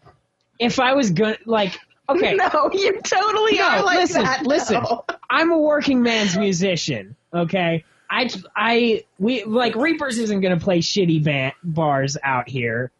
if 0.62 0.78
I 0.80 0.94
was 0.94 1.10
gonna 1.10 1.36
like, 1.44 1.78
okay, 2.08 2.34
No, 2.36 2.70
you 2.72 3.00
totally 3.02 3.58
No, 3.58 3.64
are 3.68 3.82
like 3.84 3.98
listen, 3.98 4.22
that. 4.22 4.46
listen. 4.46 4.82
though. 4.82 5.04
I'm 5.28 5.50
a 5.50 5.58
working 5.58 6.02
man's 6.02 6.36
musician. 6.36 7.16
Okay, 7.34 7.84
I 8.10 8.28
I 8.54 9.04
we 9.18 9.44
like 9.44 9.74
Reapers 9.76 10.18
isn't 10.18 10.40
gonna 10.40 10.60
play 10.60 10.80
shitty 10.80 11.22
band, 11.24 11.54
bars 11.62 12.16
out 12.22 12.48
here 12.48 12.90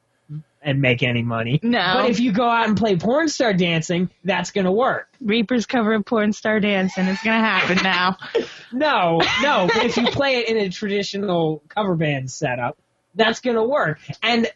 and 0.65 0.81
make 0.81 1.03
any 1.03 1.23
money. 1.23 1.59
No. 1.63 1.95
But 1.97 2.11
if 2.11 2.21
you 2.21 2.31
go 2.33 2.49
out 2.49 2.69
and 2.69 2.77
play 2.77 2.97
porn 2.97 3.29
star 3.29 3.53
dancing, 3.53 4.11
that's 4.25 4.53
gonna 4.53 4.73
work. 4.73 5.09
Reaper's 5.21 5.67
cover 5.67 5.93
of 5.95 6.05
porn 6.05 6.33
star 6.33 6.61
dancing 6.61 7.07
It's 7.07 7.23
gonna 7.23 7.45
happen 7.45 7.83
now. 7.83 8.17
No, 8.75 9.21
no. 9.43 9.69
but 9.71 9.85
if 9.85 9.99
you 9.99 10.07
play 10.07 10.37
it 10.39 10.49
in 10.49 10.57
a 10.57 10.71
traditional 10.71 11.63
cover 11.69 11.95
band 11.95 12.31
setup, 12.31 12.79
that's 13.15 13.41
gonna 13.41 13.65
work. 13.67 13.99
And 14.23 14.51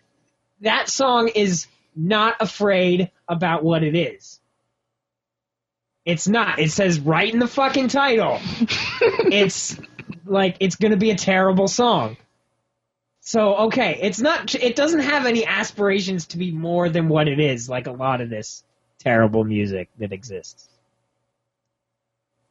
that 0.62 0.88
song 0.88 1.28
is 1.28 1.66
not 1.96 2.36
afraid 2.40 3.10
about 3.26 3.64
what 3.64 3.82
it 3.82 3.96
is. 3.96 4.40
It's 6.04 6.28
not. 6.28 6.60
It 6.60 6.70
says 6.70 7.00
right 7.00 7.32
in 7.32 7.40
the 7.40 7.48
fucking 7.48 7.88
title. 7.88 8.38
it's 9.00 9.76
like 10.24 10.56
it's 10.60 10.76
gonna 10.76 10.96
be 10.96 11.10
a 11.10 11.16
terrible 11.16 11.66
song. 11.66 12.16
So 13.20 13.56
okay, 13.66 13.98
it's 14.02 14.20
not. 14.20 14.54
It 14.54 14.76
doesn't 14.76 15.00
have 15.00 15.26
any 15.26 15.44
aspirations 15.44 16.28
to 16.28 16.38
be 16.38 16.52
more 16.52 16.88
than 16.88 17.08
what 17.08 17.26
it 17.26 17.40
is. 17.40 17.68
Like 17.68 17.88
a 17.88 17.92
lot 17.92 18.20
of 18.20 18.30
this 18.30 18.62
terrible 19.00 19.42
music 19.42 19.88
that 19.98 20.12
exists. 20.12 20.68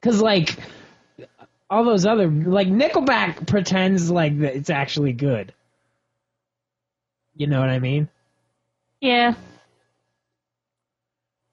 Cause 0.01 0.21
like 0.21 0.57
all 1.69 1.85
those 1.85 2.05
other 2.05 2.27
like 2.27 2.67
Nickelback 2.67 3.47
pretends 3.47 4.11
like 4.11 4.37
that 4.39 4.55
it's 4.55 4.69
actually 4.69 5.13
good. 5.13 5.53
You 7.37 7.47
know 7.47 7.59
what 7.59 7.69
I 7.69 7.79
mean? 7.79 8.09
Yeah. 9.05 9.35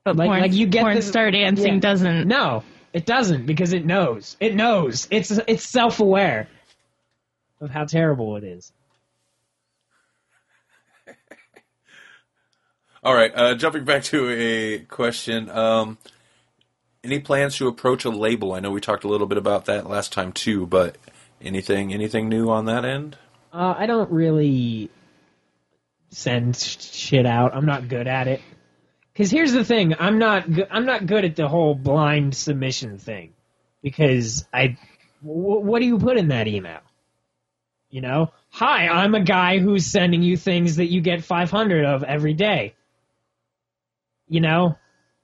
But 0.05 0.17
Like- 0.17 0.27
porn, 0.29 0.41
like 0.41 0.53
you 0.53 0.67
get 0.67 0.81
porn 0.83 0.97
this- 0.97 1.07
star 1.09 1.31
dancing 1.31 1.75
yeah. 1.75 1.81
doesn't. 1.81 2.27
No, 2.27 2.65
it 2.93 3.07
doesn't 3.07 3.47
because 3.47 3.73
it 3.73 3.85
knows. 3.85 4.37
It 4.41 4.55
knows. 4.55 5.07
It's 5.11 5.31
it's 5.31 5.65
self-aware 5.69 6.49
of 7.61 7.71
how 7.71 7.85
terrible 7.85 8.37
it 8.37 8.45
is. 8.45 8.73
All 13.05 13.15
right, 13.15 13.33
uh, 13.35 13.55
jumping 13.57 13.85
back 13.85 14.05
to 14.05 14.29
a 14.31 14.79
question. 14.87 15.51
Um, 15.51 15.99
any 17.05 17.19
plans 17.19 17.57
to 17.57 17.67
approach 17.67 18.05
a 18.05 18.11
label? 18.11 18.53
I 18.53 18.61
know 18.61 18.71
we 18.71 18.81
talked 18.81 19.03
a 19.05 19.09
little 19.09 19.27
bit 19.27 19.39
about 19.39 19.65
that 19.65 19.89
last 19.89 20.13
time 20.13 20.33
too, 20.33 20.67
but 20.67 20.97
anything 21.41 21.93
anything 21.93 22.29
new 22.29 22.49
on 22.51 22.65
that 22.67 22.85
end? 22.85 23.17
Uh, 23.53 23.75
I 23.77 23.87
don't 23.87 24.11
really 24.11 24.89
send 26.13 26.57
shit 26.57 27.27
out. 27.27 27.55
I'm 27.55 27.67
not 27.67 27.89
good 27.89 28.07
at 28.07 28.29
it. 28.29 28.41
Because 29.13 29.31
here's 29.31 29.53
the 29.53 29.65
thing, 29.65 29.95
I'm 29.99 30.19
not 30.19 30.51
go- 30.51 30.67
I'm 30.71 30.87
not 30.87 31.07
good 31.07 31.25
at 31.25 31.37
the 31.37 31.49
whole 31.49 31.75
blind 31.75 32.35
submission 32.35 32.99
thing. 32.99 33.35
Because 33.83 34.47
I, 34.53 34.79
w- 35.23 35.61
what 35.61 35.81
do 35.81 35.87
you 35.87 35.99
put 35.99 36.17
in 36.17 36.29
that 36.29 36.49
email? 36.49 36.81
You 37.91 38.01
know, 38.01 38.33
hi, 38.51 38.89
I'm 38.89 39.15
a 39.15 39.23
guy 39.23 39.59
who's 39.59 39.87
sending 39.87 40.23
you 40.23 40.37
things 40.37 40.77
that 40.77 40.87
you 40.87 41.03
get 41.03 41.25
500 41.25 41.85
of 41.85 42.05
every 42.05 42.33
day. 42.33 42.75
You 44.29 44.41
know, 44.41 44.79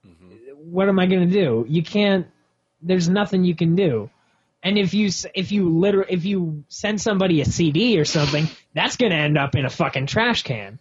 mm-hmm. 0.05 0.53
what 0.71 0.87
am 0.87 0.99
I 0.99 1.07
going 1.07 1.27
to 1.27 1.33
do? 1.33 1.65
You 1.67 1.81
can't. 1.81 2.27
There's 2.81 3.09
nothing 3.09 3.43
you 3.43 3.55
can 3.55 3.75
do. 3.75 4.11
And 4.61 4.77
if 4.77 4.93
you 4.93 5.09
if 5.33 5.51
you 5.51 5.69
liter 5.79 6.03
if 6.07 6.25
you 6.25 6.65
send 6.67 6.99
somebody 6.99 7.41
a 7.41 7.45
CD 7.45 7.99
or 7.99 8.05
something, 8.05 8.47
that's 8.73 8.97
going 8.97 9.11
to 9.11 9.17
end 9.17 9.37
up 9.37 9.55
in 9.55 9.65
a 9.65 9.69
fucking 9.69 10.07
trash 10.07 10.43
can. 10.43 10.79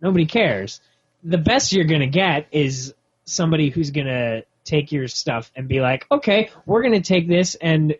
Nobody 0.00 0.26
cares. 0.26 0.80
The 1.22 1.38
best 1.38 1.72
you're 1.72 1.84
going 1.84 2.00
to 2.00 2.06
get 2.06 2.46
is 2.50 2.94
somebody 3.24 3.70
who's 3.70 3.90
going 3.90 4.06
to 4.06 4.44
take 4.64 4.92
your 4.92 5.08
stuff 5.08 5.50
and 5.54 5.68
be 5.68 5.80
like, 5.80 6.06
okay, 6.10 6.50
we're 6.66 6.82
going 6.82 6.94
to 6.94 7.00
take 7.00 7.28
this 7.28 7.54
and 7.54 7.94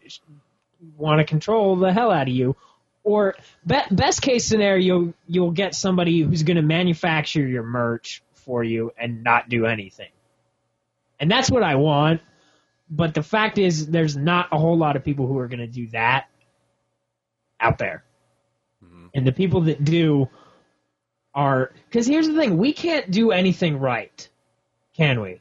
want 0.97 1.19
to 1.19 1.25
control 1.25 1.77
the 1.77 1.93
hell 1.93 2.11
out 2.11 2.29
of 2.29 2.35
you. 2.35 2.57
Or 3.03 3.37
be- 3.67 3.77
best 3.91 4.23
case 4.23 4.47
scenario, 4.47 5.15
you'll 5.27 5.53
get 5.53 5.75
somebody 5.75 6.21
who's 6.21 6.43
going 6.43 6.57
to 6.57 6.63
manufacture 6.63 7.47
your 7.47 7.63
merch 7.63 8.23
for 8.35 8.65
you 8.65 8.93
and 8.99 9.23
not 9.23 9.49
do 9.49 9.67
anything. 9.67 10.11
And 11.19 11.31
that's 11.31 11.51
what 11.51 11.63
I 11.63 11.77
want. 11.77 12.21
But 12.91 13.15
the 13.15 13.23
fact 13.23 13.59
is, 13.59 13.87
there's 13.87 14.17
not 14.17 14.49
a 14.53 14.59
whole 14.59 14.77
lot 14.77 14.97
of 14.97 15.05
people 15.05 15.27
who 15.27 15.39
are 15.39 15.49
going 15.49 15.61
to 15.61 15.67
do 15.69 15.87
that 15.89 16.27
out 17.61 17.79
there. 17.79 18.05
Mm-hmm. 18.85 19.07
And 19.15 19.27
the 19.27 19.33
people 19.33 19.63
that 19.63 19.85
do 19.85 20.29
are 21.35 21.73
because 21.87 22.07
here's 22.07 22.27
the 22.27 22.35
thing: 22.35 22.59
we 22.59 22.73
can't 22.73 23.11
do 23.11 23.31
anything 23.31 23.79
right, 23.79 24.29
can 24.97 25.21
we? 25.21 25.41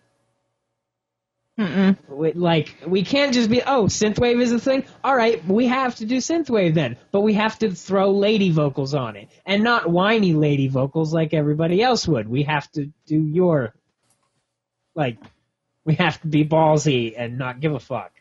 Mm-mm. 1.60 1.98
We- 2.08 2.32
Like 2.34 2.76
we 2.88 3.04
can't 3.04 3.34
just 3.34 3.50
be 3.50 3.62
oh 3.64 3.86
synthwave 3.86 4.40
is 4.42 4.52
a 4.52 4.60
thing. 4.60 4.86
All 5.04 5.16
right, 5.16 5.44
we 5.46 5.68
have 5.68 5.96
to 5.96 6.06
do 6.06 6.18
synthwave 6.18 6.74
then, 6.74 6.98
but 7.12 7.22
we 7.22 7.34
have 7.34 7.60
to 7.60 7.72
throw 7.72 8.12
lady 8.12 8.52
vocals 8.52 8.94
on 8.94 9.16
it 9.18 9.30
and 9.46 9.64
not 9.64 9.90
whiny 9.90 10.34
lady 10.34 10.68
vocals 10.68 11.14
like 11.14 11.34
everybody 11.34 11.82
else 11.82 12.08
would. 12.08 12.30
We 12.30 12.44
have 12.44 12.72
to 12.74 12.92
do 13.08 13.20
your 13.20 13.74
like 14.96 15.18
we 15.86 15.96
have 15.96 16.20
to 16.22 16.28
be 16.28 16.46
ballsy 16.46 17.14
and 17.18 17.38
not 17.38 17.60
give 17.60 17.74
a 17.74 17.80
fuck 17.80 18.12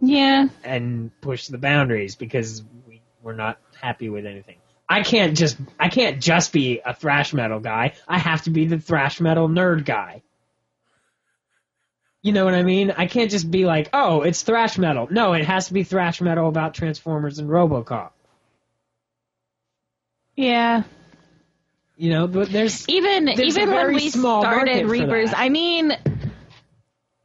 Yeah. 0.00 0.48
and 0.64 1.10
push 1.20 1.46
the 1.48 1.58
boundaries 1.58 2.14
because 2.16 2.62
we, 2.86 3.00
we're 3.22 3.34
not 3.34 3.58
happy 3.80 4.08
with 4.08 4.26
anything. 4.26 4.56
I 4.88 5.02
can't 5.02 5.36
just 5.36 5.56
I 5.80 5.88
can't 5.88 6.20
just 6.20 6.52
be 6.52 6.80
a 6.84 6.92
thrash 6.94 7.32
metal 7.32 7.60
guy. 7.60 7.94
I 8.06 8.18
have 8.18 8.42
to 8.42 8.50
be 8.50 8.66
the 8.66 8.78
thrash 8.78 9.20
metal 9.20 9.48
nerd 9.48 9.84
guy. 9.86 10.22
You 12.20 12.32
know 12.32 12.44
what 12.44 12.54
I 12.54 12.62
mean? 12.62 12.90
I 12.90 13.06
can't 13.06 13.30
just 13.30 13.50
be 13.50 13.64
like, 13.64 13.88
"Oh, 13.92 14.20
it's 14.22 14.42
thrash 14.42 14.76
metal." 14.78 15.08
No, 15.10 15.32
it 15.32 15.44
has 15.44 15.68
to 15.68 15.72
be 15.72 15.82
thrash 15.82 16.20
metal 16.20 16.46
about 16.46 16.74
Transformers 16.74 17.38
and 17.38 17.48
RoboCop. 17.48 18.10
Yeah. 20.36 20.82
You 21.96 22.10
know, 22.10 22.26
but 22.26 22.50
there's 22.50 22.88
Even 22.88 23.24
There's 23.24 23.56
even 23.56 23.70
when 23.70 23.94
we 23.94 24.10
started 24.10 24.86
Reapers. 24.86 25.30
I 25.34 25.48
mean, 25.48 25.92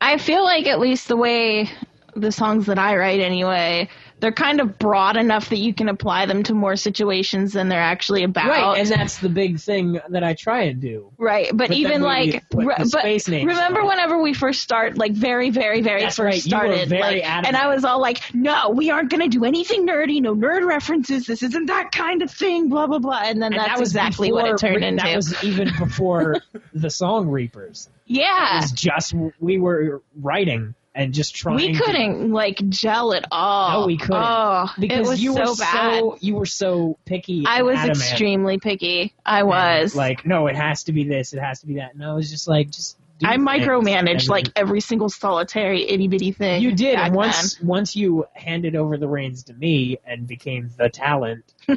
I 0.08 0.18
feel 0.18 0.42
like 0.42 0.68
at 0.68 0.80
least 0.80 1.10
the 1.10 1.18
way 1.18 1.70
the 2.16 2.32
songs 2.32 2.68
that 2.68 2.80
I 2.80 2.96
write 2.96 3.20
anyway, 3.20 3.90
they're 4.22 4.32
kind 4.32 4.62
of 4.62 4.80
broad 4.80 5.18
enough 5.18 5.50
that 5.50 5.58
you 5.58 5.74
can 5.74 5.90
apply 5.90 6.28
them 6.28 6.44
to 6.44 6.54
more 6.54 6.78
situations 6.78 7.52
than 7.52 7.68
they're 7.68 7.82
actually 7.82 8.24
about. 8.24 8.48
right, 8.48 8.78
and 8.78 8.88
that's 8.88 9.18
the 9.18 9.28
big 9.28 9.60
thing 9.60 10.00
that 10.08 10.24
I 10.24 10.34
try 10.34 10.62
and 10.62 10.80
do. 10.80 11.12
Right, 11.18 11.50
but, 11.50 11.68
But 11.68 11.72
even 11.72 12.04
like, 12.04 12.42
re- 12.54 12.76
but 12.90 13.04
remember 13.04 13.82
on 13.82 13.88
whenever 13.88 14.22
we 14.22 14.34
first 14.34 14.62
start, 14.62 14.98
like 14.98 15.12
very, 15.12 15.50
very, 15.50 15.82
very 15.82 16.04
That's 16.04 16.16
first 16.16 16.36
right, 16.36 16.42
started, 16.42 16.88
very 16.88 17.20
like, 17.20 17.26
and 17.26 17.58
I 17.58 17.68
was 17.68 17.84
all 17.84 18.00
like, 18.00 18.34
"No, 18.34 18.70
we 18.70 18.90
aren't 18.90 19.10
going 19.10 19.30
to 19.30 19.38
do 19.38 19.44
anything 19.44 19.86
nerdy, 19.86 20.22
no 20.22 20.34
nerd 20.34 20.66
references. 20.66 21.26
This 21.26 21.44
isn't 21.44 21.66
that 21.66 21.92
kind 21.92 22.22
of 22.22 22.32
thing." 22.32 22.70
Blah 22.70 22.88
blah 22.88 23.00
blah, 23.00 23.24
and 23.26 23.42
then 23.42 23.52
And 23.52 23.60
that's 23.60 23.74
that 23.74 23.80
was 23.80 23.90
exactly 23.90 24.32
what 24.32 24.48
it 24.48 24.58
turned 24.58 24.86
into. 24.86 25.04
That 25.04 25.18
was 25.18 25.44
even 25.44 25.70
before 25.78 26.38
the 26.74 26.90
song 26.90 27.28
Reapers. 27.28 27.90
Yeah, 28.08 28.58
It 28.58 28.62
was 28.62 28.72
just 28.72 29.14
we 29.40 29.60
were 29.60 30.02
writing 30.16 30.74
and 30.96 31.14
just 31.14 31.36
trying. 31.36 31.58
we 31.58 31.76
couldn't 31.78 32.32
like 32.32 32.58
gel 32.70 33.14
at 33.14 33.26
all. 33.32 33.82
No, 33.82 33.88
we 33.88 33.98
couldn't. 33.98 34.24
Oh, 34.26 34.68
because 34.80 35.08
it 35.08 35.10
was 35.10 35.22
you 35.22 35.34
so 35.34 35.52
were 35.52 35.56
bad. 35.56 36.00
so 36.00 36.18
you 36.22 36.36
were 36.36 36.46
so 36.48 36.98
picky. 37.06 37.44
I 37.46 37.62
was 37.62 37.78
adamant. 37.78 38.00
extremely 38.00 38.58
picky. 38.58 39.14
I 39.26 39.40
And, 39.42 39.48
was 39.48 39.96
like, 39.96 40.26
no, 40.26 40.48
it 40.48 40.56
has 40.56 40.86
to 40.86 40.94
be 40.94 41.04
this, 41.04 41.34
it 41.34 41.40
has 41.40 41.60
to 41.60 41.68
be 41.68 41.76
that. 41.76 41.94
And 41.94 42.04
I 42.04 42.14
was 42.14 42.32
just 42.32 42.48
like, 42.48 42.72
just. 42.72 42.98
Do 43.20 43.26
I 43.28 43.38
micromanaged 43.38 44.30
like 44.30 44.48
every 44.56 44.80
single 44.80 45.10
solitary 45.10 45.90
itty 45.90 46.08
bitty 46.08 46.32
thing. 46.34 46.62
you 46.62 46.72
did, 46.76 47.00
and 47.00 47.16
once 47.16 47.60
once 47.62 47.96
you 47.96 48.26
handed 48.34 48.76
over 48.76 48.96
the 48.96 49.08
reins 49.08 49.46
to 49.46 49.54
me 49.54 49.98
and 50.06 50.28
became 50.28 50.70
the 50.78 50.88
talent, 50.90 51.44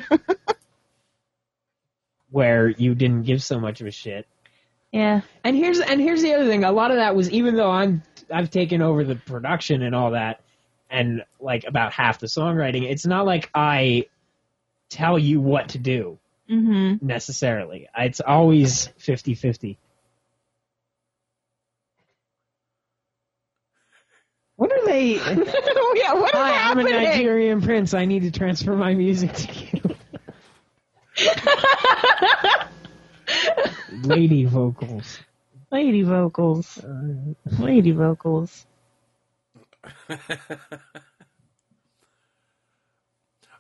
where 2.31 2.69
you 2.69 2.95
didn't 2.95 3.23
give 3.23 3.43
so 3.43 3.59
much 3.59 3.81
of 3.81 3.87
a 3.87 3.91
shit. 3.91 4.27
Yeah, 4.93 5.21
And 5.45 5.57
here's 5.57 5.81
and 5.81 6.01
here's 6.01 6.23
the 6.23 6.35
other 6.35 6.47
thing. 6.47 6.65
A 6.65 6.73
lot 6.73 6.91
of 6.91 6.97
that 6.97 7.15
was 7.15 7.31
even 7.31 7.55
though 7.57 7.71
I'm 7.71 8.03
I've 8.33 8.51
taken 8.51 8.83
over 8.83 9.05
the 9.05 9.17
production 9.17 9.83
and 9.83 9.95
all 9.95 10.13
that, 10.13 10.41
and 10.91 11.25
like 11.41 11.65
about 11.67 11.93
half 11.93 12.19
the 12.19 12.27
songwriting. 12.27 12.91
It's 12.91 13.07
not 13.07 13.25
like 13.27 13.51
I 13.55 14.07
tell 14.89 15.19
you 15.19 15.41
what 15.41 15.71
to 15.71 15.79
do 15.79 16.19
hmm 16.49 16.95
necessarily. 17.01 17.89
It's 17.97 18.21
always 18.21 18.89
50-50. 18.99 19.77
What 24.57 24.73
are 24.73 24.85
they? 24.87 25.15
yeah. 25.95 26.15
What 26.15 26.35
is 26.35 26.41
Hi, 26.41 26.71
I'm 26.71 26.79
a? 26.79 26.83
Nigerian 26.85 27.63
prince. 27.63 27.95
I 27.95 28.05
need 28.05 28.23
to 28.25 28.31
transfer 28.31 28.77
my 28.77 28.95
music 28.95 29.33
to 29.33 29.53
you. 29.77 29.83
Lady 33.93 34.45
vocals. 34.45 35.19
Lady 35.71 36.03
vocals. 36.03 36.79
Lady 37.59 37.93
vocals. 37.93 38.67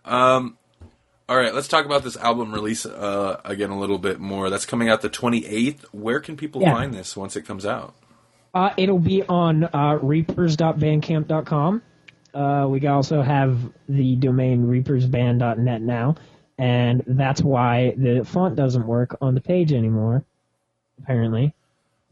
Um, 0.04 0.56
all 1.28 1.36
right, 1.36 1.54
let's 1.54 1.68
talk 1.68 1.84
about 1.84 2.02
this 2.02 2.16
album 2.16 2.52
release 2.52 2.86
uh, 2.86 3.40
again 3.44 3.70
a 3.70 3.78
little 3.78 3.98
bit 3.98 4.18
more. 4.18 4.50
That's 4.50 4.66
coming 4.66 4.88
out 4.88 5.02
the 5.02 5.10
28th. 5.10 5.82
Where 5.92 6.20
can 6.20 6.36
people 6.36 6.62
Yeah. 6.62 6.72
find 6.74 6.92
this 6.94 7.16
once 7.16 7.36
it 7.36 7.42
comes 7.42 7.66
out? 7.66 7.94
Uh, 8.52 8.70
it'll 8.76 8.98
be 8.98 9.22
on 9.22 9.64
uh, 9.64 9.98
reapers.bandcamp.com. 10.02 11.82
Uh, 12.34 12.66
we 12.68 12.86
also 12.86 13.22
have 13.22 13.58
the 13.88 14.16
domain 14.16 14.66
reapersband.net 14.66 15.82
now, 15.82 16.14
and 16.60 17.02
that's 17.06 17.40
why 17.40 17.94
the 17.96 18.22
font 18.22 18.54
doesn't 18.54 18.86
work 18.86 19.16
on 19.22 19.34
the 19.34 19.40
page 19.40 19.72
anymore, 19.72 20.22
apparently, 21.02 21.54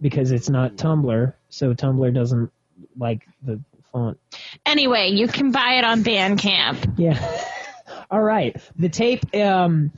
because 0.01 0.31
it's 0.31 0.49
not 0.49 0.77
Tumblr, 0.77 1.35
so 1.51 1.75
Tumblr 1.75 2.15
doesn't 2.15 2.51
like 2.97 3.29
the 3.43 3.61
font. 3.93 4.19
Anyway, 4.65 5.11
you 5.11 5.29
can 5.29 5.53
buy 5.53 5.75
it 5.75 5.85
on 5.85 6.03
Bandcamp. 6.03 6.95
Yeah. 6.97 7.45
All 8.11 8.23
right. 8.23 8.57
The 8.79 8.89
tape, 8.89 9.35
um, 9.37 9.93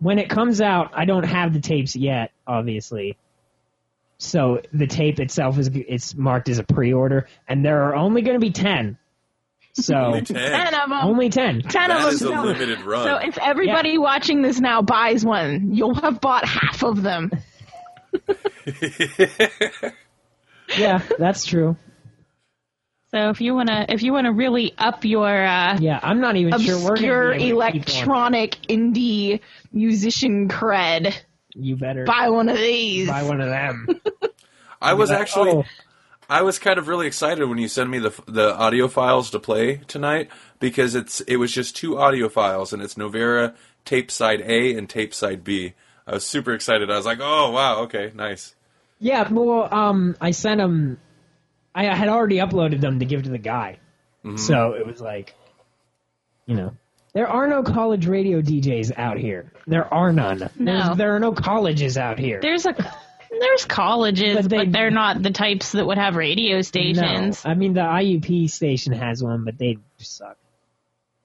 when 0.00 0.18
it 0.18 0.28
comes 0.28 0.60
out, 0.60 0.90
I 0.94 1.04
don't 1.04 1.22
have 1.22 1.52
the 1.52 1.60
tapes 1.60 1.94
yet, 1.94 2.32
obviously. 2.44 3.16
So 4.18 4.62
the 4.72 4.88
tape 4.88 5.20
itself 5.20 5.58
is 5.58 5.70
it's 5.72 6.16
marked 6.16 6.48
as 6.48 6.58
a 6.58 6.64
pre-order, 6.64 7.28
and 7.46 7.64
there 7.64 7.84
are 7.84 7.94
only 7.94 8.22
going 8.22 8.34
to 8.34 8.40
be 8.40 8.50
ten. 8.50 8.98
So 9.74 9.94
Only 9.94 10.18
only 10.20 10.22
10. 10.24 10.34
Ten 10.34 10.74
of 10.74 10.90
them. 10.90 11.30
ten. 11.30 11.62
ten 11.62 11.88
That 11.88 12.06
of 12.06 12.12
is 12.12 12.22
a 12.22 12.28
limited 12.30 12.82
run. 12.82 13.04
So 13.06 13.16
if 13.26 13.38
everybody 13.38 13.96
watching 13.96 14.42
this 14.42 14.60
now 14.60 14.82
buys 14.82 15.24
one, 15.24 15.72
you'll 15.74 15.94
have 15.94 16.20
bought 16.20 16.44
half 16.44 16.82
of 16.84 17.02
them. 17.02 17.30
Yeah, 20.78 21.02
that's 21.18 21.44
true. 21.44 21.76
So 23.10 23.28
if 23.28 23.42
you 23.42 23.54
wanna, 23.54 23.84
if 23.90 24.02
you 24.02 24.12
wanna 24.12 24.32
really 24.32 24.72
up 24.78 25.04
your 25.04 25.28
uh, 25.44 25.76
Yeah, 25.78 26.00
I'm 26.02 26.20
not 26.20 26.36
even 26.36 26.58
sure 26.60 26.78
we're 26.78 26.92
obscure 26.92 27.24
going 27.28 27.40
to 27.40 27.44
be 27.44 27.50
able 27.50 27.60
to 27.60 27.72
keep 27.72 27.82
on. 27.82 27.86
electronic 27.92 28.50
indie 28.70 29.40
musician 29.70 30.48
cred, 30.48 31.14
You 31.54 31.76
better 31.76 32.04
buy 32.04 32.30
one 32.30 32.48
of 32.48 32.56
these. 32.56 33.08
buy 33.08 33.22
one 33.24 33.42
of 33.42 33.48
them. 33.50 33.86
I 34.80 34.94
was 34.94 35.10
Like, 35.10 35.20
actually, 35.20 35.50
oh, 35.50 35.64
I 36.32 36.40
was 36.42 36.58
kind 36.58 36.78
of 36.78 36.88
really 36.88 37.06
excited 37.06 37.44
when 37.46 37.58
you 37.58 37.68
sent 37.68 37.90
me 37.90 37.98
the 37.98 38.10
the 38.26 38.54
audio 38.56 38.88
files 38.88 39.30
to 39.32 39.38
play 39.38 39.82
tonight 39.86 40.30
because 40.60 40.94
it's 40.94 41.20
it 41.22 41.36
was 41.36 41.52
just 41.52 41.76
two 41.76 41.98
audio 41.98 42.28
files 42.30 42.72
and 42.72 42.82
it's 42.82 42.94
Noveria 42.94 43.54
tape 43.84 44.10
side 44.10 44.40
A 44.40 44.74
and 44.74 44.88
tape 44.88 45.12
side 45.12 45.44
B. 45.44 45.74
I 46.06 46.14
was 46.14 46.24
super 46.26 46.52
excited. 46.54 46.90
I 46.90 46.96
was 46.96 47.04
like, 47.04 47.18
oh 47.20 47.50
wow, 47.50 47.80
okay, 47.82 48.12
nice. 48.14 48.54
Yeah, 48.98 49.28
well, 49.30 49.68
um, 49.74 50.16
I 50.20 50.30
sent 50.30 50.58
them. 50.58 50.98
I 51.74 51.84
had 51.94 52.08
already 52.08 52.36
uploaded 52.36 52.80
them 52.80 53.00
to 53.00 53.04
give 53.04 53.24
to 53.24 53.30
the 53.30 53.38
guy, 53.38 53.78
so 54.36 54.72
it 54.72 54.86
was 54.86 55.00
like, 55.00 55.34
you 56.46 56.54
know, 56.54 56.74
there 57.12 57.28
are 57.28 57.46
no 57.46 57.62
college 57.62 58.06
radio 58.06 58.40
DJs 58.40 58.96
out 58.96 59.18
here. 59.18 59.52
There 59.66 59.92
are 59.92 60.12
none. 60.12 60.38
There's, 60.38 60.56
No. 60.56 60.94
there 60.94 61.14
are 61.14 61.20
no 61.20 61.32
colleges 61.32 61.98
out 61.98 62.18
here. 62.18 62.40
There's 62.40 62.64
a 62.64 62.74
there's 63.40 63.64
colleges, 63.64 64.46
But 64.48 64.72
they- 64.72 64.80
are 64.80 64.90
not 64.90 65.22
the 65.22 65.30
types 65.30 65.72
that 65.72 65.86
would 65.86 65.98
have 65.98 66.16
radio 66.16 66.62
stations. 66.62 67.44
No, 67.44 67.50
I 67.50 67.54
mean 67.54 67.74
the 67.74 67.80
IUP 67.80 68.48
station 68.50 68.92
has 68.92 69.22
one, 69.22 69.44
but 69.44 69.58
they 69.58 69.78
suck. 69.98 70.36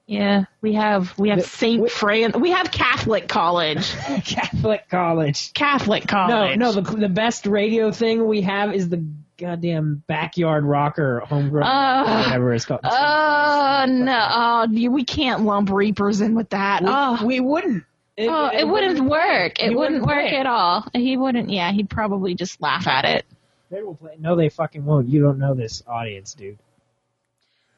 Yeah, 0.05 0.45
we 0.62 0.74
have 0.76 1.18
we 1.20 1.30
have 1.30 1.43
Saint 1.43 1.91
Fran. 1.91 2.32
We 2.39 2.51
have 2.51 2.72
Catholic 2.72 3.28
college. 3.28 3.91
Catholic 4.26 4.88
college. 4.89 5.53
Catholic 5.53 6.08
college. 6.08 6.58
no. 6.58 6.72
The 6.72 6.82
the 6.82 7.10
best 7.10 7.45
radio 7.45 7.91
thing 7.91 8.26
we 8.26 8.41
have 8.43 8.74
is 8.74 8.88
the 8.88 9.03
goddamn 9.38 10.01
backyard 10.08 10.64
rocker 10.64 11.20
homegrown 11.20 11.68
Uh, 11.68 12.24
whatever 12.24 12.53
it's 12.53 12.64
called. 12.64 12.80
Oh 12.86 13.86
no! 13.89 14.28
Oh, 14.32 14.68
we 14.72 15.03
can't 15.03 15.43
lump 15.43 15.70
Reapers 15.70 16.22
in 16.22 16.36
with 16.36 16.51
that. 16.51 16.84
we, 16.84 16.88
oh, 16.89 17.26
we 17.26 17.39
wouldn't. 17.41 17.84
It, 18.18 18.30
oh, 18.30 18.49
it 18.51 18.68
wouldn't 18.68 19.07
work. 19.07 19.61
It 19.61 19.76
wouldn't 19.76 19.78
wouldn't 19.78 20.07
work 20.07 20.34
at 20.34 20.47
all. 20.47 20.88
He 20.93 21.15
wouldn't. 21.15 21.51
Yeah, 21.51 21.72
he'd 21.72 21.89
probably 21.89 22.34
just 22.34 22.59
laugh 22.59 22.88
at 22.88 23.05
it. 23.05 23.26
They 23.70 23.84
will 23.84 23.93
play. 23.93 24.15
No, 24.18 24.36
they 24.36 24.49
fucking 24.49 24.84
won't. 24.84 25.07
You 25.07 25.22
don't 25.22 25.38
know 25.38 25.53
this 25.53 25.84
audience, 25.88 26.34
dude. 26.34 26.57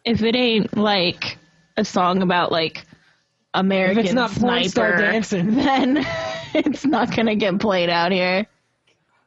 If 0.06 0.24
it 0.24 0.36
ain't 0.36 0.78
like 0.78 1.38
a 1.76 1.84
song 1.84 2.22
about 2.22 2.54
like 2.54 2.86
American 3.54 4.00
If 4.00 4.06
it's 4.06 4.14
not 4.14 4.32
porn 4.32 4.64
sniper, 4.64 4.98
dancing. 4.98 5.56
then 5.56 6.06
it's 6.54 6.86
not 6.86 7.14
gonna 7.14 7.36
get 7.36 7.60
played 7.60 7.90
out 7.90 8.14
here. 8.14 8.48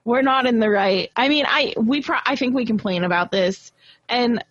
We're 0.04 0.22
not 0.22 0.46
in 0.46 0.60
the 0.60 0.70
right. 0.70 1.10
I 1.14 1.28
mean, 1.28 1.44
I 1.46 1.74
we 1.76 2.02
pro- 2.02 2.18
I 2.24 2.36
think 2.36 2.54
we 2.54 2.64
complain 2.64 3.04
about 3.04 3.30
this, 3.30 3.70
and 4.08 4.42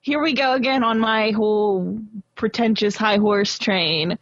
here 0.00 0.22
we 0.22 0.32
go 0.32 0.54
again 0.54 0.82
on 0.82 0.98
my 0.98 1.32
whole 1.32 2.00
pretentious 2.36 2.96
high 2.96 3.18
horse 3.18 3.58
train. 3.58 4.18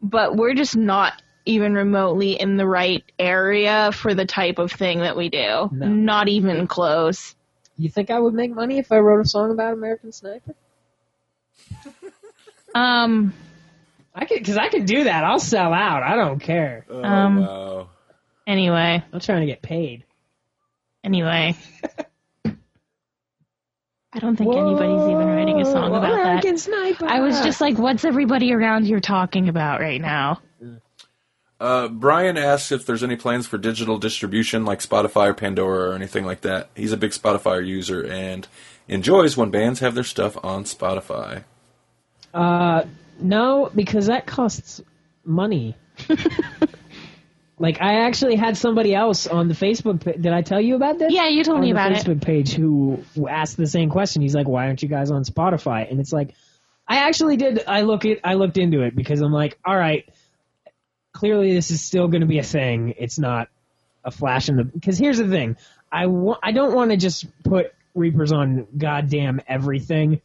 But 0.00 0.36
we're 0.36 0.54
just 0.54 0.76
not 0.76 1.22
even 1.46 1.74
remotely 1.74 2.40
in 2.40 2.56
the 2.56 2.66
right 2.66 3.04
area 3.18 3.90
for 3.92 4.14
the 4.14 4.24
type 4.26 4.58
of 4.58 4.72
thing 4.72 5.00
that 5.00 5.16
we 5.16 5.28
do. 5.28 5.68
No. 5.72 5.86
Not 5.88 6.28
even 6.28 6.66
close. 6.66 7.34
You 7.76 7.88
think 7.88 8.10
I 8.10 8.18
would 8.18 8.34
make 8.34 8.50
money 8.54 8.78
if 8.78 8.90
I 8.92 8.98
wrote 8.98 9.24
a 9.24 9.28
song 9.28 9.50
about 9.50 9.72
American 9.72 10.12
Sniper? 10.12 10.54
Um, 12.74 13.32
I 14.12 14.24
could, 14.24 14.38
because 14.38 14.56
I 14.56 14.68
could 14.68 14.84
do 14.84 15.04
that. 15.04 15.22
I'll 15.22 15.38
sell 15.38 15.72
out. 15.72 16.02
I 16.02 16.16
don't 16.16 16.40
care. 16.40 16.84
Oh, 16.90 17.04
Um, 17.04 17.40
wow. 17.40 17.88
anyway, 18.48 19.00
I'm 19.12 19.20
trying 19.20 19.42
to 19.42 19.46
get 19.46 19.62
paid. 19.62 20.02
anyway. 21.04 21.54
I 24.12 24.18
don't 24.20 24.36
think 24.36 24.52
anybody's 24.54 25.02
even 25.08 25.26
writing 25.26 25.60
a 25.60 25.64
song 25.64 25.90
Whoa, 25.92 25.98
about 25.98 26.10
that. 26.16 26.20
American 26.22 26.58
Sniper. 26.58 27.06
I 27.06 27.20
was 27.20 27.40
just 27.42 27.60
like, 27.60 27.78
what's 27.78 28.04
everybody 28.04 28.52
around 28.52 28.84
here 28.86 29.00
talking 29.00 29.48
about 29.48 29.80
right 29.80 30.00
now? 30.00 30.40
Uh, 31.60 31.88
Brian 31.88 32.36
asks 32.36 32.72
if 32.72 32.84
there's 32.84 33.02
any 33.02 33.16
plans 33.16 33.46
for 33.46 33.58
digital 33.58 33.96
distribution 33.98 34.64
like 34.64 34.80
Spotify 34.80 35.28
or 35.28 35.34
Pandora 35.34 35.90
or 35.90 35.94
anything 35.94 36.24
like 36.26 36.40
that. 36.42 36.68
He's 36.74 36.92
a 36.92 36.96
big 36.96 37.12
Spotify 37.12 37.64
user 37.64 38.04
and 38.04 38.46
enjoys 38.88 39.36
when 39.36 39.50
bands 39.50 39.80
have 39.80 39.94
their 39.94 40.04
stuff 40.04 40.36
on 40.44 40.64
Spotify. 40.64 41.44
Uh, 42.34 42.84
no, 43.20 43.70
because 43.74 44.06
that 44.06 44.26
costs 44.26 44.82
money. 45.24 45.76
like, 47.58 47.80
I 47.80 48.00
actually 48.06 48.34
had 48.36 48.56
somebody 48.56 48.94
else 48.94 49.26
on 49.26 49.48
the 49.48 49.54
Facebook. 49.54 50.04
Pa- 50.04 50.20
Did 50.20 50.32
I 50.32 50.42
tell 50.42 50.60
you 50.60 50.74
about 50.74 50.98
this? 50.98 51.12
Yeah, 51.12 51.28
you 51.28 51.44
told 51.44 51.56
on 51.58 51.62
me 51.62 51.68
the 51.68 51.78
about 51.78 51.92
it. 51.92 51.98
Facebook 51.98 52.20
page 52.22 52.52
who 52.52 53.02
who 53.14 53.28
asked 53.28 53.56
the 53.56 53.66
same 53.68 53.90
question. 53.90 54.22
He's 54.22 54.34
like, 54.34 54.48
"Why 54.48 54.66
aren't 54.66 54.82
you 54.82 54.88
guys 54.88 55.10
on 55.12 55.22
Spotify?" 55.24 55.88
And 55.88 56.00
it's 56.00 56.12
like, 56.12 56.34
I 56.88 56.96
actually 57.08 57.36
did. 57.36 57.62
I 57.66 57.82
look 57.82 58.04
it. 58.04 58.20
I 58.24 58.34
looked 58.34 58.58
into 58.58 58.82
it 58.82 58.96
because 58.96 59.20
I'm 59.20 59.32
like, 59.32 59.56
all 59.64 59.76
right. 59.76 60.04
Clearly, 61.14 61.54
this 61.54 61.70
is 61.70 61.80
still 61.80 62.08
going 62.08 62.20
to 62.20 62.26
be 62.26 62.38
a 62.38 62.44
thing. 62.44 62.94
It's 62.98 63.18
not 63.18 63.48
a 64.04 64.10
flash 64.10 64.48
in 64.50 64.56
the. 64.56 64.64
Because 64.64 64.98
here's 64.98 65.18
the 65.18 65.28
thing, 65.28 65.56
I 65.90 66.06
wa- 66.06 66.38
I 66.42 66.52
don't 66.52 66.74
want 66.74 66.90
to 66.90 66.96
just 66.98 67.24
put 67.42 67.72
Reapers 67.94 68.32
on 68.32 68.66
goddamn 68.76 69.40
everything 69.46 70.20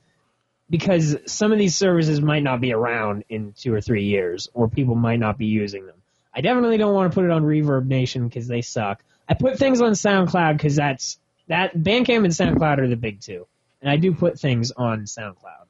because 0.70 1.16
some 1.28 1.52
of 1.52 1.60
these 1.60 1.78
services 1.78 2.20
might 2.22 2.44
not 2.44 2.62
be 2.62 2.74
around 2.74 3.24
in 3.30 3.54
two 3.58 3.74
or 3.74 3.82
three 3.82 4.06
years, 4.06 4.50
or 4.54 4.68
people 4.68 4.96
might 4.96 5.20
not 5.20 5.38
be 5.38 5.46
using 5.46 5.86
them. 5.86 5.96
I 6.34 6.42
definitely 6.42 6.78
don't 6.78 6.94
want 6.94 7.12
to 7.12 7.16
put 7.16 7.26
it 7.26 7.32
on 7.32 7.44
Reverb 7.44 7.86
Nation 7.86 8.28
because 8.28 8.48
they 8.48 8.62
suck. 8.62 9.04
I 9.28 9.36
put 9.36 9.58
things 9.58 9.82
on 9.82 9.92
SoundCloud 9.92 10.58
because 10.58 10.76
that's 10.76 11.20
that 11.48 11.76
Bandcamp 11.76 12.26
and 12.26 12.34
SoundCloud 12.34 12.80
are 12.80 12.88
the 12.88 12.96
big 12.96 13.22
two, 13.22 13.48
and 13.82 13.90
I 13.90 13.98
do 13.98 14.14
put 14.14 14.40
things 14.40 14.72
on 14.72 15.06
SoundCloud, 15.06 15.68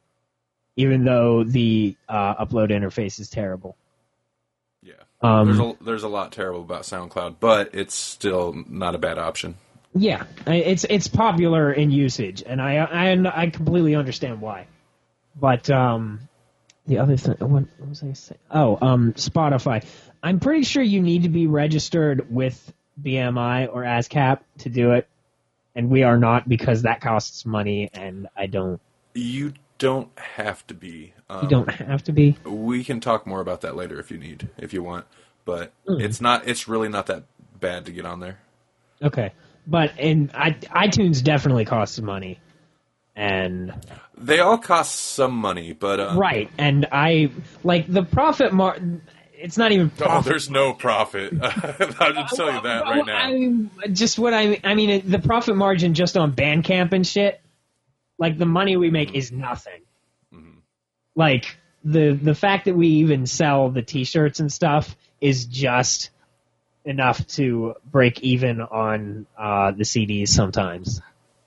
even 0.77 1.03
though 1.03 1.43
the 1.43 1.95
uh, 2.07 2.45
upload 2.45 2.69
interface 2.71 3.19
is 3.19 3.29
terrible. 3.29 3.75
Um, 5.21 5.47
there's 5.47 5.59
a 5.59 5.83
there's 5.83 6.03
a 6.03 6.07
lot 6.07 6.31
terrible 6.31 6.61
about 6.61 6.83
SoundCloud, 6.83 7.35
but 7.39 7.71
it's 7.73 7.93
still 7.93 8.55
not 8.67 8.95
a 8.95 8.97
bad 8.97 9.17
option. 9.17 9.55
Yeah, 9.93 10.25
it's 10.47 10.85
it's 10.89 11.07
popular 11.07 11.73
in 11.73 11.91
usage, 11.91 12.43
and 12.45 12.61
I 12.61 12.77
I 12.77 13.41
I 13.41 13.49
completely 13.49 13.95
understand 13.95 14.39
why. 14.39 14.67
But 15.35 15.69
um, 15.69 16.21
the 16.85 16.99
other 16.99 17.17
thing, 17.17 17.35
what, 17.39 17.49
what 17.77 17.89
was 17.89 18.03
I 18.03 18.13
saying? 18.13 18.39
Oh, 18.51 18.77
um, 18.81 19.13
Spotify. 19.13 19.85
I'm 20.21 20.39
pretty 20.39 20.63
sure 20.63 20.83
you 20.83 21.01
need 21.01 21.23
to 21.23 21.29
be 21.29 21.47
registered 21.47 22.33
with 22.33 22.73
BMI 23.01 23.69
or 23.71 23.83
ASCAP 23.83 24.39
to 24.59 24.69
do 24.69 24.91
it, 24.91 25.07
and 25.75 25.89
we 25.89 26.03
are 26.03 26.17
not 26.17 26.47
because 26.47 26.83
that 26.83 27.01
costs 27.01 27.45
money, 27.45 27.89
and 27.93 28.27
I 28.35 28.47
don't. 28.47 28.81
You 29.13 29.53
don't 29.79 30.09
have 30.19 30.65
to 30.67 30.73
be. 30.75 31.13
Um, 31.29 31.43
You 31.43 31.49
don't 31.49 31.69
have 31.71 32.03
to 32.03 32.11
be. 32.11 32.37
We 32.45 32.83
can 32.83 32.99
talk 32.99 33.25
more 33.25 33.41
about 33.41 33.61
that 33.61 33.75
later 33.75 33.99
if 33.99 34.11
you 34.11 34.17
need, 34.19 34.47
if 34.57 34.71
you 34.73 34.83
want. 34.83 35.05
But 35.45 35.71
Mm. 35.87 36.01
it's 36.03 36.21
not. 36.21 36.47
It's 36.47 36.67
really 36.67 36.89
not 36.89 37.07
that 37.07 37.23
bad 37.59 37.85
to 37.87 37.91
get 37.91 38.05
on 38.05 38.19
there. 38.19 38.39
Okay, 39.01 39.31
but 39.65 39.91
and 39.97 40.29
I, 40.35 40.51
iTunes 40.51 41.23
definitely 41.23 41.65
costs 41.65 41.99
money, 41.99 42.39
and 43.15 43.73
They 44.17 44.39
all 44.39 44.57
cost 44.57 44.95
some 44.95 45.33
money, 45.33 45.73
but 45.73 45.99
um, 45.99 46.17
right, 46.17 46.49
and 46.57 46.85
I 46.91 47.31
like 47.63 47.91
the 47.91 48.03
profit 48.03 48.53
mar. 48.53 48.77
It's 49.33 49.57
not 49.57 49.71
even 49.71 49.89
Oh, 50.01 50.21
there's 50.21 50.49
no 50.49 50.73
profit. 50.73 51.33
I'll 51.41 52.13
just 52.13 52.35
tell 52.35 52.53
you 52.53 52.61
that 52.61 52.83
right 52.83 53.05
now. 53.05 53.69
I, 53.81 53.87
just 53.87 54.19
what 54.19 54.33
I 54.33 54.59
I 54.65 54.73
mean, 54.75 55.09
the 55.09 55.19
profit 55.19 55.55
margin 55.55 55.93
just 55.93 56.17
on 56.17 56.33
Bandcamp 56.33 56.91
and 56.91 57.07
shit, 57.07 57.39
like 58.19 58.37
the 58.37 58.45
money 58.45 58.77
we 58.77 58.91
make 58.91 59.15
is 59.15 59.31
nothing. 59.31 59.81
Mm-hmm. 60.33 60.59
Like 61.15 61.57
the 61.83 62.11
the 62.11 62.35
fact 62.35 62.65
that 62.65 62.75
we 62.75 62.87
even 62.87 63.25
sell 63.25 63.69
the 63.69 63.81
T-shirts 63.81 64.39
and 64.39 64.51
stuff 64.51 64.95
is 65.21 65.45
just 65.45 66.11
enough 66.85 67.25
to 67.27 67.75
break 67.89 68.21
even 68.21 68.61
on 68.61 69.25
uh, 69.37 69.71
the 69.71 69.83
CDs 69.83 70.29
sometimes, 70.29 71.01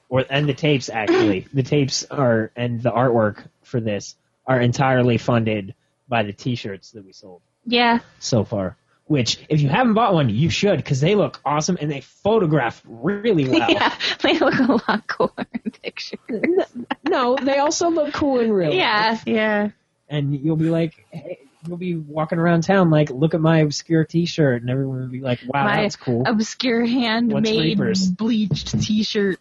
or 0.08 0.24
and 0.28 0.48
the 0.48 0.54
tapes 0.54 0.88
actually. 0.88 1.46
the 1.54 1.62
tapes 1.62 2.04
are 2.10 2.50
and 2.56 2.82
the 2.82 2.90
artwork 2.90 3.44
for 3.62 3.80
this 3.80 4.16
are 4.46 4.60
entirely 4.60 5.18
funded 5.18 5.74
by 6.08 6.22
the 6.24 6.32
T-shirts 6.32 6.90
that 6.92 7.04
we 7.04 7.12
sold 7.12 7.40
Yeah. 7.64 8.00
so 8.18 8.44
far. 8.44 8.76
Which, 9.12 9.38
if 9.50 9.60
you 9.60 9.68
haven't 9.68 9.92
bought 9.92 10.14
one, 10.14 10.30
you 10.30 10.48
should 10.48 10.78
because 10.78 11.00
they 11.02 11.14
look 11.14 11.38
awesome 11.44 11.76
and 11.78 11.90
they 11.90 12.00
photograph 12.00 12.80
really 12.86 13.46
well. 13.46 13.70
Yeah. 13.70 13.94
They 14.22 14.38
look 14.38 14.54
a 14.58 14.72
lot 14.90 15.06
cooler 15.06 15.46
in 15.52 15.70
pictures. 15.70 16.66
No, 17.06 17.36
they 17.36 17.58
also 17.58 17.90
look 17.90 18.14
cool 18.14 18.40
in 18.40 18.50
real. 18.50 18.70
life. 18.70 18.78
Yeah. 18.78 19.18
Yeah. 19.26 19.68
And 20.08 20.34
you'll 20.34 20.56
be 20.56 20.70
like, 20.70 21.06
hey, 21.10 21.40
you'll 21.66 21.76
be 21.76 21.94
walking 21.94 22.38
around 22.38 22.62
town 22.62 22.88
like, 22.90 23.10
look 23.10 23.34
at 23.34 23.40
my 23.40 23.58
obscure 23.58 24.04
T-shirt, 24.04 24.62
and 24.62 24.70
everyone 24.70 25.00
will 25.00 25.08
be 25.08 25.20
like, 25.20 25.40
wow, 25.46 25.64
My 25.64 25.82
that's 25.82 25.96
cool. 25.96 26.22
obscure 26.26 26.84
handmade 26.86 27.78
Reapers? 27.78 28.08
bleached 28.10 28.80
T-shirt 28.80 29.38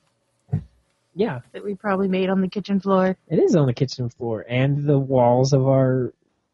yeah, 1.16 1.40
that 1.52 1.64
we 1.64 1.76
probably 1.76 2.08
made 2.08 2.30
on 2.30 2.42
the 2.42 2.48
kitchen 2.48 2.80
floor. 2.80 3.18
it 3.28 3.40
is 3.40 3.56
on 3.56 3.66
the 3.68 3.74
kitchen 3.74 4.10
floor 4.10 4.46
and 4.48 4.86
the 4.86 4.98
walls 4.98 5.54
of 5.54 5.68
our 5.68 6.14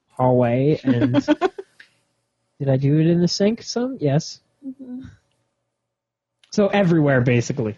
hallway. 0.09 0.79
And 0.83 1.15
did 2.59 2.69
I 2.69 2.77
do 2.77 2.99
it 2.99 3.07
in 3.07 3.21
the 3.21 3.27
sink? 3.27 3.61
Some, 3.61 3.97
yes. 3.99 4.39
Mm-hmm. 4.65 5.01
So 6.51 6.67
everywhere, 6.67 7.21
basically. 7.21 7.75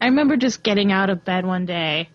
I 0.00 0.06
remember 0.06 0.36
just 0.36 0.62
getting 0.62 0.92
out 0.92 1.08
of 1.08 1.24
bed 1.24 1.46
one 1.46 1.64
day 1.64 2.10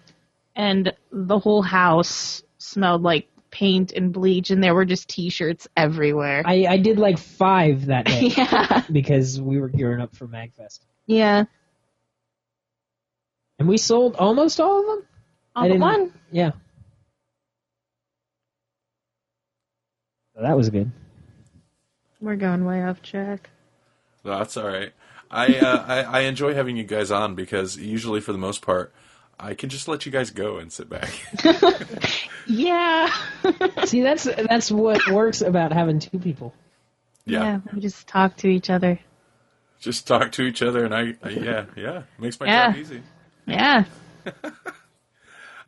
and 0.55 0.93
the 1.11 1.39
whole 1.39 1.61
house 1.61 2.43
smelled 2.59 3.01
like 3.01 3.27
paint 3.49 3.93
and 3.93 4.13
bleach 4.13 4.51
and 4.51 4.63
there 4.63 4.75
were 4.75 4.85
just 4.85 5.09
t-shirts 5.09 5.67
everywhere. 5.75 6.43
I, 6.45 6.65
I 6.69 6.77
did 6.77 6.99
like 6.99 7.17
five 7.17 7.87
that 7.87 8.05
day 8.05 8.27
yeah. 8.37 8.83
because 8.91 9.41
we 9.41 9.59
were 9.59 9.69
gearing 9.69 10.01
up 10.01 10.15
for 10.15 10.27
Magfest. 10.27 10.81
Yeah. 11.07 11.45
And 13.57 13.67
we 13.67 13.77
sold 13.77 14.15
almost 14.17 14.59
all 14.59 14.81
of 14.81 14.85
them? 14.85 15.07
I 15.55 15.61
All 15.63 15.69
but 15.69 15.79
one. 15.79 16.13
Yeah. 16.31 16.51
So 20.39 20.43
that 20.43 20.55
was 20.55 20.69
good. 20.69 20.89
We're 22.21 22.37
going 22.37 22.63
way 22.63 22.81
off 22.81 23.01
track. 23.01 23.49
No, 24.23 24.37
that's 24.37 24.55
all 24.55 24.67
right. 24.67 24.93
I, 25.29 25.57
uh, 25.59 25.85
I 25.85 26.03
I 26.03 26.19
enjoy 26.21 26.53
having 26.53 26.77
you 26.77 26.85
guys 26.85 27.11
on 27.11 27.35
because 27.35 27.75
usually, 27.75 28.21
for 28.21 28.31
the 28.31 28.37
most 28.37 28.61
part, 28.61 28.93
I 29.37 29.53
can 29.53 29.67
just 29.69 29.89
let 29.89 30.05
you 30.05 30.13
guys 30.13 30.31
go 30.31 30.57
and 30.57 30.71
sit 30.71 30.89
back. 30.89 31.11
Yeah. 32.51 33.13
See, 33.85 34.01
that's 34.01 34.23
that's 34.23 34.71
what 34.71 35.07
works 35.11 35.41
about 35.41 35.71
having 35.71 35.99
two 35.99 36.17
people. 36.17 36.51
yeah. 37.25 37.59
We 37.73 37.79
just 37.81 38.07
talk 38.07 38.37
to 38.37 38.47
each 38.47 38.69
other. 38.71 38.97
just 39.79 40.07
talk 40.07 40.31
to 40.31 40.41
each 40.43 40.63
other, 40.63 40.83
and 40.85 40.95
I, 40.95 41.13
I 41.21 41.29
yeah 41.29 41.65
yeah 41.75 42.01
makes 42.17 42.39
my 42.39 42.47
Yeah. 42.47 42.71
job 42.71 42.77
easy. 42.77 43.03
Yeah. 43.45 43.83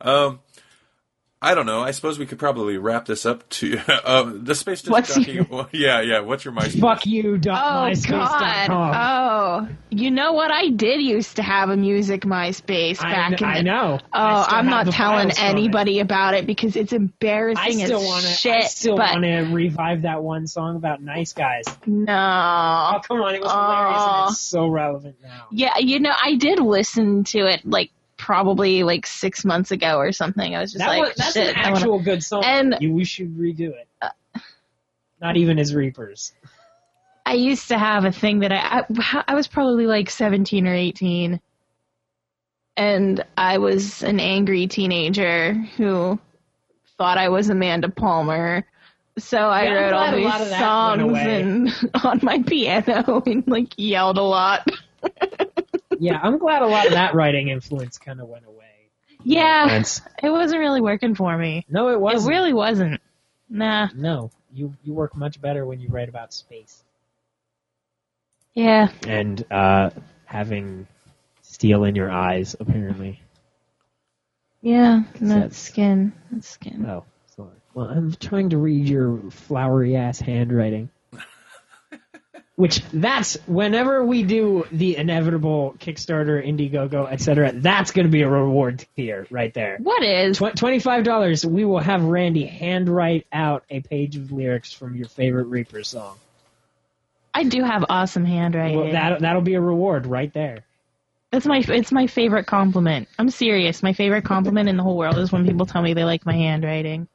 I 1.44 1.56
don't 1.56 1.66
know. 1.66 1.80
I 1.80 1.90
suppose 1.90 2.18
we 2.20 2.26
could 2.26 2.38
probably 2.38 2.78
wrap 2.78 3.04
this 3.06 3.26
up 3.26 3.48
to 3.50 3.78
uh, 3.88 4.32
the 4.34 4.54
space. 4.54 4.86
What's 4.86 5.14
Jockey- 5.14 5.32
your- 5.32 5.68
Yeah, 5.72 6.00
yeah. 6.00 6.20
What's 6.20 6.44
your 6.44 6.54
MySpace? 6.54 6.80
Fuck 6.80 7.04
you. 7.04 7.36
Dot 7.36 7.60
Oh 7.60 7.90
myspace.com. 7.90 8.68
God! 8.92 9.68
Oh, 9.68 9.68
you 9.90 10.10
know 10.12 10.32
what? 10.34 10.52
I 10.52 10.68
did 10.68 11.02
used 11.02 11.36
to 11.36 11.42
have 11.42 11.68
a 11.68 11.76
music 11.76 12.22
MySpace 12.22 13.00
back 13.00 13.36
kn- 13.38 13.42
in. 13.42 13.44
I 13.44 13.56
the- 13.58 13.62
know. 13.64 13.98
Oh, 14.12 14.18
I 14.20 14.46
I'm 14.58 14.66
not 14.66 14.86
telling 14.92 15.28
files 15.30 15.38
from 15.38 15.46
it. 15.46 15.50
anybody 15.50 15.98
about 16.00 16.34
it 16.34 16.46
because 16.46 16.76
it's 16.76 16.92
embarrassing 16.92 17.82
I 17.82 17.84
still 17.86 18.00
as 18.00 18.06
want 18.06 18.22
to. 18.24 18.30
shit. 18.30 18.52
I 18.56 18.60
still 18.68 18.96
want 18.96 19.22
to 19.24 19.40
revive 19.52 20.02
that 20.02 20.22
one 20.22 20.46
song 20.46 20.76
about 20.76 21.02
nice 21.02 21.32
guys. 21.32 21.64
no. 21.86 22.12
Oh 22.14 23.00
come 23.06 23.20
on, 23.20 23.34
it 23.34 23.42
was 23.42 23.50
hilarious 23.50 24.02
and 24.02 24.30
it's 24.30 24.40
so 24.40 24.68
relevant 24.68 25.16
now. 25.22 25.46
Yeah, 25.50 25.78
you 25.78 25.98
know, 25.98 26.12
I 26.16 26.36
did 26.36 26.60
listen 26.60 27.24
to 27.24 27.46
it 27.46 27.64
like 27.64 27.90
probably 28.22 28.84
like 28.84 29.04
six 29.04 29.44
months 29.44 29.72
ago 29.72 29.96
or 29.98 30.12
something. 30.12 30.54
I 30.54 30.60
was 30.60 30.70
just 30.72 30.78
That 30.84 30.88
like, 30.88 31.02
was, 31.02 31.14
that's 31.16 31.32
shit. 31.32 31.48
an 31.48 31.56
I 31.56 31.62
wanna- 31.64 31.76
actual 31.76 31.98
good 31.98 32.22
song. 32.22 32.44
And- 32.44 32.76
you, 32.80 32.92
we 32.92 33.04
should 33.04 33.36
redo 33.36 33.70
it. 33.70 33.88
Uh, 34.00 34.10
Not 35.20 35.36
even 35.36 35.58
as 35.58 35.74
Reapers. 35.74 36.32
I 37.26 37.34
used 37.34 37.68
to 37.68 37.78
have 37.78 38.04
a 38.04 38.12
thing 38.12 38.40
that 38.40 38.52
I, 38.52 38.84
I 38.88 39.24
I 39.28 39.34
was 39.34 39.46
probably 39.48 39.86
like 39.86 40.08
17 40.10 40.66
or 40.66 40.74
18 40.74 41.40
and 42.76 43.24
I 43.36 43.58
was 43.58 44.02
an 44.02 44.18
angry 44.20 44.66
teenager 44.66 45.52
who 45.76 46.18
thought 46.98 47.18
I 47.18 47.28
was 47.28 47.48
Amanda 47.50 47.88
Palmer. 47.88 48.64
So 49.18 49.38
I 49.38 49.64
Yeah, 49.64 49.70
I'm 49.70 49.74
wrote 49.76 49.92
all 49.92 50.16
these 50.16 50.24
lot 50.24 50.40
of 50.40 50.48
that 50.48 50.58
songs 50.60 51.18
and 51.18 51.90
on 52.04 52.20
my 52.22 52.42
piano 52.42 53.22
and 53.26 53.46
like 53.46 53.72
yelled 53.76 54.18
a 54.18 54.22
lot. 54.22 54.66
Yeah, 56.02 56.18
I'm 56.22 56.38
glad 56.38 56.62
a 56.62 56.66
lot 56.66 56.86
of 56.86 56.92
that 56.92 57.14
writing 57.14 57.48
influence 57.48 57.98
kind 57.98 58.20
of 58.20 58.26
went 58.28 58.44
away. 58.46 58.90
Yeah, 59.22 59.68
Thanks. 59.68 60.00
it 60.22 60.30
wasn't 60.30 60.58
really 60.60 60.80
working 60.80 61.14
for 61.14 61.36
me. 61.38 61.64
No, 61.68 61.88
it 61.88 61.92
It 61.92 62.00
wasn't. 62.00 62.32
It 62.32 62.36
really 62.36 62.52
wasn't. 62.52 63.00
Nah. 63.48 63.88
No, 63.94 64.30
you 64.52 64.74
you 64.82 64.92
work 64.94 65.14
much 65.16 65.40
better 65.40 65.64
when 65.64 65.78
you 65.78 65.88
write 65.88 66.08
about 66.08 66.32
space 66.34 66.82
Yeah. 68.54 68.88
and 69.06 69.44
uh, 69.50 69.90
having 70.24 70.86
steel 71.42 71.84
in 71.84 71.94
your 71.94 72.10
eyes. 72.10 72.56
Apparently. 72.58 73.20
Yeah. 74.60 75.02
That's- 75.14 75.28
That's 75.28 75.58
skin. 75.58 76.12
That's 76.30 76.48
skin. 76.48 76.84
Oh, 76.88 77.04
sorry. 77.36 77.50
Well, 77.74 77.86
I'm 77.86 78.12
trying 78.14 78.50
to 78.50 78.58
read 78.58 78.88
your 78.88 79.18
flowery 79.30 79.96
ass 79.96 80.18
handwriting. 80.20 80.88
Which 82.56 82.82
that's 82.92 83.36
whenever 83.46 84.04
we 84.04 84.24
do 84.24 84.66
the 84.70 84.98
inevitable 84.98 85.74
Kickstarter, 85.78 86.46
Indiegogo, 86.46 87.10
etc. 87.10 87.52
That's 87.52 87.92
going 87.92 88.06
to 88.06 88.10
be 88.12 88.22
a 88.22 88.28
reward 88.28 88.84
tier 88.94 89.26
right 89.30 89.52
there. 89.54 89.78
What 89.78 90.02
is? 90.02 90.36
Tw- 90.38 90.54
Twenty-five 90.54 91.02
dollars. 91.04 91.46
We 91.46 91.64
will 91.64 91.78
have 91.78 92.02
Randy 92.04 92.44
handwrite 92.44 93.26
out 93.32 93.64
a 93.70 93.80
page 93.80 94.16
of 94.16 94.32
lyrics 94.32 94.70
from 94.72 94.94
your 94.94 95.08
favorite 95.08 95.44
Reaper 95.46 95.82
song. 95.82 96.18
I 97.32 97.44
do 97.44 97.64
have 97.64 97.86
awesome 97.88 98.26
handwriting. 98.26 98.78
Well, 98.78 98.92
that 98.92 99.20
that'll 99.20 99.40
be 99.40 99.54
a 99.54 99.60
reward 99.60 100.04
right 100.04 100.32
there. 100.34 100.58
That's 101.30 101.46
my 101.46 101.64
it's 101.66 101.90
my 101.90 102.06
favorite 102.06 102.44
compliment. 102.46 103.08
I'm 103.18 103.30
serious. 103.30 103.82
My 103.82 103.94
favorite 103.94 104.26
compliment 104.26 104.68
in 104.68 104.76
the 104.76 104.82
whole 104.82 104.98
world 104.98 105.16
is 105.16 105.32
when 105.32 105.46
people 105.46 105.64
tell 105.64 105.80
me 105.80 105.94
they 105.94 106.04
like 106.04 106.26
my 106.26 106.34
handwriting. 106.34 107.08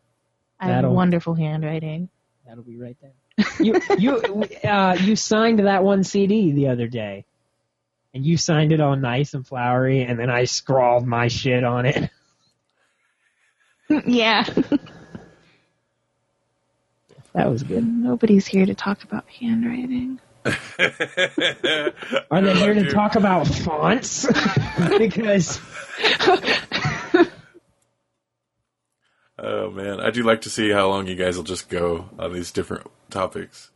I 0.59 0.65
have 0.65 0.75
That'll- 0.77 0.95
wonderful 0.95 1.35
handwriting. 1.35 2.09
That'll 2.47 2.63
be 2.63 2.77
right 2.77 2.97
there. 3.01 3.11
You 3.59 3.79
you 3.97 4.17
uh, 4.63 4.97
you 4.99 5.15
signed 5.15 5.59
that 5.59 5.83
one 5.83 6.03
CD 6.03 6.51
the 6.51 6.69
other 6.69 6.87
day, 6.87 7.25
and 8.13 8.25
you 8.25 8.37
signed 8.37 8.71
it 8.71 8.81
all 8.81 8.95
nice 8.95 9.33
and 9.33 9.45
flowery, 9.45 10.03
and 10.03 10.17
then 10.19 10.29
I 10.29 10.45
scrawled 10.45 11.05
my 11.05 11.27
shit 11.27 11.63
on 11.63 11.85
it. 11.85 12.09
yeah. 14.05 14.43
That 17.33 17.51
was 17.51 17.61
good. 17.61 17.85
Nobody's 17.87 18.47
here 18.47 18.65
to 18.65 18.73
talk 18.73 19.03
about 19.03 19.29
handwriting. 19.29 20.19
Are 22.31 22.41
they 22.41 22.55
here 22.55 22.73
to 22.73 22.89
talk 22.89 23.15
about 23.15 23.45
fonts? 23.45 24.25
because 24.97 25.59
Oh 29.39 29.69
man, 29.69 29.99
I 29.99 30.09
do 30.09 30.23
like 30.23 30.41
to 30.41 30.49
see 30.49 30.71
how 30.71 30.89
long 30.89 31.05
you 31.05 31.15
guys 31.15 31.37
will 31.37 31.43
just 31.43 31.69
go 31.69 32.09
on 32.17 32.33
these 32.33 32.51
different 32.51 32.89
topics. 33.09 33.71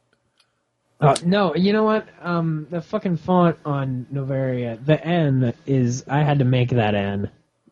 uh, 0.99 1.15
no, 1.25 1.55
you 1.55 1.73
know 1.73 1.83
what? 1.83 2.07
Um, 2.21 2.67
the 2.69 2.81
fucking 2.81 3.17
font 3.17 3.57
on 3.65 4.05
Noveria, 4.13 4.83
the 4.85 5.03
N 5.05 5.53
is 5.65 6.03
I 6.07 6.23
had 6.23 6.39
to 6.39 6.45
make 6.45 6.69
that 6.69 6.93
N 6.95 7.29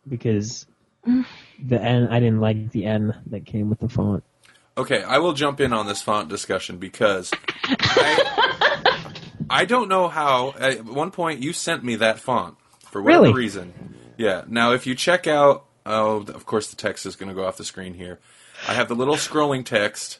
because 0.07 0.65
the 1.05 1.81
N 1.81 2.07
I 2.09 2.19
didn't 2.19 2.41
like 2.41 2.71
the 2.71 2.85
N 2.85 3.15
that 3.27 3.45
came 3.45 3.69
with 3.69 3.79
the 3.79 3.89
font. 3.89 4.23
Okay, 4.77 5.03
I 5.03 5.17
will 5.17 5.33
jump 5.33 5.59
in 5.59 5.73
on 5.73 5.87
this 5.87 6.01
font 6.01 6.29
discussion 6.29 6.77
because 6.77 7.31
I, 7.65 9.11
I 9.49 9.65
don't 9.65 9.89
know 9.89 10.07
how. 10.07 10.53
At 10.57 10.85
one 10.85 11.11
point, 11.11 11.41
you 11.43 11.51
sent 11.53 11.83
me 11.83 11.95
that 11.97 12.19
font 12.19 12.55
for 12.89 13.01
whatever 13.01 13.23
Really? 13.23 13.33
reason. 13.33 13.73
Yeah. 14.17 14.43
Now, 14.47 14.71
if 14.73 14.87
you 14.87 14.95
check 14.95 15.27
out, 15.27 15.65
oh, 15.85 16.21
of 16.21 16.45
course, 16.45 16.69
the 16.69 16.75
text 16.77 17.05
is 17.05 17.15
going 17.17 17.29
to 17.29 17.35
go 17.35 17.45
off 17.45 17.57
the 17.57 17.65
screen 17.65 17.93
here. 17.93 18.19
I 18.67 18.73
have 18.73 18.87
the 18.87 18.95
little 18.95 19.15
scrolling 19.15 19.65
text, 19.65 20.19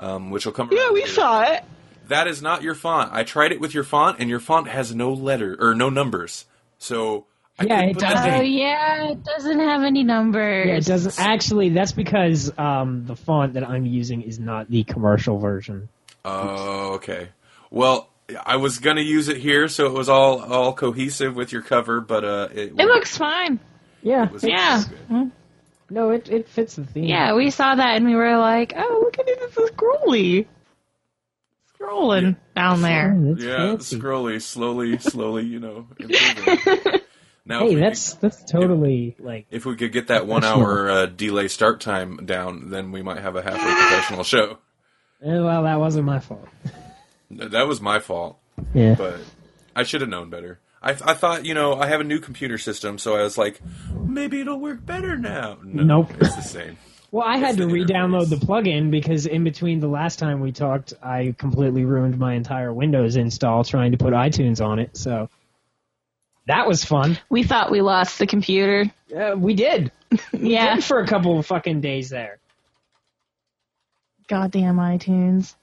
um, 0.00 0.30
which 0.30 0.44
will 0.46 0.52
come. 0.52 0.68
Yeah, 0.72 0.90
we 0.90 1.00
here. 1.02 1.08
saw 1.08 1.42
it. 1.42 1.62
That 2.08 2.26
is 2.26 2.42
not 2.42 2.62
your 2.62 2.74
font. 2.74 3.12
I 3.12 3.22
tried 3.22 3.52
it 3.52 3.60
with 3.60 3.72
your 3.72 3.84
font, 3.84 4.18
and 4.18 4.28
your 4.28 4.40
font 4.40 4.66
has 4.68 4.92
no 4.94 5.12
letter 5.12 5.56
or 5.60 5.74
no 5.74 5.88
numbers. 5.90 6.44
So 6.78 7.26
I 7.58 7.64
Yeah, 7.64 7.82
it 7.82 7.98
doesn't. 7.98 8.34
Oh 8.34 8.40
yeah, 8.40 9.10
it 9.10 9.22
doesn't 9.22 9.60
have 9.60 9.82
any 9.82 10.02
numbers. 10.02 10.66
Yeah, 10.66 10.74
it 10.76 10.86
doesn't 10.86 11.20
actually. 11.20 11.68
That's 11.68 11.92
because 11.92 12.50
um, 12.58 13.06
the 13.06 13.14
font 13.14 13.54
that 13.54 13.68
I'm 13.68 13.86
using 13.86 14.22
is 14.22 14.40
not 14.40 14.68
the 14.68 14.82
commercial 14.82 15.38
version. 15.38 15.88
Oh, 16.24 16.94
okay. 16.94 17.28
Well, 17.70 18.08
I 18.44 18.56
was 18.56 18.78
gonna 18.78 19.00
use 19.02 19.28
it 19.28 19.36
here, 19.36 19.68
so 19.68 19.86
it 19.86 19.92
was 19.92 20.08
all 20.08 20.42
all 20.42 20.72
cohesive 20.72 21.36
with 21.36 21.52
your 21.52 21.62
cover, 21.62 22.00
but 22.00 22.24
uh, 22.24 22.48
it, 22.52 22.72
It 22.78 22.86
looks 22.86 23.16
fine. 23.16 23.60
Yeah, 24.02 24.30
was- 24.30 24.42
Yeah. 24.42 24.82
Good. 25.90 25.94
no, 25.94 26.10
it 26.10 26.28
it 26.30 26.48
fits 26.48 26.76
the 26.76 26.84
theme. 26.84 27.04
Yeah, 27.04 27.34
we 27.34 27.50
saw 27.50 27.74
that 27.74 27.96
and 27.96 28.06
we 28.06 28.14
were 28.16 28.36
like, 28.38 28.72
oh, 28.76 29.00
look 29.04 29.18
at 29.18 29.28
it, 29.28 29.38
it's 29.42 29.56
a 29.58 29.68
scrolly. 29.74 30.46
Scrolling 31.78 32.36
down 32.54 32.82
there. 32.82 33.14
Oh, 33.16 33.36
Yeah, 33.38 33.56
fancy. 33.56 33.98
scrolly, 33.98 34.40
slowly, 34.42 34.98
slowly, 35.00 35.44
you 35.46 35.60
know, 35.60 35.86
improving. 35.98 37.00
Now, 37.46 37.60
Hey, 37.60 37.74
that's 37.76 38.12
could, 38.14 38.20
that's 38.30 38.44
totally 38.50 39.16
like 39.18 39.46
if 39.50 39.64
we 39.64 39.74
could 39.76 39.92
get 39.92 40.08
that 40.08 40.26
one 40.26 40.44
hour 40.44 40.90
uh, 40.90 41.06
delay 41.06 41.48
start 41.48 41.80
time 41.80 42.26
down, 42.26 42.68
then 42.70 42.92
we 42.92 43.02
might 43.02 43.18
have 43.18 43.34
a 43.34 43.42
halfway 43.42 43.60
professional 43.74 44.24
show. 44.24 44.58
eh, 45.22 45.38
well, 45.40 45.62
that 45.64 45.78
wasn't 45.80 46.04
my 46.04 46.18
fault. 46.20 46.46
That 47.30 47.66
was 47.66 47.80
my 47.80 47.98
fault, 47.98 48.38
Yeah, 48.74 48.94
but 48.96 49.20
I 49.74 49.84
should 49.84 50.00
have 50.02 50.10
known 50.10 50.28
better. 50.30 50.60
I, 50.82 50.90
I 50.92 51.14
thought, 51.14 51.44
you 51.44 51.52
know, 51.54 51.74
I 51.74 51.88
have 51.88 52.00
a 52.00 52.04
new 52.04 52.20
computer 52.20 52.56
system, 52.58 52.98
so 52.98 53.14
I 53.16 53.22
was 53.22 53.36
like, 53.36 53.60
maybe 53.94 54.40
it'll 54.40 54.58
work 54.60 54.84
better 54.84 55.16
now. 55.16 55.58
No, 55.62 55.82
Nope. 55.82 56.12
it's 56.20 56.34
the 56.36 56.40
same. 56.42 56.78
well, 57.10 57.26
I 57.26 57.36
had 57.36 57.58
to 57.58 57.66
re-download 57.66 58.26
interface. 58.26 58.30
the 58.40 58.46
plugin 58.46 58.90
because 58.90 59.26
in 59.26 59.44
between 59.44 59.80
the 59.80 59.88
last 59.88 60.18
time 60.18 60.40
we 60.40 60.52
talked, 60.52 60.94
I 61.02 61.34
completely 61.36 61.84
ruined 61.84 62.18
my 62.18 62.32
entire 62.34 62.72
Windows 62.72 63.16
install 63.16 63.62
trying 63.64 63.92
to 63.92 63.98
put 63.98 64.14
iTunes 64.14 64.64
on 64.64 64.78
it. 64.78 64.96
So 64.96 65.28
that 66.46 66.66
was 66.66 66.82
fun. 66.84 67.18
We 67.28 67.42
thought 67.42 67.70
we 67.70 67.82
lost 67.82 68.18
the 68.18 68.26
computer. 68.26 68.90
Uh, 69.14 69.34
we 69.36 69.54
did. 69.54 69.92
We 70.32 70.54
Yeah. 70.54 70.76
did 70.76 70.84
for 70.84 70.98
a 71.00 71.06
couple 71.06 71.38
of 71.38 71.46
fucking 71.46 71.82
days 71.82 72.08
there. 72.08 72.38
Goddamn 74.28 74.76
iTunes. 74.76 75.54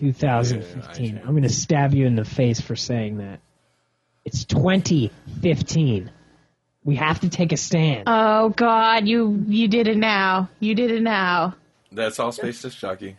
2015. 0.00 1.14
Yeah, 1.14 1.20
I 1.20 1.22
I'm 1.22 1.30
going 1.30 1.42
to 1.42 1.48
stab 1.48 1.94
you 1.94 2.06
in 2.06 2.16
the 2.16 2.24
face 2.24 2.60
for 2.60 2.74
saying 2.74 3.18
that. 3.18 3.40
It's 4.24 4.44
2015. 4.44 6.10
We 6.84 6.96
have 6.96 7.20
to 7.20 7.28
take 7.28 7.52
a 7.52 7.56
stand. 7.56 8.04
Oh 8.06 8.48
God, 8.50 9.06
you 9.06 9.44
you 9.46 9.68
did 9.68 9.86
it 9.86 9.98
now. 9.98 10.48
You 10.60 10.74
did 10.74 10.90
it 10.90 11.02
now. 11.02 11.54
That's 11.92 12.18
all 12.18 12.32
Space 12.32 12.62
Disc 12.62 12.78
Jockey. 12.78 13.16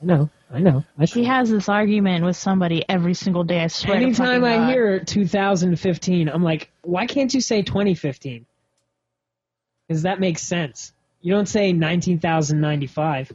I 0.00 0.06
know. 0.06 0.30
I 0.52 0.60
know. 0.60 0.84
I 0.98 1.06
He 1.06 1.24
has 1.24 1.50
this 1.50 1.68
argument 1.68 2.24
with 2.24 2.36
somebody 2.36 2.84
every 2.88 3.14
single 3.14 3.44
day. 3.44 3.60
I 3.60 3.66
swear. 3.68 3.96
Anytime 3.96 4.42
fucking 4.42 4.44
I 4.44 4.56
God. 4.56 4.70
hear 4.70 5.00
2015, 5.00 6.28
I'm 6.28 6.42
like, 6.42 6.70
why 6.82 7.06
can't 7.06 7.32
you 7.32 7.40
say 7.40 7.62
2015? 7.62 8.46
Because 9.86 10.02
that 10.02 10.20
makes 10.20 10.42
sense. 10.42 10.92
You 11.20 11.34
don't 11.34 11.48
say 11.48 11.72
19,095. 11.72 13.32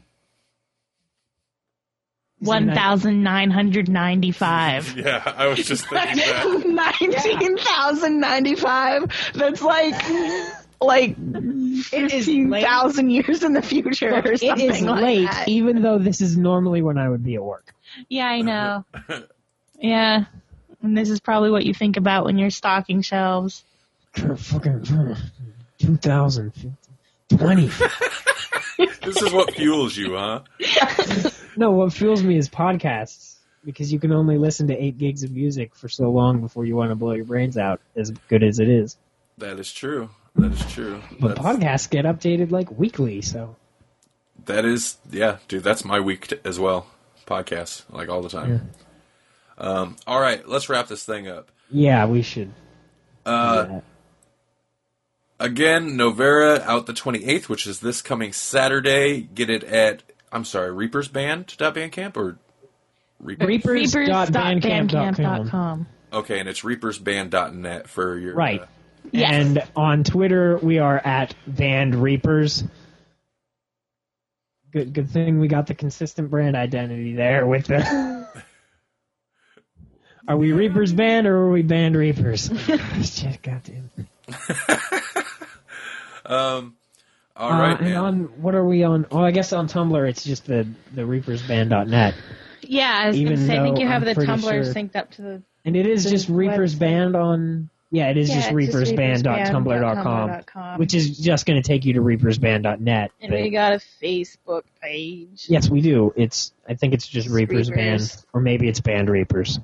One 2.40 2.74
thousand 2.74 3.24
nine 3.24 3.52
hundred 3.52 3.90
ninety-five. 3.90 4.98
Yeah, 5.06 5.22
I 5.26 5.48
was 5.48 5.66
just 5.66 5.86
thinking 5.90 6.76
that. 6.76 7.00
Nineteen 7.02 7.58
thousand 7.58 8.20
ninety-five. 8.20 9.12
That's 9.34 9.62
like 9.62 9.96
like 10.82 11.16
fifteen 11.84 12.52
thousand 12.52 13.10
years 13.10 13.44
in 13.44 13.54
the 13.54 13.62
future 13.62 14.14
or 14.14 14.36
something 14.38 14.70
is 14.70 14.82
like 14.82 15.02
late, 15.02 15.30
that. 15.30 15.48
even 15.48 15.82
though 15.82 15.98
this 15.98 16.22
is 16.22 16.38
normally 16.38 16.82
when 16.82 16.98
I 16.98 17.10
would 17.10 17.24
be 17.24 17.36
at 17.36 17.44
work. 17.44 17.74
Yeah, 18.10 18.28
I 18.28 18.42
know. 18.42 18.86
yeah, 19.80 20.26
and 20.82 20.98
this 20.98 21.10
is 21.10 21.20
probably 21.20 21.52
what 21.52 21.66
you 21.66 21.74
think 21.74 21.98
about 21.98 22.26
when 22.26 22.38
you're 22.38 22.50
stocking 22.50 23.02
shelves. 23.02 23.64
Fucking 24.14 24.84
2020. 25.80 27.70
This 28.78 29.22
is 29.22 29.32
what 29.34 29.54
fuels 29.54 29.96
you, 29.96 30.16
huh? 30.16 30.42
No, 31.58 31.72
what 31.72 31.94
fuels 31.94 32.22
me 32.24 32.38
is 32.38 32.50
podcasts 32.50 33.36
because 33.64 33.92
you 33.92 34.00
can 34.00 34.12
only 34.12 34.38
listen 34.38 34.68
to 34.68 34.76
eight 34.78 34.98
gigs 34.98 35.24
of 35.24 35.32
music 35.32 35.74
for 35.76 35.90
so 35.90 36.10
long 36.12 36.40
before 36.42 36.66
you 36.66 36.76
want 36.76 36.92
to 36.92 36.96
blow 36.96 37.14
your 37.14 37.26
brains 37.26 37.58
out, 37.58 37.82
as 37.96 38.12
good 38.30 38.44
as 38.44 38.60
it 38.60 38.70
is. 38.70 38.98
That 39.38 39.60
is 39.60 39.72
true. 39.74 40.10
That 40.36 40.52
is 40.52 40.72
true. 40.74 41.02
But 41.20 41.36
That's- 41.36 41.46
podcasts 41.58 41.90
get 41.90 42.06
updated 42.06 42.52
like 42.52 42.70
weekly, 42.72 43.22
so 43.22 43.56
That 44.46 44.66
is, 44.66 44.98
yeah, 45.10 45.38
dude. 45.48 45.64
That's 45.64 45.84
my 45.84 46.00
week 46.00 46.28
t- 46.28 46.38
as 46.46 46.60
well. 46.60 46.88
Podcasts, 47.26 47.84
like 47.90 48.10
all 48.10 48.22
the 48.22 48.30
time. 48.30 48.70
Um, 49.58 49.96
all 50.06 50.20
right, 50.20 50.48
let's 50.48 50.70
wrap 50.70 50.88
this 50.88 51.04
thing 51.06 51.28
up. 51.28 51.50
yeah, 51.72 52.06
we 52.06 52.22
should. 52.22 52.52
Uh. 53.26 53.80
Again, 55.40 55.98
Noveria 55.98 56.62
out 56.62 56.86
the 56.86 56.94
28th, 56.94 57.50
which 57.50 57.68
is 57.68 57.80
this 57.82 58.02
coming 58.02 58.32
Saturday. 58.32 59.22
Get 59.22 59.50
it 59.50 59.64
at, 59.66 60.04
I'm 60.36 60.44
sorry, 60.44 60.70
reapersband.bandcamp 60.90 62.18
or 62.18 62.38
Reapers? 63.20 63.48
Reapers.bandcamp.com. 63.48 64.56
Reapers.bandcamp.com. 64.56 65.88
Okay, 66.12 66.40
and 66.42 66.50
it's 66.50 66.62
reapersband.net 66.62 67.88
for 67.88 68.18
your. 68.18 68.36
Right. 68.36 68.62
uh, 68.62 68.66
Yes. 69.12 69.32
And 69.32 69.64
on 69.76 70.04
Twitter, 70.04 70.58
we 70.58 70.80
are 70.80 70.98
at 70.98 71.36
Band 71.48 71.96
Reapers. 71.96 72.64
Good, 74.74 74.94
good 74.94 75.10
thing 75.10 75.40
we 75.40 75.48
got 75.48 75.68
the 75.68 75.76
consistent 75.76 76.30
brand 76.30 76.58
identity 76.58 77.14
there 77.14 77.46
with 77.46 77.68
the. 77.68 78.28
are 80.28 80.36
we 80.36 80.52
Reapers 80.52 80.92
Band 80.92 81.28
or 81.28 81.38
are 81.38 81.50
we 81.52 81.62
Band 81.62 81.96
Reapers? 81.96 82.50
Shit, 83.04 83.42
goddamn. 83.42 83.92
um, 86.26 86.76
all 87.38 87.52
Uh, 87.52 87.60
right, 87.60 87.80
and 87.80 87.90
man. 87.90 87.98
on 87.98 88.20
what 88.42 88.56
are 88.56 88.66
we 88.66 88.84
on? 88.84 89.06
Oh, 89.12 89.20
I 89.24 89.32
guess 89.32 89.52
on 89.54 89.68
Tumblr 89.68 90.10
it's 90.10 90.24
just 90.24 90.46
the 90.46 90.68
the 90.94 91.02
ReapersBand.net, 91.04 92.16
Yeah, 92.62 92.92
I 93.04 93.08
was 93.08 93.18
Even 93.18 93.36
gonna 93.36 93.46
say, 93.48 93.58
I 93.60 93.64
think 93.64 93.80
you 93.80 93.88
have 93.88 94.08
I'm 94.08 94.14
the 94.16 94.22
Tumblr 94.26 94.42
sure- 94.42 94.74
synced 94.74 94.96
up 94.96 95.12
to 95.12 95.22
the. 95.22 95.42
and 95.66 95.76
it 95.76 95.86
is 95.86 96.06
just 96.10 96.30
Reapers 96.30 96.76
website. 96.76 96.80
Band 96.80 97.16
on. 97.16 97.70
Yeah, 97.92 98.10
it 98.10 98.18
is 98.18 98.30
Yeah, 98.30 98.36
just 98.36 98.52
it's 98.52 98.74
just 98.74 98.94
reapersband.tumblr.com, 98.96 99.64
reapersband.tumblr.com. 99.66 100.80
which 100.80 100.94
is 100.96 101.18
just 101.20 101.46
going 101.46 101.62
to 101.62 101.66
take 101.66 101.86
you 101.86 101.94
to 101.94 102.02
reapersband.net. 102.02 103.12
And 103.22 103.32
but- 103.32 103.42
we 103.42 103.50
got 103.52 103.74
a 103.74 103.80
Facebook 104.02 104.64
page. 104.82 105.46
Yes, 105.48 105.70
we 105.70 105.82
do. 105.82 106.12
It's 106.16 106.52
I 106.68 106.74
think 106.74 106.94
it's 106.94 107.08
just 107.08 107.28
It's 107.28 107.36
Reapers, 107.36 107.70
Reapers. 107.70 108.16
Band, 108.16 108.26
or 108.34 108.42
maybe 108.42 108.68
it's 108.68 108.80
Band 108.82 109.10
Reapers. 109.10 109.60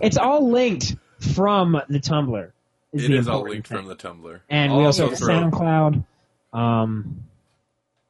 it's 0.00 0.16
all 0.18 0.50
linked 0.50 0.96
from 1.20 1.80
the 1.88 2.00
Tumblr. 2.00 2.50
It 2.92 2.98
the 3.08 3.16
is 3.16 3.28
all 3.28 3.42
linked 3.42 3.68
thing. 3.68 3.78
from 3.78 3.86
the 3.86 3.96
Tumblr. 3.96 4.40
And 4.50 4.72
I'll 4.72 4.78
we 4.78 4.84
also 4.84 5.08
have 5.08 5.18
throw- 5.18 5.28
SoundCloud. 5.50 6.04
Um, 6.52 7.24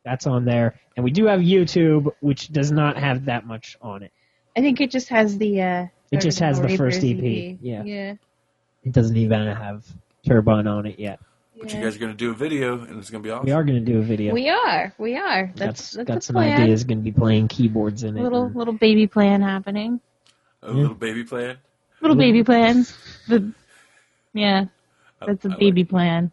that's 0.05 0.27
on 0.27 0.45
there, 0.45 0.81
and 0.97 1.05
we 1.05 1.11
do 1.13 1.27
have 1.27 1.41
YouTube, 1.41 2.13
which 2.21 2.49
does 2.49 2.73
not 2.73 2.97
have 2.97 3.27
that 3.27 3.47
much 3.47 3.77
on 3.81 4.03
it. 4.03 4.13
I 4.57 4.61
think 4.61 4.81
it 4.81 4.91
just 4.91 5.09
has 5.11 5.39
the. 5.39 5.63
uh 5.63 5.87
It 6.11 6.21
just 6.21 6.41
has 6.41 6.61
the 6.61 6.77
first 6.77 7.03
Reapers 7.03 7.53
EP, 7.55 7.59
yeah. 7.63 7.83
Yeah. 7.85 8.15
It 8.85 8.93
doesn't 8.93 9.17
even 9.17 9.47
have 9.47 9.85
Turbine 10.27 10.67
on 10.67 10.87
it 10.87 10.99
yet. 10.99 11.21
But 11.59 11.71
yeah. 11.71 11.79
you 11.79 11.85
guys 11.85 11.95
are 11.95 12.01
going 12.01 12.11
to 12.13 12.19
do 12.19 12.31
a 12.33 12.35
video, 12.35 12.81
and 12.81 12.99
it's 12.99 13.11
going 13.11 13.23
to 13.23 13.27
be 13.27 13.31
awesome. 13.31 13.47
We 13.47 13.53
are 13.53 13.63
going 13.63 13.85
to 13.85 13.93
do 13.93 14.01
a 14.01 14.03
video. 14.03 14.35
We 14.35 14.49
are. 14.49 14.93
We 14.99 15.17
are. 15.17 15.47
Got- 15.47 15.57
That's 15.57 15.93
that's 15.93 16.09
got 16.09 16.25
some 16.25 16.35
plan. 16.35 16.61
ideas. 16.63 16.83
Going 16.83 16.99
to 16.99 17.05
be 17.05 17.13
playing 17.13 17.47
keyboards 17.49 18.03
in 18.03 18.17
it. 18.17 18.23
Little 18.23 18.47
and- 18.47 18.57
little 18.57 18.75
baby 18.75 19.07
plan 19.07 19.41
happening. 19.41 20.01
A 20.65 20.73
little 20.73 20.95
baby 20.95 21.23
plan. 21.23 21.59
Little 22.01 22.17
baby 22.17 22.43
plan. 22.43 22.85
The 23.29 23.53
yeah, 24.35 24.65
that's 25.25 25.45
a 25.45 25.49
I 25.49 25.51
like 25.53 25.61
baby 25.61 25.85
plan. 25.85 26.33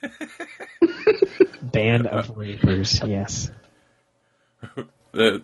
band 1.62 2.06
of 2.06 2.36
Reapers. 2.36 3.00
Yes. 3.04 3.50
Uh, 5.14 5.38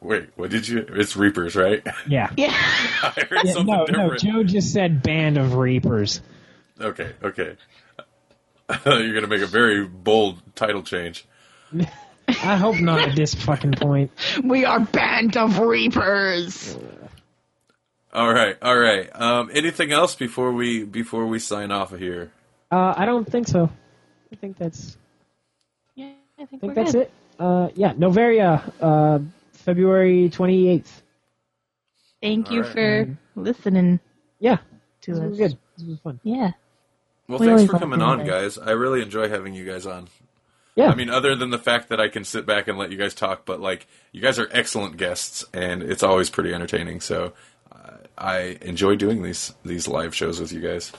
wait, 0.00 0.28
what 0.36 0.50
did 0.50 0.66
you? 0.68 0.86
It's 0.90 1.16
Reapers, 1.16 1.56
right? 1.56 1.82
Yeah. 2.06 2.30
Yeah. 2.36 2.46
I 3.02 3.26
heard 3.28 3.40
Yeah, 3.44 3.52
something 3.54 3.66
no, 3.66 3.84
no. 4.06 4.16
Joe 4.16 4.44
just 4.44 4.72
said 4.72 5.02
band 5.02 5.36
of 5.36 5.54
Reapers. 5.54 6.20
Okay, 6.80 7.12
okay. 7.22 7.56
You're 8.86 9.10
going 9.12 9.22
to 9.22 9.26
make 9.26 9.42
a 9.42 9.46
very 9.48 9.84
bold 9.84 10.40
title 10.54 10.84
change. 10.84 11.26
I 12.28 12.56
hope 12.56 12.78
not 12.78 13.00
at 13.00 13.16
this 13.16 13.34
fucking 13.34 13.72
point. 13.72 14.12
we 14.44 14.64
are 14.64 14.78
band 14.78 15.36
of 15.36 15.58
reapers. 15.58 16.78
All 18.14 18.32
right, 18.32 18.56
all 18.62 18.78
right. 18.78 19.08
Um, 19.20 19.50
anything 19.52 19.90
else 19.90 20.14
before 20.14 20.52
we 20.52 20.84
before 20.84 21.26
we 21.26 21.40
sign 21.40 21.72
off 21.72 21.92
of 21.92 21.98
here? 21.98 22.30
Uh, 22.70 22.94
I 22.96 23.06
don't 23.06 23.28
think 23.30 23.48
so. 23.48 23.68
I 24.32 24.36
think 24.36 24.56
that's. 24.56 24.96
Yeah, 26.40 26.44
I 26.44 26.46
think, 26.46 26.64
I 26.64 26.66
think 26.66 26.76
we're 26.76 26.82
that's 26.82 26.92
good. 26.92 27.02
it. 27.02 27.10
Uh, 27.38 27.68
yeah, 27.74 27.92
Noveria, 27.94 28.72
uh, 28.80 29.18
February 29.52 30.30
twenty 30.30 30.68
eighth. 30.68 31.02
Thank 32.22 32.50
you 32.50 32.60
All 32.62 32.64
right. 32.64 32.72
for 32.72 33.16
listening 33.36 34.00
Yeah, 34.38 34.58
to 35.02 35.12
this 35.12 35.20
us. 35.20 35.28
was 35.28 35.38
good. 35.38 35.58
This 35.78 35.86
was 35.86 35.98
fun. 36.00 36.20
Yeah. 36.22 36.52
Well, 37.28 37.38
We 37.38 37.46
thanks 37.46 37.70
for 37.70 37.78
coming 37.78 38.02
on, 38.02 38.26
guys. 38.26 38.58
I 38.58 38.72
really 38.72 39.02
enjoy 39.02 39.28
having 39.28 39.54
you 39.54 39.64
guys 39.64 39.86
on. 39.86 40.08
Yeah, 40.76 40.90
I 40.90 40.94
mean, 40.94 41.10
other 41.10 41.34
than 41.36 41.50
the 41.50 41.58
fact 41.58 41.88
that 41.90 42.00
I 42.00 42.08
can 42.08 42.24
sit 42.24 42.46
back 42.46 42.68
and 42.68 42.78
let 42.78 42.90
you 42.90 42.96
guys 42.96 43.12
talk, 43.14 43.44
but 43.44 43.60
like 43.60 43.86
you 44.12 44.20
guys 44.22 44.38
are 44.38 44.48
excellent 44.52 44.96
guests, 44.96 45.44
and 45.52 45.82
it's 45.82 46.02
always 46.02 46.30
pretty 46.30 46.54
entertaining. 46.54 47.00
So 47.00 47.32
uh, 47.70 47.90
I 48.16 48.58
enjoy 48.62 48.96
doing 48.96 49.22
these 49.22 49.52
these 49.64 49.86
live 49.88 50.14
shows 50.14 50.40
with 50.40 50.52
you 50.52 50.60
guys. 50.60 50.90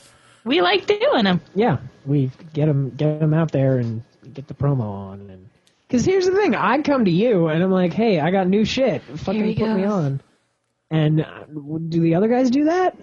We 0.44 0.62
like 0.62 0.86
doing 0.88 1.24
them. 1.24 1.42
yeah. 1.56 1.78
We 2.06 2.32
get 2.54 2.66
them, 2.66 2.90
get 2.92 3.20
them 3.20 3.34
out 3.34 3.52
there, 3.52 3.78
and 3.78 4.04
get 4.34 4.48
the 4.48 4.54
promo 4.54 4.82
on. 4.84 5.30
And 5.30 5.50
because 5.88 6.06
here's 6.06 6.26
the 6.26 6.32
thing, 6.36 6.56
I 6.56 6.82
come 6.82 7.06
to 7.06 7.12
you 7.12 7.48
and 7.48 7.62
I'm 7.64 7.72
like, 7.72 7.94
hey, 7.94 8.20
I 8.20 8.32
got 8.32 8.48
new 8.48 8.66
shit. 8.66 9.02
Fucking 9.04 9.44
he 9.46 9.56
put 9.56 9.70
me 9.76 9.84
on. 9.86 10.22
And 10.90 11.22
uh, 11.22 11.44
do 11.90 12.02
the 12.02 12.16
other 12.16 12.28
guys 12.28 12.50
do 12.50 12.66
that? 12.66 12.98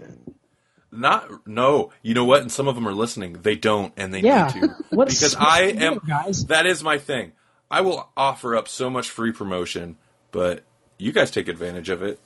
Not 0.91 1.47
no, 1.47 1.91
you 2.03 2.15
know 2.15 2.25
what? 2.25 2.41
And 2.43 2.51
some 2.51 2.67
of 2.67 2.75
them 2.75 2.89
are 2.89 2.95
listening. 2.95 3.35
They 3.43 3.57
don't, 3.57 3.93
and 3.97 4.13
they 4.13 4.21
Yeah. 4.21 4.51
need 4.55 4.63
to 4.63 4.69
What's- 4.91 5.15
because 5.19 5.37
I 5.39 5.67
the 5.67 5.73
deal, 5.75 5.93
am. 5.95 6.01
guys? 6.07 6.47
That 6.47 6.67
is 6.67 6.83
my 6.83 6.99
thing. 6.99 7.33
I 7.71 7.83
will 7.83 8.09
offer 8.17 8.57
up 8.57 8.69
so 8.69 8.89
much 8.89 9.11
free 9.11 9.33
promotion, 9.33 9.97
but 10.33 10.65
you 10.97 11.13
guys 11.13 11.31
take 11.31 11.49
advantage 11.49 11.91
of 11.91 12.03
it, 12.03 12.19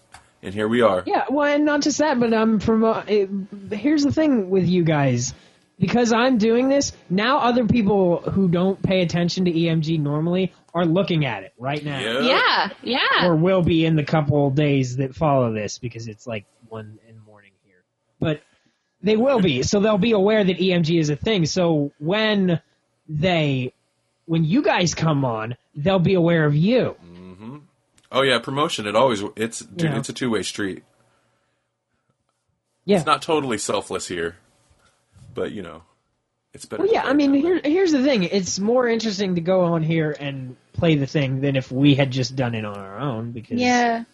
and 0.42 0.54
here 0.54 0.68
we 0.68 0.80
are. 0.80 1.02
Yeah, 1.04 1.24
well, 1.28 1.52
and 1.52 1.64
not 1.64 1.82
just 1.82 1.98
that, 1.98 2.20
but 2.20 2.32
um, 2.32 2.60
from 2.60 2.84
uh, 2.84 3.02
it, 3.08 3.28
here's 3.72 4.04
the 4.04 4.12
thing 4.12 4.48
with 4.50 4.68
you 4.68 4.84
guys, 4.84 5.34
because 5.82 6.12
I'm 6.12 6.38
doing 6.38 6.68
this 6.68 6.92
now, 7.10 7.38
other 7.38 7.66
people 7.66 8.18
who 8.22 8.46
don't 8.48 8.80
pay 8.80 9.02
attention 9.02 9.46
to 9.46 9.50
EMG 9.52 9.98
normally 9.98 10.52
are 10.72 10.86
looking 10.86 11.24
at 11.26 11.42
it 11.42 11.52
right 11.58 11.84
now, 11.84 11.98
Yeah. 11.98 12.20
Yeah. 12.20 12.70
Yeah. 12.82 13.26
or 13.26 13.34
will 13.34 13.62
be 13.62 13.84
in 13.84 13.96
the 13.96 14.04
couple 14.04 14.48
days 14.50 14.96
that 14.98 15.12
follow 15.16 15.52
this 15.52 15.78
because 15.78 16.06
it's 16.06 16.24
like 16.24 16.44
one 16.68 17.00
in 17.08 17.16
the 17.16 17.20
morning 17.22 17.50
here, 17.66 17.82
but 18.20 18.40
they 19.02 19.16
will 19.16 19.40
be, 19.40 19.64
so 19.64 19.80
they'll 19.80 19.98
be 19.98 20.12
aware 20.12 20.44
that 20.44 20.58
EMG 20.58 21.00
is 21.00 21.10
a 21.10 21.16
thing. 21.16 21.46
So 21.46 21.90
when 21.98 22.60
they, 23.08 23.74
when 24.26 24.44
you 24.44 24.62
guys 24.62 24.94
come 24.94 25.24
on, 25.24 25.56
they'll 25.74 25.98
be 25.98 26.14
aware 26.14 26.44
of 26.44 26.54
you. 26.54 26.94
Mm-hmm. 27.04 27.56
Oh 28.12 28.22
yeah, 28.22 28.38
promotion. 28.38 28.86
It 28.86 28.94
always 28.94 29.24
it's 29.34 29.58
dude. 29.58 29.90
Yeah. 29.90 29.98
It's 29.98 30.08
a 30.08 30.12
two 30.12 30.30
way 30.30 30.42
street. 30.44 30.84
Yeah. 32.84 32.98
It's 32.98 33.06
not 33.06 33.22
totally 33.22 33.58
selfless 33.58 34.06
here, 34.06 34.36
but 35.34 35.52
you 35.52 35.62
know, 35.62 35.82
it's 36.54 36.64
better. 36.64 36.82
Well, 36.82 36.92
yeah, 36.92 37.02
I 37.04 37.12
mean, 37.12 37.32
that 37.32 37.38
here, 37.38 37.60
here's 37.64 37.92
the 37.92 38.02
thing. 38.02 38.22
It's 38.24 38.58
more 38.58 38.88
interesting 38.88 39.34
to 39.36 39.40
go 39.40 39.62
on 39.62 39.82
here 39.82 40.14
and 40.18 40.56
play 40.72 40.96
the 40.96 41.06
thing 41.06 41.40
than 41.40 41.56
if 41.56 41.70
we 41.72 41.94
had 41.94 42.10
just 42.10 42.36
done 42.36 42.54
it 42.54 42.64
on 42.64 42.76
our 42.78 42.98
own 42.98 43.32
because 43.32 43.60
Yeah. 43.60 44.04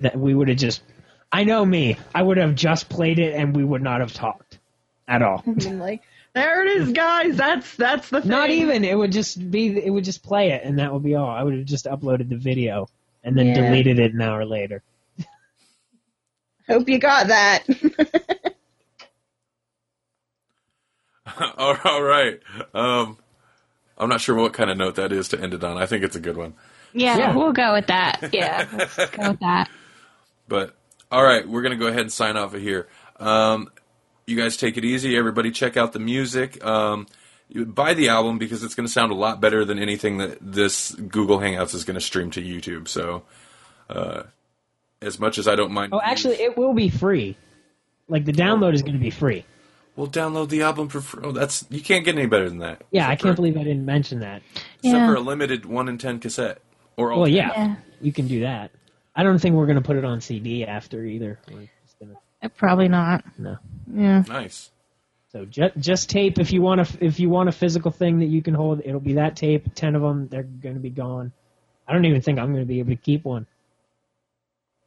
that 0.00 0.18
we 0.18 0.34
would 0.34 0.48
have 0.48 0.58
just. 0.58 0.82
I 1.32 1.44
know 1.44 1.64
me. 1.64 1.96
I 2.14 2.22
would 2.22 2.38
have 2.38 2.54
just 2.54 2.88
played 2.88 3.18
it 3.20 3.34
and 3.34 3.54
we 3.54 3.62
would 3.64 3.82
not 3.82 4.00
have 4.00 4.12
talked 4.12 4.58
at 5.06 5.22
all. 5.22 5.44
I 5.46 5.50
mean, 5.50 5.78
like, 5.78 6.02
there 6.32 6.64
it 6.66 6.80
is, 6.82 6.92
guys. 6.92 7.36
That's 7.36 7.76
that's 7.76 8.08
the 8.08 8.20
thing. 8.20 8.30
not 8.30 8.50
even. 8.50 8.84
It 8.84 8.96
would 8.96 9.12
just 9.12 9.50
be. 9.50 9.68
It 9.78 9.90
would 9.90 10.04
just 10.04 10.22
play 10.22 10.50
it 10.52 10.62
and 10.64 10.78
that 10.78 10.92
would 10.92 11.02
be 11.04 11.14
all. 11.14 11.28
I 11.30 11.42
would 11.42 11.54
have 11.54 11.64
just 11.66 11.84
uploaded 11.86 12.28
the 12.28 12.36
video 12.36 12.88
and 13.22 13.36
then 13.38 13.48
Yeah. 13.48 13.54
deleted 13.54 13.98
it 13.98 14.12
an 14.14 14.20
hour 14.22 14.44
later. 14.46 14.82
Hope 16.68 16.88
you 16.88 16.98
got 16.98 17.26
that. 17.28 17.64
all 21.58 21.76
all 21.84 22.02
right. 22.02 22.40
Um, 22.74 23.16
I'm 23.98 24.08
not 24.08 24.20
sure 24.20 24.34
what 24.36 24.52
kind 24.52 24.70
of 24.70 24.76
note 24.76 24.94
that 24.96 25.12
is 25.12 25.28
to 25.28 25.40
end 25.40 25.54
it 25.54 25.62
on. 25.64 25.76
I 25.76 25.86
think 25.86 26.04
it's 26.04 26.16
a 26.16 26.20
good 26.20 26.36
one. 26.36 26.54
yeah, 26.92 27.16
Yeah. 27.18 27.34
we'll 27.36 27.52
go 27.52 27.72
with 27.74 27.86
that. 27.88 28.28
Yeah, 28.32 28.66
let's 28.72 28.96
go 28.96 29.30
with 29.30 29.40
that. 29.40 29.68
But 30.48 30.74
all 31.10 31.22
right, 31.22 31.46
we're 31.48 31.62
gonna 31.62 31.76
go 31.76 31.86
ahead 31.86 32.00
and 32.00 32.12
sign 32.12 32.36
off 32.36 32.54
of 32.54 32.60
here. 32.60 32.88
Um, 33.18 33.70
you 34.26 34.36
guys 34.36 34.56
take 34.56 34.76
it 34.76 34.84
easy. 34.84 35.16
Everybody, 35.16 35.50
check 35.50 35.76
out 35.76 35.92
the 35.92 35.98
music. 35.98 36.64
Um, 36.64 37.06
buy 37.54 37.94
the 37.94 38.08
album 38.08 38.38
because 38.38 38.62
it's 38.62 38.74
gonna 38.74 38.88
sound 38.88 39.12
a 39.12 39.16
lot 39.16 39.40
better 39.40 39.64
than 39.64 39.78
anything 39.78 40.18
that 40.18 40.38
this 40.40 40.92
Google 40.92 41.38
Hangouts 41.38 41.74
is 41.74 41.84
gonna 41.84 42.00
stream 42.00 42.30
to 42.32 42.40
YouTube. 42.42 42.88
So, 42.88 43.24
uh, 43.88 44.22
as 45.02 45.18
much 45.18 45.38
as 45.38 45.48
I 45.48 45.56
don't 45.56 45.72
mind, 45.72 45.92
Oh, 45.94 46.00
actually, 46.02 46.36
it 46.36 46.56
will 46.56 46.74
be 46.74 46.88
free. 46.90 47.36
Like 48.08 48.24
the 48.24 48.32
download 48.32 48.74
is 48.74 48.82
going 48.82 48.94
to 48.94 48.98
be 49.00 49.10
free. 49.10 49.44
We'll 50.00 50.08
download 50.08 50.48
the 50.48 50.62
album 50.62 50.88
for 50.88 51.02
free. 51.02 51.20
Oh, 51.24 51.32
that's 51.32 51.66
you 51.68 51.82
can't 51.82 52.06
get 52.06 52.16
any 52.16 52.24
better 52.26 52.48
than 52.48 52.60
that. 52.60 52.80
Yeah, 52.90 53.04
I 53.06 53.16
can't 53.16 53.32
for- 53.32 53.34
believe 53.36 53.58
I 53.58 53.64
didn't 53.64 53.84
mention 53.84 54.20
that. 54.20 54.40
Except 54.78 54.94
Yeah. 54.94 55.06
for 55.06 55.16
a 55.16 55.20
limited 55.20 55.66
one 55.66 55.88
in 55.90 55.98
ten 55.98 56.18
cassette. 56.20 56.62
Or 56.96 57.12
all 57.12 57.20
Well, 57.20 57.28
yeah, 57.28 57.50
Yeah. 57.54 57.76
you 58.00 58.10
can 58.10 58.26
do 58.26 58.40
that. 58.40 58.70
I 59.14 59.22
don't 59.24 59.38
think 59.38 59.56
we're 59.56 59.66
gonna 59.66 59.82
put 59.82 59.96
it 59.96 60.04
on 60.06 60.22
CD 60.22 60.64
after 60.64 61.04
either. 61.04 61.38
Gonna 61.46 62.14
Uh, 62.42 62.48
Probably 62.48 62.88
not. 62.88 63.22
no. 63.38 63.58
Yeah. 63.94 64.22
nice. 64.26 64.70
So 65.32 65.44
just 65.44 65.76
just 65.76 66.08
tape 66.08 66.38
if 66.38 66.50
you 66.50 66.62
want 66.62 66.80
a 66.80 67.04
if 67.04 67.20
you 67.20 67.28
want 67.28 67.50
a 67.50 67.52
physical 67.52 67.90
thing 67.90 68.20
that 68.20 68.26
you 68.28 68.40
can 68.40 68.54
hold. 68.54 68.80
It'll 68.82 69.00
be 69.00 69.12
that 69.14 69.36
tape. 69.36 69.74
Ten 69.74 69.94
of 69.94 70.00
them. 70.00 70.28
They're 70.28 70.42
going 70.44 70.76
to 70.76 70.80
be 70.80 70.88
gone. 70.90 71.32
I 71.86 71.92
don't 71.92 72.06
even 72.06 72.22
think 72.22 72.38
I'm 72.38 72.52
going 72.54 72.64
to 72.64 72.68
be 72.68 72.78
able 72.78 72.90
to 72.90 72.96
keep 72.96 73.26
one. 73.26 73.46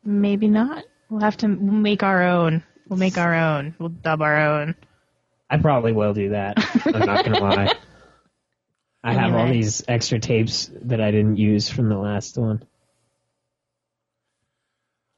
Maybe 0.04 0.48
not. 0.48 0.86
We'll 1.10 1.22
have 1.22 1.38
to 1.38 1.48
make 1.48 2.02
our 2.02 2.24
own. 2.24 2.64
We'll 2.90 2.98
make 3.00 3.18
our 3.20 3.34
own. 3.36 3.76
We'll 3.80 3.90
dub 3.90 4.22
our 4.24 4.38
own. 4.38 4.76
I 5.54 5.58
probably 5.58 5.92
will 5.92 6.14
do 6.14 6.30
that. 6.30 6.58
I'm 6.86 7.06
not 7.06 7.24
going 7.26 7.36
to 7.38 7.44
lie. 7.44 7.74
I 9.04 9.14
have 9.14 9.34
all 9.36 9.48
these 9.48 9.84
extra 9.88 10.18
tapes 10.20 10.72
that 10.84 11.00
I 11.02 11.12
didn't 11.12 11.38
use 11.38 11.70
from 11.70 11.90
the 11.90 11.98
last 11.98 12.38
one. 12.38 12.64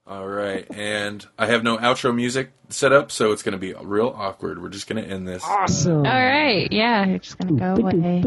All 0.07 0.27
right, 0.27 0.67
and 0.71 1.25
I 1.37 1.47
have 1.47 1.63
no 1.63 1.77
outro 1.77 2.13
music 2.13 2.51
set 2.69 2.93
up, 2.93 3.11
so 3.11 3.31
it's 3.31 3.41
going 3.41 3.53
to 3.53 3.57
be 3.57 3.73
real 3.73 4.13
awkward. 4.15 4.61
We're 4.61 4.69
just 4.69 4.87
going 4.87 5.03
to 5.03 5.09
end 5.09 5.27
this. 5.27 5.43
Awesome. 5.43 5.97
All 5.97 6.03
right. 6.03 6.67
Yeah. 6.71 7.05
You're 7.07 7.17
just 7.19 7.37
gonna 7.39 7.53
go 7.53 7.81
away. 7.81 8.21